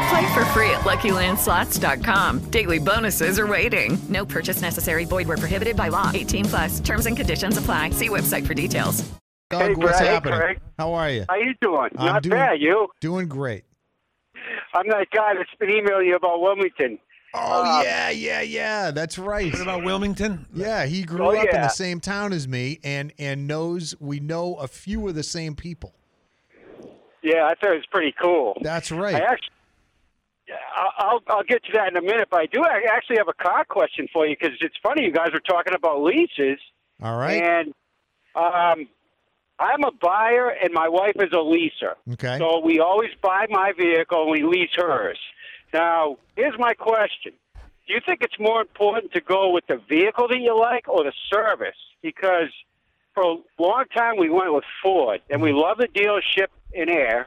Play 0.09 0.33
for 0.35 0.45
free 0.47 0.71
at 0.71 0.81
LuckyLandSlots.com. 0.81 2.41
Daily 2.51 2.79
bonuses 2.81 3.39
are 3.39 3.47
waiting. 3.47 3.97
No 4.09 4.27
purchase 4.27 4.61
necessary. 4.61 5.05
Void 5.05 5.29
where 5.29 5.37
prohibited 5.37 5.77
by 5.77 5.89
law. 5.89 6.11
18 6.13 6.45
plus. 6.47 6.81
Terms 6.81 7.07
and 7.07 7.17
conditions 7.17 7.57
apply. 7.59 7.91
See 7.91 8.09
website 8.09 8.45
for 8.45 8.55
details. 8.55 9.09
Doug, 9.51 9.61
Hey, 9.61 9.75
what's 9.75 9.99
Brad. 9.99 10.01
Hey, 10.01 10.07
happening? 10.15 10.41
Craig. 10.41 10.61
How 10.77 10.93
are 10.95 11.11
you? 11.11 11.27
How 11.29 11.37
you 11.37 11.55
doing? 11.61 11.91
I'm 11.97 12.07
Not 12.07 12.23
doing- 12.25 12.35
bad. 12.39 12.61
You? 12.61 12.89
Doing 13.01 13.29
great. 13.29 13.63
I'm 14.75 14.89
that 14.89 15.07
guy 15.15 15.35
that's 15.37 15.51
been 15.61 15.71
emailing 15.71 16.07
you 16.09 16.17
about 16.17 16.41
Wilmington. 16.41 16.99
Oh 17.33 17.63
Uh, 17.79 17.83
yeah, 17.85 18.11
yeah, 18.11 18.41
yeah. 18.41 18.91
That's 18.91 19.19
right. 19.19 19.53
What 19.53 19.63
about 19.63 19.85
Wilmington? 19.85 20.47
Yeah, 20.53 20.87
he 20.87 21.03
grew 21.05 21.27
Oh, 21.27 21.37
up 21.37 21.49
in 21.53 21.61
the 21.61 21.69
same 21.69 22.01
town 22.01 22.33
as 22.33 22.49
me, 22.49 22.81
and 22.83 23.13
and 23.19 23.47
knows 23.47 23.95
we 24.01 24.19
know 24.21 24.57
a 24.57 24.67
few 24.67 25.07
of 25.09 25.15
the 25.15 25.23
same 25.23 25.55
people. 25.55 25.95
Yeah, 27.23 27.45
I 27.45 27.55
thought 27.55 27.73
it 27.73 27.77
was 27.77 27.87
pretty 27.91 28.15
cool. 28.21 28.57
That's 28.63 28.91
right. 28.91 29.15
I 29.15 29.19
actually, 29.21 29.51
yeah, 30.49 30.55
I'll, 30.75 30.93
I'll 30.99 31.21
I'll 31.29 31.45
get 31.45 31.63
to 31.65 31.73
that 31.75 31.89
in 31.89 31.97
a 31.97 32.03
minute, 32.03 32.29
but 32.31 32.41
I 32.41 32.47
do 32.47 32.65
actually 32.65 33.19
have 33.19 33.29
a 33.29 33.35
car 33.35 33.65
question 33.65 34.09
for 34.13 34.27
you 34.27 34.37
because 34.41 34.57
it's 34.61 34.77
funny 34.83 35.05
you 35.05 35.13
guys 35.13 35.29
were 35.33 35.41
talking 35.41 35.75
about 35.75 36.03
leases, 36.03 36.59
All 37.03 37.17
right. 37.19 37.43
and 37.43 37.69
um, 38.35 38.89
I'm 39.59 39.85
a 39.85 39.93
buyer 40.01 40.49
and 40.49 40.73
my 40.73 40.89
wife 40.89 41.17
is 41.17 41.31
a 41.33 41.37
leaser. 41.37 41.95
Okay. 42.15 42.39
So 42.39 42.61
we 42.65 42.81
always 42.81 43.11
buy 43.23 43.47
my 43.51 43.73
vehicle 43.79 44.23
and 44.23 44.31
we 44.31 44.43
lease 44.43 44.71
hers. 44.75 45.19
Now, 45.73 46.17
here's 46.37 46.59
my 46.59 46.75
question. 46.75 47.33
Do 47.87 47.95
you 47.95 48.01
think 48.05 48.23
it's 48.23 48.39
more 48.39 48.61
important 48.61 49.13
to 49.13 49.21
go 49.21 49.51
with 49.51 49.67
the 49.67 49.81
vehicle 49.89 50.29
that 50.29 50.39
you 50.39 50.57
like 50.59 50.89
or 50.89 51.05
the 51.05 51.13
service? 51.33 51.77
Because 52.03 52.51
for 53.15 53.23
a 53.25 53.37
long 53.59 53.85
time 53.95 54.17
we 54.17 54.31
went 54.31 54.53
with 54.55 54.65
Ford, 54.83 55.21
and 55.29 55.43
we 55.43 55.53
love 55.53 55.79
the 55.79 55.89
dealership 55.89 56.49
in 56.73 56.89
Ayer. 56.89 57.27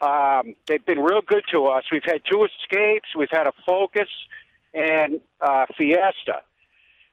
Um, 0.00 0.54
they've 0.66 0.84
been 0.84 0.98
real 0.98 1.20
good 1.20 1.44
to 1.52 1.66
us. 1.66 1.84
We've 1.92 2.04
had 2.04 2.22
two 2.28 2.44
Escapes, 2.44 3.10
we've 3.16 3.30
had 3.30 3.46
a 3.46 3.52
Focus, 3.66 4.08
and 4.72 5.20
uh, 5.40 5.66
Fiesta. 5.76 6.42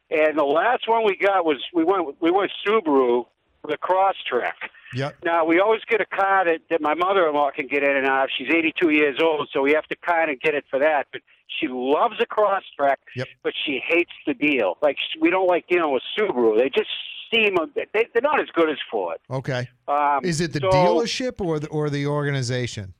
And 0.10 0.38
the 0.38 0.44
last 0.44 0.88
one 0.88 1.06
we 1.06 1.18
got 1.18 1.44
was 1.44 1.58
we 1.74 1.84
went 1.84 2.22
we 2.22 2.32
went 2.32 2.52
Subaru 2.66 3.26
with 3.64 3.74
a 3.74 3.78
Crosstrek. 3.78 4.54
Yep. 4.94 5.18
Now 5.24 5.46
we 5.46 5.60
always 5.60 5.82
get 5.90 6.02
a 6.02 6.06
car 6.06 6.46
that, 6.46 6.60
that 6.70 6.82
my 6.82 6.94
mother-in-law 6.94 7.52
can 7.56 7.68
get 7.68 7.84
in 7.84 7.96
and 7.96 8.08
out. 8.08 8.26
of. 8.26 8.30
She's 8.38 8.48
82 8.50 8.90
years 8.92 9.18
old, 9.22 9.50
so 9.54 9.62
we 9.62 9.74
have 9.74 9.86
to 9.88 9.96
kind 9.96 10.32
of 10.32 10.40
get 10.40 10.56
it 10.56 10.66
for 10.70 10.80
that. 10.80 11.08
But 11.12 11.22
she 11.60 11.68
loves 11.68 12.16
a 12.22 12.26
Crosstrek, 12.26 12.98
Yep. 13.16 13.28
but 13.44 13.54
she 13.66 13.82
hates 13.86 14.12
the 14.26 14.34
deal. 14.34 14.78
Like 14.82 14.98
we 15.20 15.30
don't 15.30 15.48
like 15.48 15.68
dealing 15.68 15.94
with 15.94 16.04
Subaru. 16.18 16.58
They 16.58 16.70
just 16.70 16.90
seem 17.34 17.56
they, 17.76 17.86
they're 18.14 18.22
not 18.22 18.40
as 18.40 18.48
good 18.54 18.70
as 18.70 18.78
Ford. 18.90 19.18
Okay. 19.30 19.68
Um, 19.88 20.20
Is 20.24 20.40
it 20.42 20.54
the 20.54 20.60
so 20.62 20.70
dealership 20.70 21.42
or 21.46 21.60
the 21.60 21.68
or 21.68 21.90
the 21.90 22.06
organization? 22.08 22.94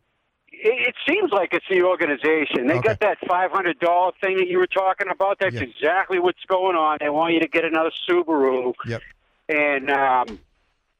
It, 0.52 0.90
it 0.90 0.96
seems 1.08 1.32
like 1.32 1.50
it's 1.54 1.66
the 1.70 1.84
organization. 1.84 2.68
They 2.68 2.80
got 2.80 3.00
that 3.02 3.20
five 3.30 3.52
hundred 3.52 3.80
dollar 3.80 4.12
thing 4.22 4.38
that 4.38 4.48
you 4.48 4.58
were 4.58 4.68
talking 4.68 5.08
about. 5.10 5.38
That's 5.40 5.56
Yeah. 5.56 5.62
exactly 5.62 6.20
what's 6.20 6.44
going 6.48 6.76
on. 6.76 6.98
They 7.00 7.10
want 7.10 7.34
you 7.36 7.40
to 7.42 7.48
get 7.48 7.64
another 7.64 7.92
Subaru. 8.10 8.74
Yep. 8.86 9.02
And 9.50 9.90
um, 9.92 10.40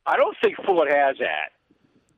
I 0.08 0.16
don't 0.18 0.36
think 0.42 0.56
Ford 0.66 0.90
has 0.90 1.18
that. 1.20 1.50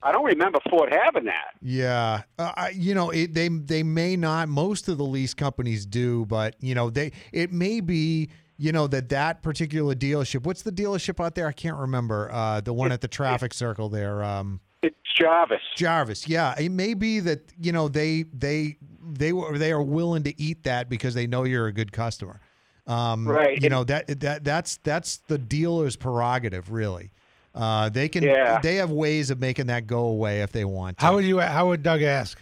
I 0.02 0.14
don't 0.14 0.24
remember 0.24 0.60
Ford 0.70 0.94
having 0.94 1.26
that. 1.26 1.56
Yeah, 1.62 2.22
uh, 2.38 2.54
I, 2.56 2.70
you 2.70 2.94
know 2.94 3.10
it, 3.10 3.34
they 3.34 3.50
they 3.50 3.84
may 3.84 4.16
not. 4.16 4.48
Most 4.48 4.88
of 4.88 4.98
the 4.98 5.04
lease 5.04 5.34
companies 5.34 5.86
do, 5.86 6.26
but 6.28 6.56
you 6.62 6.74
know 6.74 6.90
they 6.90 7.12
it 7.34 7.52
may 7.52 7.82
be 7.82 8.30
you 8.58 8.72
know 8.72 8.88
that 8.88 9.10
that 9.10 9.42
particular 9.42 9.96
dealership. 9.96 10.46
What's 10.46 10.62
the 10.62 10.72
dealership 10.72 11.24
out 11.24 11.36
there? 11.36 11.48
I 11.48 11.52
can't 11.52 11.76
remember. 11.78 12.30
Uh, 12.32 12.62
the 12.62 12.72
one 12.72 12.94
at 12.94 13.02
the 13.02 13.10
traffic 13.10 13.54
circle 13.54 13.90
there. 13.90 14.24
Um, 14.24 14.62
It's 14.82 14.96
Jarvis. 15.18 15.60
Jarvis. 15.76 16.30
Yeah, 16.30 16.56
it 16.58 16.70
may 16.70 16.94
be 16.94 17.20
that 17.20 17.52
you 17.60 17.74
know 17.74 17.90
they 17.90 18.24
they 18.34 18.78
they 19.02 19.34
were 19.34 19.58
they 19.58 19.74
are 19.74 19.84
willing 19.84 20.24
to 20.24 20.42
eat 20.42 20.64
that 20.64 20.88
because 20.88 21.14
they 21.14 21.28
know 21.28 21.44
you're 21.44 21.68
a 21.68 21.74
good 21.74 21.92
customer. 21.92 22.40
Um, 22.88 23.28
Right. 23.28 23.62
You 23.62 23.70
know 23.70 23.84
that 23.84 24.20
that 24.22 24.46
that's 24.46 24.78
that's 24.78 25.18
the 25.18 25.38
dealer's 25.38 25.98
prerogative, 25.98 26.72
really. 26.72 27.12
Uh, 27.60 27.89
they 27.89 28.07
can 28.07 28.24
Yeah. 28.24 28.60
they 28.62 28.76
have 28.76 28.89
ways 28.89 29.30
of 29.30 29.39
making 29.39 29.68
that 29.68 29.86
go 29.86 30.05
away 30.05 30.41
if 30.41 30.51
they 30.51 30.64
want. 30.64 30.97
To. 30.99 31.05
How 31.05 31.16
would 31.16 31.26
you? 31.26 31.39
How 31.39 31.68
would 31.68 31.84
Doug 31.84 32.01
ask? 32.01 32.39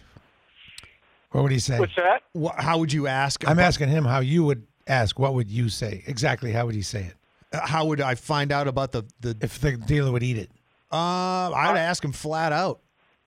What 1.32 1.42
would 1.42 1.52
he 1.52 1.58
say? 1.58 1.78
What's 1.78 1.94
that? 1.96 2.22
Wha- 2.34 2.54
how 2.56 2.78
would 2.78 2.92
you 2.92 3.06
ask? 3.06 3.44
I'm 3.46 3.52
about- 3.54 3.64
asking 3.66 3.88
him 3.88 4.04
how 4.04 4.20
you 4.20 4.44
would 4.44 4.66
ask. 4.86 5.18
What 5.18 5.34
would 5.34 5.50
you 5.50 5.68
say? 5.68 6.02
Exactly. 6.06 6.52
How 6.52 6.66
would 6.66 6.74
he 6.74 6.82
say 6.82 7.02
it? 7.02 7.14
Uh, 7.52 7.66
How 7.66 7.84
would 7.86 8.00
I 8.00 8.14
find 8.14 8.52
out 8.52 8.68
about 8.68 8.92
the 8.92 9.02
the? 9.20 9.36
If 9.40 9.58
the 9.60 9.72
dealer 9.76 10.12
would 10.12 10.22
eat 10.22 10.38
it. 10.38 10.50
Uh, 10.92 11.50
I'd 11.52 11.76
ask 11.76 12.02
him 12.04 12.12
flat 12.12 12.52
out. 12.52 12.80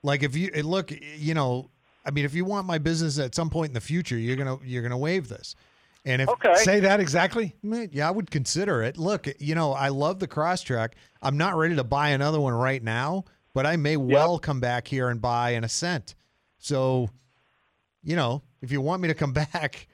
Like 0.04 0.24
if 0.24 0.36
you 0.36 0.50
look, 0.64 0.92
you 1.18 1.34
know, 1.34 1.70
I 2.06 2.12
mean, 2.12 2.26
if 2.26 2.34
you 2.34 2.46
want 2.46 2.66
my 2.66 2.78
business 2.80 3.20
at 3.20 3.36
some 3.36 3.50
point 3.52 3.70
in 3.70 3.74
the 3.74 3.82
future, 3.82 4.18
you're 4.18 4.36
gonna 4.38 4.58
you're 4.64 4.82
gonna 4.82 4.98
waive 4.98 5.28
this. 5.28 5.56
And 6.06 6.22
if 6.22 6.30
Okay. 6.30 6.56
Say 6.56 6.80
that 6.80 7.00
exactly. 7.00 7.56
Man, 7.62 7.90
yeah, 7.92 8.08
I 8.08 8.12
would 8.12 8.32
consider 8.32 8.82
it. 8.82 8.98
Look, 8.98 9.28
you 9.40 9.54
know, 9.54 9.74
I 9.74 9.90
love 9.90 10.20
the 10.20 10.28
Crosstrek. 10.28 10.94
I'm 11.22 11.38
not 11.38 11.56
ready 11.56 11.76
to 11.76 11.84
buy 11.84 12.10
another 12.10 12.40
one 12.40 12.54
right 12.54 12.84
now, 12.84 13.26
but 13.54 13.66
I 13.66 13.76
may 13.76 13.98
well 13.98 14.40
come 14.40 14.60
back 14.60 14.88
here 14.88 15.10
and 15.10 15.22
buy 15.22 15.52
an 15.52 15.64
Ascent. 15.64 16.16
So, 16.58 17.10
you 18.04 18.16
know, 18.16 18.42
if 18.62 18.72
you 18.72 18.82
want 18.82 19.02
me 19.02 19.10
to 19.10 19.14
come 19.14 19.34
back, 19.54 19.88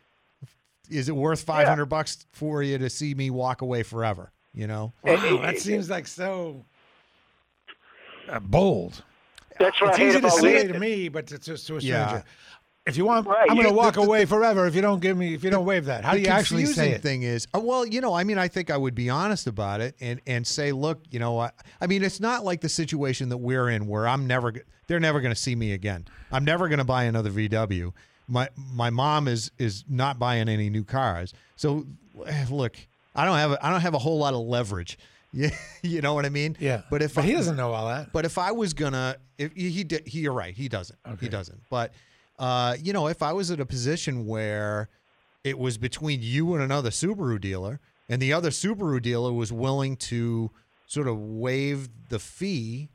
is 0.90 1.10
it 1.10 1.16
worth 1.16 1.42
500 1.42 1.86
bucks 1.88 2.26
for 2.32 2.64
you 2.64 2.78
to 2.78 2.90
see 2.90 3.14
me 3.14 3.30
walk 3.30 3.62
away 3.62 3.84
forever? 3.84 4.32
You 4.54 4.66
know, 4.66 4.94
Wow, 5.04 5.42
that 5.42 5.60
seems 5.60 5.90
like 5.90 6.08
so 6.08 6.66
uh, 8.28 8.40
bold. 8.40 9.04
That's 9.60 9.80
what 9.82 9.90
it's 9.90 10.00
I 10.00 10.08
easy 10.08 10.22
to 10.22 10.32
say 10.32 10.54
leasing. 10.54 10.74
to 10.74 10.80
me, 10.80 11.10
but 11.10 11.32
it's 11.32 11.46
just 11.46 11.68
to 11.68 11.78
a 11.78 11.80
Yeah. 11.80 12.22
If 12.88 12.98
you 12.98 13.06
want, 13.06 13.28
Right, 13.28 13.48
I'm 13.50 13.56
going 13.58 13.68
to 13.68 13.74
walk 13.74 13.96
the- 13.96 14.02
the- 14.02 14.08
away 14.08 14.26
forever 14.26 14.66
if 14.66 14.74
you 14.74 14.82
don't 14.82 15.00
give 15.02 15.18
me, 15.18 15.34
if 15.34 15.44
you 15.44 15.50
don't 15.50 15.66
waive 15.66 15.86
that. 15.86 16.04
How 16.06 16.14
do 16.14 16.20
you 16.22 16.28
actually 16.28 16.66
say 16.66 16.92
it? 16.92 17.02
thing 17.02 17.24
is, 17.24 17.48
uh, 17.54 17.60
well, 17.60 17.86
you 17.86 18.00
know, 18.02 18.14
I 18.14 18.24
mean, 18.24 18.38
I 18.38 18.48
think 18.48 18.70
I 18.72 18.78
would 18.78 18.96
be 18.96 19.10
honest 19.10 19.46
about 19.48 19.82
it 19.82 19.96
and 20.00 20.22
and 20.26 20.48
say, 20.48 20.72
look, 20.72 21.00
you 21.12 21.20
know, 21.20 21.38
I, 21.40 21.52
I 21.82 21.88
mean, 21.88 22.04
it's 22.04 22.20
not 22.20 22.46
like 22.46 22.62
the 22.62 22.70
situation 22.70 23.30
that 23.30 23.38
we're 23.38 23.70
in 23.70 23.88
where 23.88 24.08
I'm 24.08 24.26
never, 24.26 24.54
they're 24.88 25.00
never 25.00 25.20
going 25.22 25.34
to 25.34 25.40
see 25.40 25.56
me 25.56 25.74
again. 25.74 26.06
I'm 26.32 26.46
never 26.46 26.68
going 26.70 26.80
to 26.80 26.86
buy 26.86 27.04
another 27.04 27.30
VW. 27.30 27.94
My 28.28 28.50
my 28.74 28.90
mom 28.90 29.28
is 29.28 29.52
is 29.58 29.84
not 29.90 30.18
buying 30.20 30.50
any 30.50 30.70
new 30.70 30.84
cars. 30.84 31.34
So, 31.56 31.86
eh, 32.26 32.46
look, 32.50 32.76
I 33.16 33.26
don't 33.26 33.38
have 33.38 33.52
a, 33.52 33.66
I 33.66 33.70
don't 33.70 33.82
have 33.82 33.94
a 33.94 34.00
whole 34.00 34.18
lot 34.20 34.34
of 34.34 34.42
leverage. 34.42 34.98
Yeah, 35.34 35.50
you 35.84 36.02
know 36.02 36.14
what 36.14 36.26
I 36.26 36.30
mean. 36.30 36.56
Yeah. 36.58 36.84
But 36.90 37.02
if 37.02 37.14
But 37.16 37.26
I, 37.26 37.28
he 37.28 37.34
doesn't 37.34 37.58
know 37.58 37.74
all 37.74 37.90
that. 37.90 38.14
But 38.14 38.24
if 38.24 38.38
I 38.38 38.54
was 38.54 38.74
gonna, 38.74 39.18
if 39.38 39.52
he, 39.54 39.70
he 39.70 39.84
did, 39.84 40.08
he, 40.08 40.22
you're 40.22 40.32
right. 40.34 40.56
He 40.56 40.70
doesn't. 40.70 40.98
He 41.20 41.28
doesn't. 41.28 41.62
But 41.70 41.92
uh, 42.40 42.76
you 42.82 42.94
know, 42.94 43.08
if 43.08 43.22
I 43.24 43.34
was 43.34 43.52
at 43.52 43.60
a 43.60 43.66
position 43.66 44.26
where 44.26 44.90
it 45.44 45.58
was 45.58 45.78
between 45.78 46.20
you 46.22 46.54
and 46.54 46.64
another 46.64 46.90
Subaru 46.90 47.40
dealer, 47.40 47.80
and 48.10 48.22
the 48.22 48.34
other 48.34 48.50
Subaru 48.50 49.02
dealer 49.02 49.32
was 49.34 49.52
willing 49.52 49.96
to 49.98 50.52
sort 50.86 51.08
of 51.08 51.18
waive 51.20 51.90
the 52.10 52.20
fee, 52.20 52.90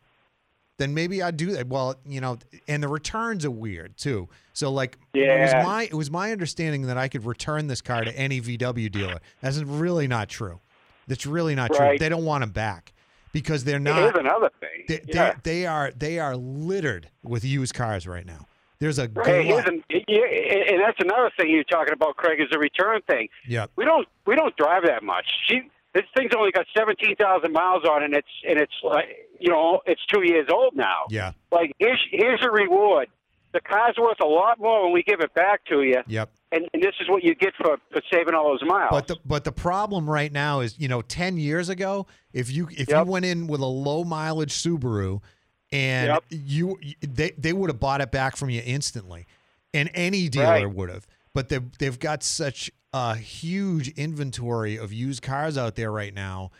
then 0.79 0.95
maybe 0.95 1.23
I'd 1.23 1.37
do 1.37 1.53
that. 1.53 1.69
Well, 1.69 1.97
you 2.07 2.21
know, 2.21 2.39
and 2.67 2.83
the 2.83 2.89
returns 2.89 3.45
are 3.45 3.51
weird 3.51 3.97
too. 3.97 4.29
So 4.53 4.71
like, 4.73 4.97
it 5.15 5.21
Yeah. 5.21 5.43
was 5.59 5.67
my 5.67 5.83
it 5.85 5.95
was 5.95 6.11
my 6.11 6.33
understanding 6.33 6.83
that 6.83 6.97
I 6.97 7.09
could 7.09 7.25
return 7.25 7.67
this 7.67 7.81
car 7.83 8.05
to 8.05 8.17
any 8.19 8.41
VW 8.41 8.91
dealer. 8.91 9.21
That's 9.41 9.59
really 9.59 10.09
not 10.09 10.29
true. 10.29 10.61
That's 11.07 11.27
really 11.27 11.55
not 11.55 11.73
true. 11.75 11.97
They 11.99 12.09
don't 12.09 12.25
want 12.25 12.41
them 12.43 12.51
back 12.51 12.93
because 13.33 13.65
they're 13.65 13.79
Here's 13.81 13.85
not. 14.15 14.19
another 14.19 14.51
thing. 14.61 14.85
They, 14.89 15.01
yeah. 15.09 15.35
they, 15.43 15.51
they 15.61 15.67
are 15.67 15.91
they 15.95 16.19
are 16.19 16.37
littered 16.37 17.11
with 17.23 17.45
used 17.45 17.75
cars 17.75 18.07
right 18.07 18.25
now. 18.27 18.47
There's 18.83 18.99
a 18.99 19.03
Hey, 19.25 19.47
glut. 19.47 19.69
an, 19.69 19.85
and 19.91 20.81
that's 20.81 20.99
another 20.99 21.31
thing 21.39 21.51
you're 21.51 21.63
talking 21.63 21.93
about, 21.93 22.17
Craig, 22.17 22.41
is 22.41 22.49
the 22.51 22.59
return 22.59 23.01
thing. 23.07 23.29
Yeah, 23.47 23.67
We 23.77 23.85
don't 23.85 24.09
we 24.27 24.35
don't 24.35 24.57
drive 24.57 24.83
that 24.87 25.05
much. 25.05 25.25
She, 25.47 25.61
this 25.95 26.03
thing's 26.17 26.33
only 26.37 26.51
got 26.51 26.67
seventeen 26.77 27.15
thousand 27.15 27.53
miles 27.53 27.85
on 27.89 28.03
it, 28.03 28.07
and 28.07 28.15
it's 28.15 28.29
and 28.49 28.59
it's 28.59 28.73
like 28.83 29.07
you 29.39 29.51
know 29.51 29.83
it's 29.87 30.05
two 30.13 30.23
years 30.25 30.49
old 30.53 30.75
now. 30.75 31.05
Yeah. 31.11 31.31
Like 31.53 31.71
here's 31.79 32.05
here's 32.11 32.41
a 32.43 32.51
reward. 32.51 33.07
The 33.53 33.61
car's 33.61 33.95
worth 34.01 34.19
a 34.21 34.27
lot 34.27 34.59
more 34.59 34.83
when 34.83 34.93
we 34.93 35.05
give 35.05 35.21
it 35.21 35.33
back 35.33 35.65
to 35.67 35.83
you. 35.83 36.03
Yep. 36.09 36.33
And, 36.51 36.69
and 36.75 36.83
this 36.83 36.95
is 37.01 37.09
what 37.09 37.23
you 37.23 37.35
get 37.35 37.53
for, 37.55 37.77
for 37.93 38.03
saving 38.13 38.35
all 38.35 38.51
those 38.51 38.69
miles. 38.69 38.89
But 38.91 39.07
the 39.07 39.17
but 39.25 39.45
the 39.45 39.53
problem 39.53 40.11
right 40.11 40.33
now 40.33 40.59
is, 40.59 40.77
you 40.77 40.89
know, 40.89 41.03
ten 41.03 41.37
years 41.37 41.69
ago, 41.69 42.09
if 42.33 42.51
you 42.51 42.67
if 42.73 42.89
you 42.89 43.05
went 43.05 43.27
in 43.27 43.47
with 43.47 43.61
a 43.61 43.67
low 43.67 44.03
mileage 44.03 44.53
Subaru, 44.53 45.21
and 45.73 46.09
Yep. 46.09 46.25
you 46.31 46.79
they 47.01 47.31
they 47.33 47.53
would 47.53 47.71
have 47.71 47.81
bought 47.81 48.01
it 48.01 48.13
back 48.13 48.37
from 48.37 48.51
you 48.51 48.63
instantly, 48.65 49.27
and 49.75 49.91
any 49.95 50.29
dealer 50.29 50.47
Right. 50.67 50.71
would 50.71 50.91
have. 50.91 51.07
But 51.35 51.49
they 51.49 51.59
they've 51.79 51.99
got 51.99 52.23
such 52.23 52.71
a 52.93 53.17
huge 53.17 53.89
inventory 53.91 54.77
of 54.77 54.93
used 54.93 55.23
cars 55.23 55.57
out 55.57 55.75
there 55.77 55.91
right 55.91 56.13
now. 56.15 56.51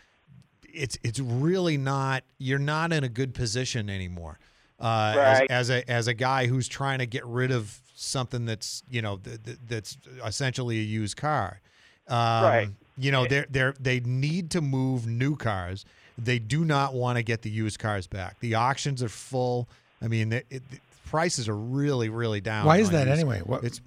It's 0.73 0.97
it's 1.03 1.19
really 1.19 1.77
not. 1.77 2.23
You're 2.39 2.57
not 2.59 2.91
in 2.91 3.03
a 3.03 3.09
good 3.09 3.33
position 3.35 3.89
anymore. 3.89 4.39
Uh, 4.79 5.13
Right. 5.15 5.47
as, 5.51 5.69
as 5.69 5.69
a 5.69 5.91
as 5.91 6.07
a 6.07 6.13
guy 6.15 6.47
who's 6.47 6.67
trying 6.67 6.99
to 6.99 7.05
get 7.05 7.23
rid 7.25 7.51
of 7.51 7.79
something 7.95 8.45
that's 8.45 8.81
you 8.89 9.01
know 9.03 9.17
th- 9.17 9.43
th- 9.43 9.57
that's 9.67 9.97
essentially 10.25 10.79
a 10.79 10.83
used 10.83 11.15
car. 11.15 11.61
Um, 12.07 12.17
Right. 12.17 12.69
You 12.97 13.11
know 13.11 13.27
they're 13.27 13.45
they're 13.49 13.75
they 13.79 13.99
need 13.99 14.49
to 14.51 14.61
move 14.61 15.05
new 15.05 15.35
cars. 15.35 15.85
They 16.17 16.39
do 16.39 16.63
not 16.63 16.93
want 16.93 17.17
to 17.17 17.23
get 17.23 17.41
the 17.41 17.49
used 17.49 17.79
cars 17.79 18.07
back. 18.07 18.39
The 18.39 18.55
auctions 18.55 19.01
are 19.01 19.09
full. 19.09 19.67
I 20.01 20.07
mean, 20.07 20.29
the, 20.29 20.37
it, 20.49 20.61
the 20.69 20.77
prices 21.05 21.49
are 21.49 21.55
really 21.55 22.09
really 22.09 22.41
down. 22.41 22.65
Why 22.65 22.77
is 22.77 22.89
that 22.91 23.07
used- 23.07 23.19
anyway? 23.19 23.41
What- 23.45 23.63
it's 23.63 23.81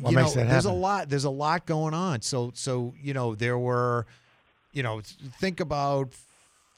what 0.00 0.10
you 0.10 0.16
makes 0.16 0.34
know, 0.34 0.42
that 0.44 0.50
there's 0.50 0.64
a 0.64 0.72
lot 0.72 1.08
there's 1.08 1.24
a 1.24 1.30
lot 1.30 1.66
going 1.66 1.94
on. 1.94 2.22
So 2.22 2.50
so 2.54 2.94
you 3.02 3.12
know 3.14 3.34
there 3.34 3.58
were 3.58 4.06
you 4.72 4.82
know 4.82 5.02
think 5.38 5.60
about 5.60 6.10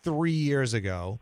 three 0.03 0.33
years 0.33 0.75
ago, 0.75 1.19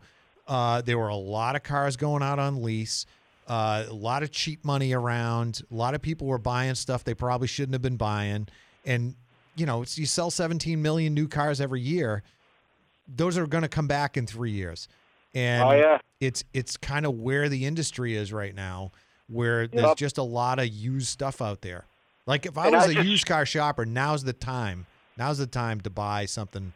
uh, 0.47 0.81
there 0.81 0.97
were 0.97 1.09
a 1.09 1.15
lot 1.15 1.55
of 1.55 1.63
cars 1.63 1.97
going 1.97 2.23
out 2.23 2.39
on 2.39 2.63
lease, 2.63 3.05
uh, 3.47 3.85
a 3.89 3.93
lot 3.93 4.23
of 4.23 4.31
cheap 4.31 4.63
money 4.63 4.93
around. 4.93 5.61
A 5.71 5.75
lot 5.75 5.93
of 5.93 6.01
people 6.01 6.27
were 6.27 6.37
buying 6.37 6.75
stuff 6.75 7.03
they 7.03 7.13
probably 7.13 7.47
shouldn't 7.47 7.73
have 7.73 7.81
been 7.81 7.97
buying. 7.97 8.47
And, 8.85 9.15
you 9.55 9.65
know, 9.65 9.81
it's, 9.81 9.97
you 9.97 10.05
sell 10.05 10.31
17 10.31 10.81
million 10.81 11.13
new 11.13 11.27
cars 11.27 11.59
every 11.59 11.81
year. 11.81 12.23
Those 13.07 13.37
are 13.37 13.47
going 13.47 13.61
to 13.63 13.69
come 13.69 13.87
back 13.87 14.17
in 14.17 14.25
three 14.27 14.51
years. 14.51 14.87
And 15.33 15.63
Oh, 15.63 15.71
yeah. 15.71 15.97
it's 16.19 16.43
it's 16.53 16.77
kind 16.77 17.05
of 17.05 17.13
where 17.15 17.47
the 17.49 17.65
industry 17.65 18.15
is 18.15 18.33
right 18.33 18.55
now, 18.55 18.91
where 19.27 19.67
there's 19.67 19.95
just 19.95 20.17
a 20.17 20.23
lot 20.23 20.59
of 20.59 20.67
used 20.67 21.07
stuff 21.07 21.41
out 21.41 21.61
there. 21.61 21.85
Like 22.25 22.45
if 22.45 22.57
I 22.57 22.67
And 22.67 22.75
was 22.75 22.87
I 22.87 22.91
a 22.91 22.93
just- 22.95 23.07
used 23.07 23.25
car 23.25 23.45
shopper, 23.45 23.85
now's 23.85 24.23
the 24.23 24.33
time. 24.33 24.85
Now's 25.17 25.37
the 25.37 25.47
time 25.47 25.81
to 25.81 25.89
buy 25.89 26.25
something, 26.25 26.73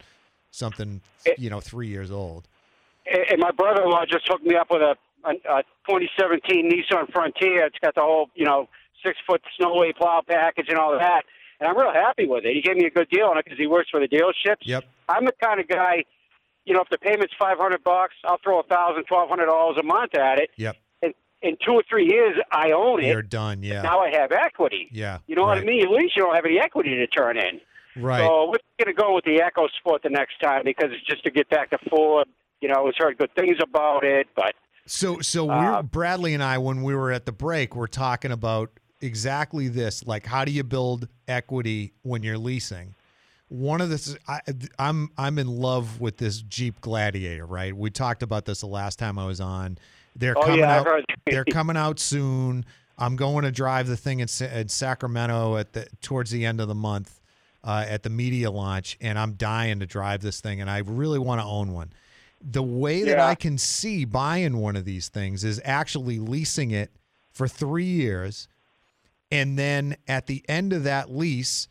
something 0.52 1.02
eh 1.26 1.34
you 1.38 1.50
know, 1.50 1.60
three 1.60 1.88
years 1.88 2.12
old. 2.12 2.48
and 3.12 3.24
and 3.30 3.40
my 3.40 3.52
brother-in-law 3.52 4.06
just 4.06 4.28
hooked 4.28 4.46
me 4.46 4.56
up 4.56 4.70
with 4.72 4.82
a, 4.82 4.96
a, 5.26 5.32
a 5.60 5.64
2017 5.88 6.70
Nissan 6.72 7.12
Frontier. 7.12 7.66
It's 7.66 7.78
got 7.80 7.96
the 7.96 8.02
whole, 8.02 8.30
you 8.36 8.46
know, 8.46 8.68
six-foot 9.06 9.42
Snoway 9.60 9.96
plow 9.96 10.22
package 10.28 10.68
and 10.70 10.78
all 10.78 10.92
that. 10.98 11.24
And 11.60 11.68
I'm 11.70 11.78
real 11.78 11.92
happy 11.94 12.28
with 12.28 12.44
it. 12.46 12.54
He 12.56 12.62
gave 12.62 12.76
me 12.78 12.86
a 12.86 12.90
good 12.92 13.10
deal 13.10 13.26
on 13.28 13.38
it 13.38 13.46
because 13.46 13.60
he 13.60 13.68
works 13.68 13.90
for 13.90 14.00
the 14.00 14.08
dealerships. 14.08 14.62
Yep. 14.64 14.84
I'm 15.10 15.26
the 15.26 15.34
kind 15.44 15.60
of 15.60 15.68
guy, 15.68 16.06
you 16.72 16.78
know, 16.78 16.84
if 16.84 16.90
the 16.90 16.98
payment's 16.98 17.34
500 17.38 17.84
bucks, 17.84 18.14
I'll 18.24 18.38
throw 18.42 18.62
a 18.62 18.64
thousand, 18.64 19.04
twelve 19.04 19.28
hundred 19.28 19.48
dollars 19.48 19.76
a 19.78 19.84
month 19.84 20.16
at 20.16 20.40
it. 20.40 20.52
Yep. 20.56 20.78
And 21.02 21.14
in 21.42 21.58
two 21.66 21.74
or 21.74 21.84
three 21.90 22.06
years, 22.10 22.38
I 22.50 22.72
own 22.72 23.04
it. 23.04 23.08
You're 23.08 23.22
done. 23.22 23.62
Yeah. 23.62 23.82
Now 23.82 24.00
I 24.00 24.10
have 24.12 24.32
equity. 24.32 24.88
Yeah. 24.90 25.18
You 25.28 25.36
know 25.36 25.42
what 25.42 25.58
I 25.58 25.64
mean? 25.66 25.84
At 25.84 25.90
least 25.92 26.16
you 26.16 26.24
don't 26.24 26.34
have 26.34 26.46
any 26.46 26.60
equity 26.60 26.96
to 26.96 27.08
turn 27.08 27.36
in. 27.38 27.60
Right. 28.02 28.20
So 28.26 28.46
we're 28.52 28.86
going 28.86 28.96
to 28.96 29.02
go 29.02 29.14
with 29.14 29.26
the 29.26 29.42
Echo 29.42 29.68
Sport 29.80 30.02
the 30.04 30.10
next 30.10 30.40
time 30.42 30.62
because 30.64 30.92
it's 30.92 31.06
just 31.06 31.26
to 31.26 31.30
get 31.32 31.50
back 31.50 31.72
to 31.72 31.78
Ford. 31.90 32.26
You 32.62 32.70
know, 32.70 32.84
we've 32.86 32.94
heard 32.98 33.18
good 33.18 33.36
things 33.36 33.58
about 33.62 34.06
it, 34.06 34.28
but 34.34 34.54
So 34.86 35.20
so 35.20 35.44
we're, 35.44 35.74
Uh, 35.74 35.84
Bradley 35.84 36.34
and 36.34 36.42
I 36.42 36.58
when 36.58 36.84
we 36.84 36.96
were 36.96 37.12
at 37.12 37.26
the 37.26 37.34
break, 37.34 37.76
we're 37.76 37.88
talking 37.88 38.32
about 38.32 38.70
exactly 39.02 39.68
this. 39.68 40.06
Like, 40.08 40.26
how 40.26 40.46
do 40.46 40.54
you 40.54 40.64
build 40.64 41.10
equity 41.28 41.92
when 42.04 42.24
you're 42.24 42.38
leasing? 42.38 42.96
One 43.52 43.82
of 43.82 43.90
this, 43.90 44.16
I, 44.30 44.40
I'm 44.80 45.10
I'm 45.18 45.38
in 45.38 45.48
love 45.48 46.00
with 46.00 46.16
this 46.16 46.42
Jeep 46.42 46.80
Gladiator. 46.80 47.46
Right? 47.46 47.76
We 47.76 47.90
talked 47.90 48.24
about 48.24 48.46
this 48.46 48.62
the 48.62 48.68
last 48.68 48.98
time 48.98 49.20
I 49.20 49.26
was 49.26 49.42
on. 49.42 49.78
They're 50.16 50.38
Oh, 50.38 50.42
coming 50.44 50.60
yeah, 50.60 50.80
out. 50.80 51.04
they're 51.26 51.44
coming 51.46 51.76
out 51.76 52.00
soon. 52.00 52.64
I'm 52.98 53.18
going 53.18 53.44
to 53.44 53.52
drive 53.52 53.88
the 53.88 53.98
thing 53.98 54.20
in, 54.22 54.28
in 54.54 54.68
Sacramento 54.70 55.58
at 55.58 55.74
the 55.74 55.86
towards 56.02 56.32
the 56.32 56.46
end 56.46 56.62
of 56.62 56.70
the 56.70 56.76
month 56.76 57.20
uh, 57.64 57.84
at 57.90 58.04
the 58.04 58.10
media 58.10 58.50
launch, 58.50 58.98
and 59.02 59.20
I'm 59.20 59.34
dying 59.34 59.80
to 59.82 59.86
drive 59.86 60.22
this 60.22 60.40
thing, 60.40 60.62
and 60.62 60.70
I 60.70 60.78
really 60.80 61.20
want 61.20 61.42
to 61.42 61.46
own 61.46 61.74
one. 61.74 61.92
The 62.42 62.64
way 62.64 63.04
that 63.04 63.18
Yeah. 63.18 63.28
I 63.28 63.36
can 63.36 63.58
see 63.58 64.06
buying 64.06 64.58
one 64.58 64.76
of 64.78 64.86
these 64.86 65.10
things 65.10 65.44
is 65.44 65.60
actually 65.66 66.20
leasing 66.20 66.72
it 66.72 66.90
for 67.34 67.48
three 67.50 67.84
years, 67.86 68.48
and 69.30 69.60
then 69.60 69.98
at 70.08 70.28
the 70.28 70.44
end 70.48 70.72
of 70.72 70.84
that 70.86 71.12
lease, 71.12 71.68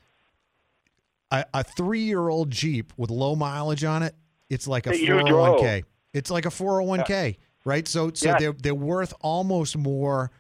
a, 1.31 1.45
a 1.55 1.65
three-year-old 1.65 2.51
Jeep 2.51 2.93
with 2.97 3.11
low 3.11 3.35
mileage 3.37 3.85
on 3.85 4.03
it, 4.03 4.15
it's 4.49 4.67
like 4.67 4.87
a 4.87 4.91
401k. 4.91 5.85
It's 6.13 6.31
like 6.31 6.45
a 6.47 6.51
401k, 6.51 7.37
right? 7.65 7.87
So 7.87 8.11
so 8.15 8.29
Yeah. 8.31 8.39
they're 8.39 8.53
they're 8.53 8.75
worth 8.75 9.15
almost 9.21 9.77
more 9.77 10.31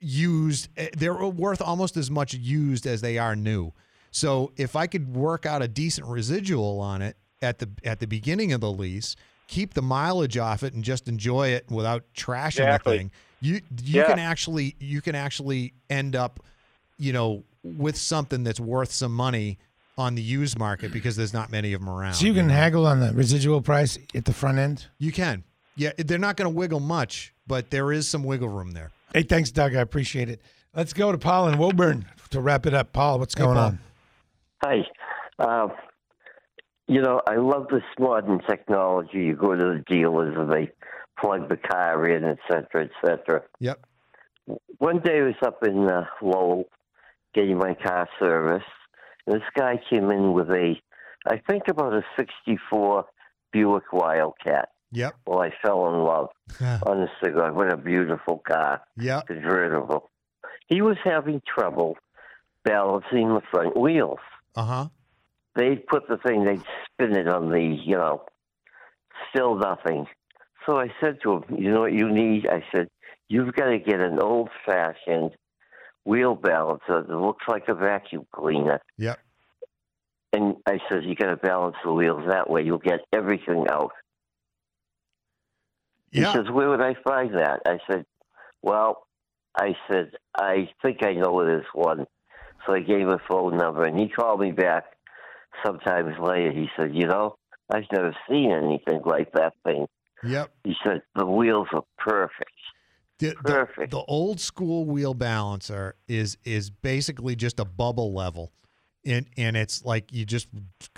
used. 0.00 0.68
eh, 0.76 0.88
They're 0.96 1.14
worth 1.26 1.60
almost 1.60 1.96
as 1.96 2.10
much 2.10 2.34
used 2.34 2.86
as 2.86 3.00
they 3.00 3.18
are 3.18 3.34
new. 3.34 3.72
So 4.10 4.52
if 4.56 4.76
I 4.76 4.86
could 4.86 5.14
work 5.14 5.46
out 5.46 5.62
a 5.62 5.68
decent 5.68 6.06
residual 6.06 6.80
on 6.80 7.02
it 7.02 7.16
at 7.42 7.58
the 7.58 7.68
at 7.84 8.00
the 8.00 8.06
beginning 8.06 8.52
of 8.52 8.60
the 8.60 8.70
lease, 8.70 9.16
keep 9.48 9.74
the 9.74 9.82
mileage 9.82 10.36
off 10.38 10.62
it, 10.62 10.74
and 10.74 10.82
just 10.84 11.08
enjoy 11.08 11.48
it 11.48 11.70
without 11.70 12.04
trashing 12.16 12.60
Exactly. 12.60 12.92
the 12.92 12.98
thing, 12.98 13.10
you 13.40 13.54
you 13.82 14.00
Yeah. 14.00 14.06
can 14.06 14.18
actually 14.18 14.76
you 14.78 15.00
can 15.00 15.14
actually 15.14 15.74
end 15.90 16.14
up, 16.16 16.40
you 16.98 17.12
know, 17.12 17.44
with 17.64 17.96
something 17.96 18.44
that's 18.44 18.60
worth 18.60 18.92
some 18.92 19.12
money 19.12 19.58
on 19.98 20.14
the 20.14 20.22
used 20.22 20.58
market 20.58 20.92
because 20.92 21.16
there's 21.16 21.34
not 21.34 21.50
many 21.50 21.72
of 21.74 21.80
them 21.80 21.90
around. 21.90 22.14
So 22.14 22.24
you 22.24 22.32
can 22.32 22.48
haggle 22.48 22.86
on 22.86 23.00
the 23.00 23.12
residual 23.12 23.60
price 23.60 23.98
at 24.14 24.24
the 24.24 24.32
front 24.32 24.58
end. 24.58 24.86
You 24.98 25.12
can. 25.12 25.44
Yeah, 25.76 25.90
they're 25.98 26.18
not 26.18 26.36
going 26.36 26.50
to 26.50 26.56
wiggle 26.56 26.80
much, 26.80 27.34
but 27.46 27.70
there 27.70 27.92
is 27.92 28.08
some 28.08 28.22
wiggle 28.24 28.48
room 28.48 28.70
there. 28.72 28.90
Hey, 29.12 29.22
thanks, 29.24 29.50
Doug. 29.50 29.74
I 29.74 29.80
appreciate 29.80 30.28
it. 30.28 30.40
Let's 30.74 30.92
go 30.92 31.12
to 31.12 31.18
Paul 31.18 31.48
and 31.48 31.58
Woburn 31.58 32.06
to 32.30 32.40
wrap 32.40 32.66
it 32.66 32.74
up. 32.74 32.92
Paul, 32.92 33.18
what's 33.18 33.34
Hey, 33.34 33.44
going 33.44 33.56
Paul. 33.56 33.64
on? 33.66 33.78
Hi. 34.64 34.78
Uh, 35.38 35.68
you 36.86 37.00
know, 37.02 37.20
I 37.28 37.36
love 37.36 37.66
this 37.70 37.82
modern 37.98 38.40
technology. 38.48 39.18
You 39.18 39.34
go 39.34 39.54
to 39.54 39.56
the 39.78 39.84
dealers 39.88 40.36
and 40.38 40.50
they 40.52 40.70
plug 41.20 41.48
the 41.48 41.56
car 41.56 42.08
in, 42.08 42.24
et 42.24 42.38
cetera, 42.48 42.84
et 42.84 42.90
cetera. 43.04 43.42
Yep. 43.60 43.84
One 44.78 45.00
day 45.00 45.18
I 45.18 45.22
was 45.24 45.34
up 45.42 45.62
in 45.64 45.88
uh, 45.90 46.06
Lowell 46.22 46.64
getting 47.34 47.58
my 47.58 47.74
car 47.74 48.08
serviced, 48.18 48.64
and 48.64 48.77
this 49.30 49.42
guy 49.56 49.80
came 49.90 50.10
in 50.10 50.32
with 50.32 50.50
a, 50.50 50.74
I 51.26 51.40
think 51.48 51.64
about 51.68 51.92
a 51.94 52.02
64 52.16 53.04
Buick 53.52 53.92
Wildcat. 53.92 54.70
Yep. 54.92 55.16
Well, 55.26 55.40
I 55.40 55.52
fell 55.62 55.88
in 55.94 56.00
love. 56.02 56.28
Honest 56.86 57.12
to 57.22 57.30
God, 57.30 57.54
what 57.54 57.72
a 57.72 57.76
beautiful 57.76 58.38
car. 58.38 58.80
Yep. 58.96 59.26
Convertible. 59.26 60.10
He 60.66 60.80
was 60.82 60.96
having 61.04 61.42
trouble 61.46 61.96
balancing 62.64 63.28
the 63.28 63.42
front 63.50 63.76
wheels 63.76 64.18
Uh 64.56 64.64
huh. 64.64 64.88
they'd 65.56 65.86
put 65.86 66.08
the 66.08 66.16
thing, 66.18 66.44
they'd 66.44 66.62
spin 66.92 67.16
it 67.16 67.28
on 67.28 67.50
the, 67.50 67.60
you 67.62 67.96
know, 67.96 68.22
still 69.30 69.54
nothing. 69.56 70.06
So 70.66 70.78
I 70.78 70.88
said 71.00 71.18
to 71.22 71.34
him, 71.36 71.44
you 71.58 71.70
know 71.72 71.80
what 71.80 71.92
you 71.92 72.10
need? 72.10 72.46
I 72.46 72.62
said, 72.72 72.88
you've 73.28 73.54
got 73.54 73.66
to 73.70 73.78
get 73.78 74.00
an 74.00 74.18
old 74.20 74.50
fashioned 74.66 75.30
wheel 76.04 76.34
balancer 76.34 77.02
that 77.02 77.08
looks 77.08 77.44
like 77.48 77.68
a 77.68 77.74
vacuum 77.74 78.26
cleaner. 78.32 78.80
Yep. 78.96 79.18
And 80.32 80.56
I 80.66 80.78
said, 80.88 81.04
you 81.04 81.14
got 81.14 81.30
to 81.30 81.36
balance 81.36 81.76
the 81.84 81.92
wheels 81.92 82.24
that 82.28 82.50
way. 82.50 82.62
You'll 82.62 82.78
get 82.78 83.00
everything 83.12 83.66
out. 83.70 83.92
He 86.10 86.22
says, 86.22 86.50
where 86.50 86.70
would 86.70 86.80
I 86.80 86.94
find 87.04 87.34
that? 87.34 87.60
I 87.66 87.78
said, 87.90 88.06
well, 88.62 89.06
I 89.56 89.74
said, 89.90 90.12
I 90.34 90.70
think 90.82 91.04
I 91.04 91.12
know 91.12 91.44
there's 91.44 91.66
one. 91.74 92.06
So 92.66 92.74
I 92.74 92.80
gave 92.80 93.00
him 93.00 93.10
a 93.10 93.20
phone 93.28 93.56
number, 93.56 93.84
and 93.84 93.98
he 93.98 94.08
called 94.08 94.40
me 94.40 94.52
back 94.52 94.84
sometimes 95.64 96.18
later. 96.18 96.52
He 96.52 96.68
said, 96.76 96.94
you 96.94 97.06
know, 97.06 97.36
I've 97.70 97.84
never 97.92 98.14
seen 98.28 98.50
anything 98.52 99.02
like 99.04 99.32
that 99.32 99.52
thing. 99.64 99.86
Yep. 100.24 100.50
He 100.64 100.74
said, 100.84 101.02
the 101.14 101.26
wheels 101.26 101.68
are 101.72 101.84
perfect. 101.98 102.50
The, 103.18 103.34
the, 103.42 103.66
the 103.90 104.04
old 104.04 104.40
school 104.40 104.84
wheel 104.84 105.14
balancer 105.14 105.96
is 106.06 106.38
is 106.44 106.70
basically 106.70 107.34
just 107.36 107.58
a 107.60 107.64
bubble 107.64 108.12
level. 108.14 108.52
And, 109.04 109.26
and 109.36 109.56
it's 109.56 109.84
like 109.84 110.12
you 110.12 110.26
just 110.26 110.48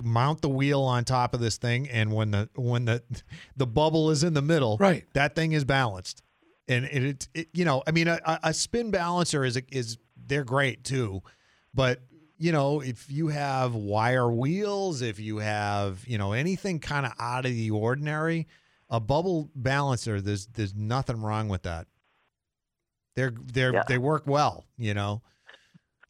mount 0.02 0.40
the 0.40 0.48
wheel 0.48 0.80
on 0.82 1.04
top 1.04 1.32
of 1.34 1.40
this 1.40 1.58
thing, 1.58 1.88
and 1.90 2.12
when 2.12 2.30
the 2.32 2.48
when 2.56 2.84
the 2.86 3.02
the 3.56 3.66
bubble 3.66 4.10
is 4.10 4.24
in 4.24 4.34
the 4.34 4.42
middle, 4.42 4.76
right, 4.78 5.04
that 5.14 5.34
thing 5.36 5.52
is 5.52 5.64
balanced. 5.64 6.22
And 6.66 6.84
it, 6.86 7.02
it, 7.04 7.28
it 7.34 7.48
you 7.52 7.64
know, 7.64 7.82
I 7.86 7.90
mean, 7.92 8.08
a, 8.08 8.18
a- 8.24 8.40
a 8.44 8.54
spin 8.54 8.90
balancer 8.90 9.44
is 9.44 9.60
is 9.70 9.98
they're 10.16 10.44
great 10.44 10.82
too, 10.82 11.22
but 11.74 12.00
you 12.38 12.52
know, 12.52 12.80
if 12.80 13.10
you 13.10 13.28
have 13.28 13.74
wire 13.74 14.30
wheels, 14.30 15.02
if 15.02 15.20
you 15.20 15.38
have 15.38 16.02
you 16.06 16.16
know 16.18 16.32
anything 16.32 16.80
kind 16.80 17.04
of 17.06 17.12
out 17.18 17.44
of 17.44 17.52
the 17.52 17.70
ordinary, 17.70 18.48
a 18.88 18.98
bubble 18.98 19.50
balancer, 19.54 20.20
there's 20.20 20.46
there's 20.46 20.74
nothing 20.74 21.20
wrong 21.20 21.48
with 21.48 21.62
that. 21.62 21.86
They're 23.20 23.34
they're 23.52 23.84
they 23.86 23.98
work 23.98 24.22
well, 24.26 24.64
you 24.78 24.94
know. 24.94 25.20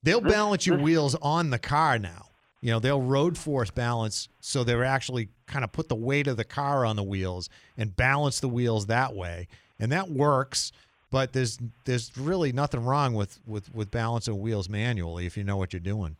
They'll 0.04 0.20
balance 0.20 0.64
your 0.64 0.78
wheels 0.78 1.16
on 1.20 1.50
the 1.50 1.58
car 1.58 1.98
now. 1.98 2.26
You 2.62 2.70
know, 2.70 2.78
they'll 2.78 3.02
road 3.02 3.36
force 3.36 3.70
balance 3.70 4.28
so 4.40 4.62
they're 4.62 4.84
actually 4.84 5.28
kind 5.46 5.64
of 5.64 5.72
put 5.72 5.88
the 5.88 5.96
weight 5.96 6.28
of 6.28 6.36
the 6.36 6.44
car 6.44 6.86
on 6.86 6.94
the 6.94 7.02
wheels 7.02 7.50
and 7.76 7.94
balance 7.96 8.38
the 8.38 8.48
wheels 8.48 8.86
that 8.86 9.14
way. 9.14 9.48
And 9.80 9.90
that 9.90 10.08
works, 10.08 10.70
but 11.10 11.32
there's 11.32 11.58
there's 11.84 12.16
really 12.16 12.52
nothing 12.52 12.84
wrong 12.84 13.14
with 13.14 13.40
with 13.44 13.74
with 13.74 13.90
balancing 13.90 14.38
wheels 14.38 14.68
manually 14.68 15.26
if 15.26 15.36
you 15.36 15.42
know 15.42 15.56
what 15.56 15.72
you're 15.72 15.80
doing. 15.80 16.16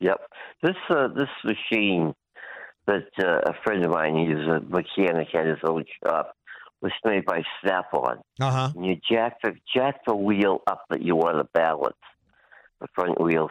Yep. 0.00 0.20
This 0.62 0.76
uh, 0.88 1.08
this 1.08 1.28
machine 1.44 2.14
that 2.86 3.08
uh, 3.22 3.50
a 3.50 3.54
friend 3.62 3.84
of 3.84 3.90
mine, 3.90 4.16
he's 4.16 4.46
a 4.48 4.60
mechanic 4.60 5.34
at 5.34 5.46
his 5.46 5.58
own 5.64 5.84
shop, 6.02 6.34
was 6.84 6.92
made 7.04 7.24
by 7.24 7.42
Snap-on. 7.62 8.18
Uh-huh. 8.38 8.70
And 8.76 8.86
you 8.86 8.96
jack 9.10 9.40
the 9.42 9.54
jack 9.74 10.04
the 10.06 10.14
wheel 10.14 10.60
up 10.66 10.82
that 10.90 11.02
you 11.02 11.16
want 11.16 11.38
to 11.38 11.44
balance 11.54 11.96
the 12.80 12.86
front 12.94 13.18
wheels, 13.20 13.50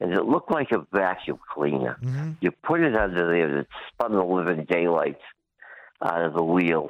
and 0.00 0.12
it 0.12 0.24
looked 0.24 0.50
like 0.50 0.72
a 0.72 0.86
vacuum 0.92 1.38
cleaner. 1.54 1.98
Mm-hmm. 2.02 2.30
You 2.40 2.50
put 2.64 2.80
it 2.80 2.96
under 2.96 3.26
there, 3.30 3.58
it 3.60 3.66
spun 3.92 4.12
the 4.12 4.24
living 4.24 4.66
daylights 4.68 5.22
out 6.02 6.24
of 6.24 6.32
the 6.34 6.42
wheel, 6.44 6.88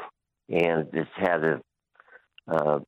and 0.48 0.86
it 0.94 1.08
had 1.16 1.44
a. 1.44 1.60
Uh, 2.46 2.78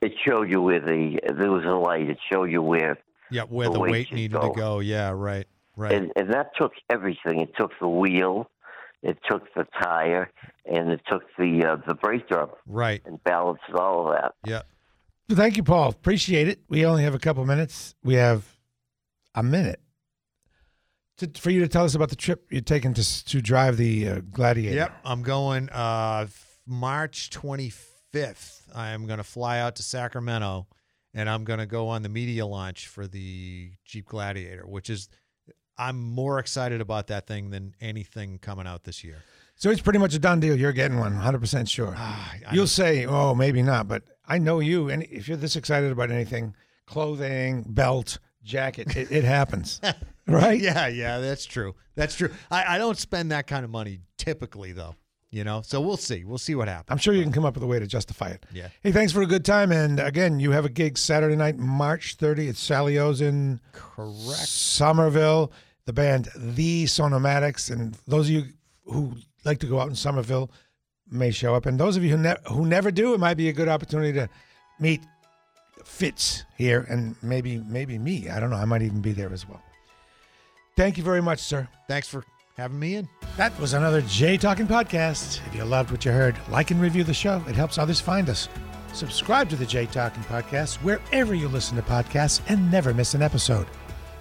it 0.00 0.12
showed 0.26 0.50
you 0.50 0.60
where 0.62 0.80
the 0.80 1.18
there 1.36 1.50
was 1.50 1.64
a 1.64 1.70
light. 1.74 2.08
It 2.08 2.18
showed 2.32 2.50
you 2.50 2.62
where 2.62 2.98
Yeah, 3.30 3.42
where 3.42 3.68
The 3.68 3.74
the, 3.74 3.80
weight 3.80 3.90
weight 3.90 4.12
needed 4.12 4.40
go. 4.40 4.52
to 4.52 4.58
go. 4.58 4.78
Yeah, 4.80 5.10
right. 5.10 5.46
Right. 5.74 5.92
and, 5.92 6.12
and 6.16 6.32
that 6.34 6.50
took 6.60 6.72
everything. 6.90 7.40
It 7.40 7.56
took 7.58 7.70
the 7.80 7.88
wheel, 7.88 8.50
it 9.02 9.18
took 9.28 9.52
the 9.54 9.66
tire, 9.80 10.30
and 10.64 10.90
it 10.90 11.00
took 11.08 11.22
the 11.38 11.64
uh, 11.64 11.76
the 11.86 11.94
brake 11.94 12.28
drum, 12.28 12.50
right, 12.66 13.02
and 13.04 13.22
balanced 13.24 13.62
all 13.74 14.08
of 14.08 14.14
that. 14.14 14.34
Yeah. 14.46 14.62
Thank 15.30 15.56
you, 15.56 15.62
Paul. 15.62 15.88
Appreciate 15.88 16.48
it. 16.48 16.60
We 16.68 16.84
only 16.84 17.04
have 17.04 17.14
a 17.14 17.18
couple 17.18 17.44
minutes. 17.46 17.94
We 18.02 18.14
have 18.14 18.44
a 19.34 19.42
minute 19.42 19.80
to, 21.18 21.40
for 21.40 21.50
you 21.50 21.60
to 21.60 21.68
tell 21.68 21.84
us 21.84 21.94
about 21.94 22.10
the 22.10 22.16
trip 22.16 22.46
you're 22.50 22.60
taking 22.60 22.94
to 22.94 23.24
to 23.24 23.40
drive 23.40 23.76
the 23.76 24.08
uh, 24.08 24.20
Gladiator. 24.30 24.76
Yep, 24.76 25.00
I'm 25.04 25.22
going 25.22 25.68
uh, 25.70 26.26
March 26.66 27.30
25th. 27.30 28.62
I 28.74 28.90
am 28.90 29.06
going 29.06 29.18
to 29.18 29.24
fly 29.24 29.58
out 29.60 29.76
to 29.76 29.82
Sacramento, 29.82 30.66
and 31.14 31.28
I'm 31.28 31.44
going 31.44 31.60
to 31.60 31.66
go 31.66 31.88
on 31.88 32.02
the 32.02 32.08
media 32.08 32.46
launch 32.46 32.88
for 32.88 33.06
the 33.06 33.72
Jeep 33.84 34.06
Gladiator, 34.06 34.66
which 34.66 34.90
is 34.90 35.08
I'm 35.78 36.00
more 36.00 36.38
excited 36.38 36.80
about 36.80 37.06
that 37.08 37.26
thing 37.26 37.50
than 37.50 37.74
anything 37.80 38.38
coming 38.38 38.66
out 38.66 38.84
this 38.84 39.02
year. 39.02 39.22
So 39.56 39.70
it's 39.70 39.80
pretty 39.80 39.98
much 39.98 40.14
a 40.14 40.18
done 40.18 40.40
deal. 40.40 40.56
You're 40.56 40.72
getting 40.72 40.98
one, 40.98 41.12
100% 41.14 41.68
sure. 41.68 41.94
Ah, 41.96 42.34
You'll 42.52 42.66
say, 42.66 43.06
oh, 43.06 43.34
maybe 43.34 43.62
not, 43.62 43.86
but 43.86 44.02
I 44.26 44.38
know 44.38 44.60
you. 44.60 44.88
And 44.90 45.04
if 45.04 45.28
you're 45.28 45.36
this 45.36 45.56
excited 45.56 45.92
about 45.92 46.10
anything, 46.10 46.54
clothing, 46.86 47.64
belt, 47.68 48.18
jacket, 48.42 48.96
it, 48.96 49.10
it 49.10 49.24
happens. 49.24 49.80
right? 50.26 50.60
Yeah, 50.60 50.88
yeah, 50.88 51.18
that's 51.18 51.44
true. 51.44 51.74
That's 51.94 52.16
true. 52.16 52.30
I, 52.50 52.74
I 52.74 52.78
don't 52.78 52.98
spend 52.98 53.30
that 53.32 53.46
kind 53.46 53.64
of 53.64 53.70
money 53.70 54.00
typically, 54.18 54.72
though. 54.72 54.96
You 55.32 55.44
know, 55.44 55.62
so 55.62 55.80
we'll 55.80 55.96
see. 55.96 56.24
We'll 56.24 56.36
see 56.36 56.54
what 56.54 56.68
happens. 56.68 56.88
I'm 56.90 56.98
sure 56.98 57.14
you 57.14 57.22
can 57.22 57.32
come 57.32 57.46
up 57.46 57.54
with 57.54 57.62
a 57.62 57.66
way 57.66 57.78
to 57.78 57.86
justify 57.86 58.28
it. 58.28 58.44
Yeah. 58.52 58.68
Hey, 58.82 58.92
thanks 58.92 59.12
for 59.12 59.22
a 59.22 59.26
good 59.26 59.46
time. 59.46 59.72
And 59.72 59.98
again, 59.98 60.38
you 60.38 60.50
have 60.50 60.66
a 60.66 60.68
gig 60.68 60.98
Saturday 60.98 61.36
night, 61.36 61.56
March 61.56 62.18
30th. 62.18 62.50
It's 62.50 62.60
Sally 62.60 62.98
O's 62.98 63.22
in 63.22 63.58
Correct. 63.72 64.12
Somerville. 64.46 65.50
The 65.86 65.94
band 65.94 66.28
The 66.36 66.84
Sonomatics. 66.84 67.70
And 67.70 67.94
those 68.06 68.26
of 68.26 68.32
you 68.34 68.44
who 68.84 69.14
like 69.46 69.58
to 69.60 69.66
go 69.66 69.80
out 69.80 69.88
in 69.88 69.94
Somerville 69.94 70.50
may 71.10 71.30
show 71.30 71.54
up. 71.54 71.64
And 71.64 71.80
those 71.80 71.96
of 71.96 72.04
you 72.04 72.10
who, 72.10 72.22
ne- 72.22 72.36
who 72.48 72.66
never 72.66 72.90
do, 72.90 73.14
it 73.14 73.18
might 73.18 73.38
be 73.38 73.48
a 73.48 73.54
good 73.54 73.68
opportunity 73.68 74.12
to 74.12 74.28
meet 74.78 75.00
Fitz 75.82 76.44
here 76.58 76.86
and 76.90 77.16
maybe 77.22 77.58
maybe 77.66 77.98
me. 77.98 78.28
I 78.28 78.38
don't 78.38 78.50
know. 78.50 78.56
I 78.56 78.66
might 78.66 78.82
even 78.82 79.00
be 79.00 79.12
there 79.12 79.32
as 79.32 79.48
well. 79.48 79.62
Thank 80.76 80.96
you 80.98 81.04
very 81.04 81.22
much, 81.22 81.40
sir. 81.40 81.68
Thanks 81.88 82.06
for 82.06 82.22
having 82.62 82.78
me 82.78 82.94
in. 82.94 83.08
That 83.36 83.58
was 83.58 83.74
another 83.74 84.02
Jay 84.02 84.36
Talking 84.36 84.66
Podcast. 84.66 85.46
If 85.46 85.54
you 85.54 85.64
loved 85.64 85.90
what 85.90 86.04
you 86.04 86.12
heard, 86.12 86.36
like 86.48 86.70
and 86.70 86.80
review 86.80 87.04
the 87.04 87.12
show. 87.12 87.42
It 87.48 87.56
helps 87.56 87.76
others 87.76 88.00
find 88.00 88.30
us. 88.30 88.48
Subscribe 88.92 89.48
to 89.50 89.56
the 89.56 89.66
Jay 89.66 89.86
Talking 89.86 90.22
Podcast 90.24 90.76
wherever 90.76 91.34
you 91.34 91.48
listen 91.48 91.76
to 91.76 91.82
podcasts 91.82 92.40
and 92.48 92.70
never 92.70 92.94
miss 92.94 93.14
an 93.14 93.22
episode. 93.22 93.66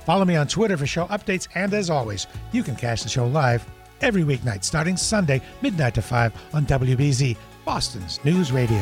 Follow 0.06 0.26
me 0.26 0.36
on 0.36 0.48
Twitter 0.48 0.78
for 0.78 0.88
show 0.88 1.06
updates, 1.08 1.48
and 1.56 1.74
as 1.74 1.90
always, 1.90 2.26
you 2.52 2.64
can 2.64 2.76
catch 2.76 3.04
the 3.04 3.10
show 3.10 3.28
live 3.28 3.66
every 4.02 4.24
weeknight 4.24 4.64
starting 4.64 4.98
Sunday, 4.98 5.42
midnight 5.62 5.94
to 5.96 6.02
5 6.02 6.34
on 6.54 6.66
WBZ, 6.66 7.38
Boston's 7.64 8.24
News 8.26 8.52
Radio. 8.52 8.82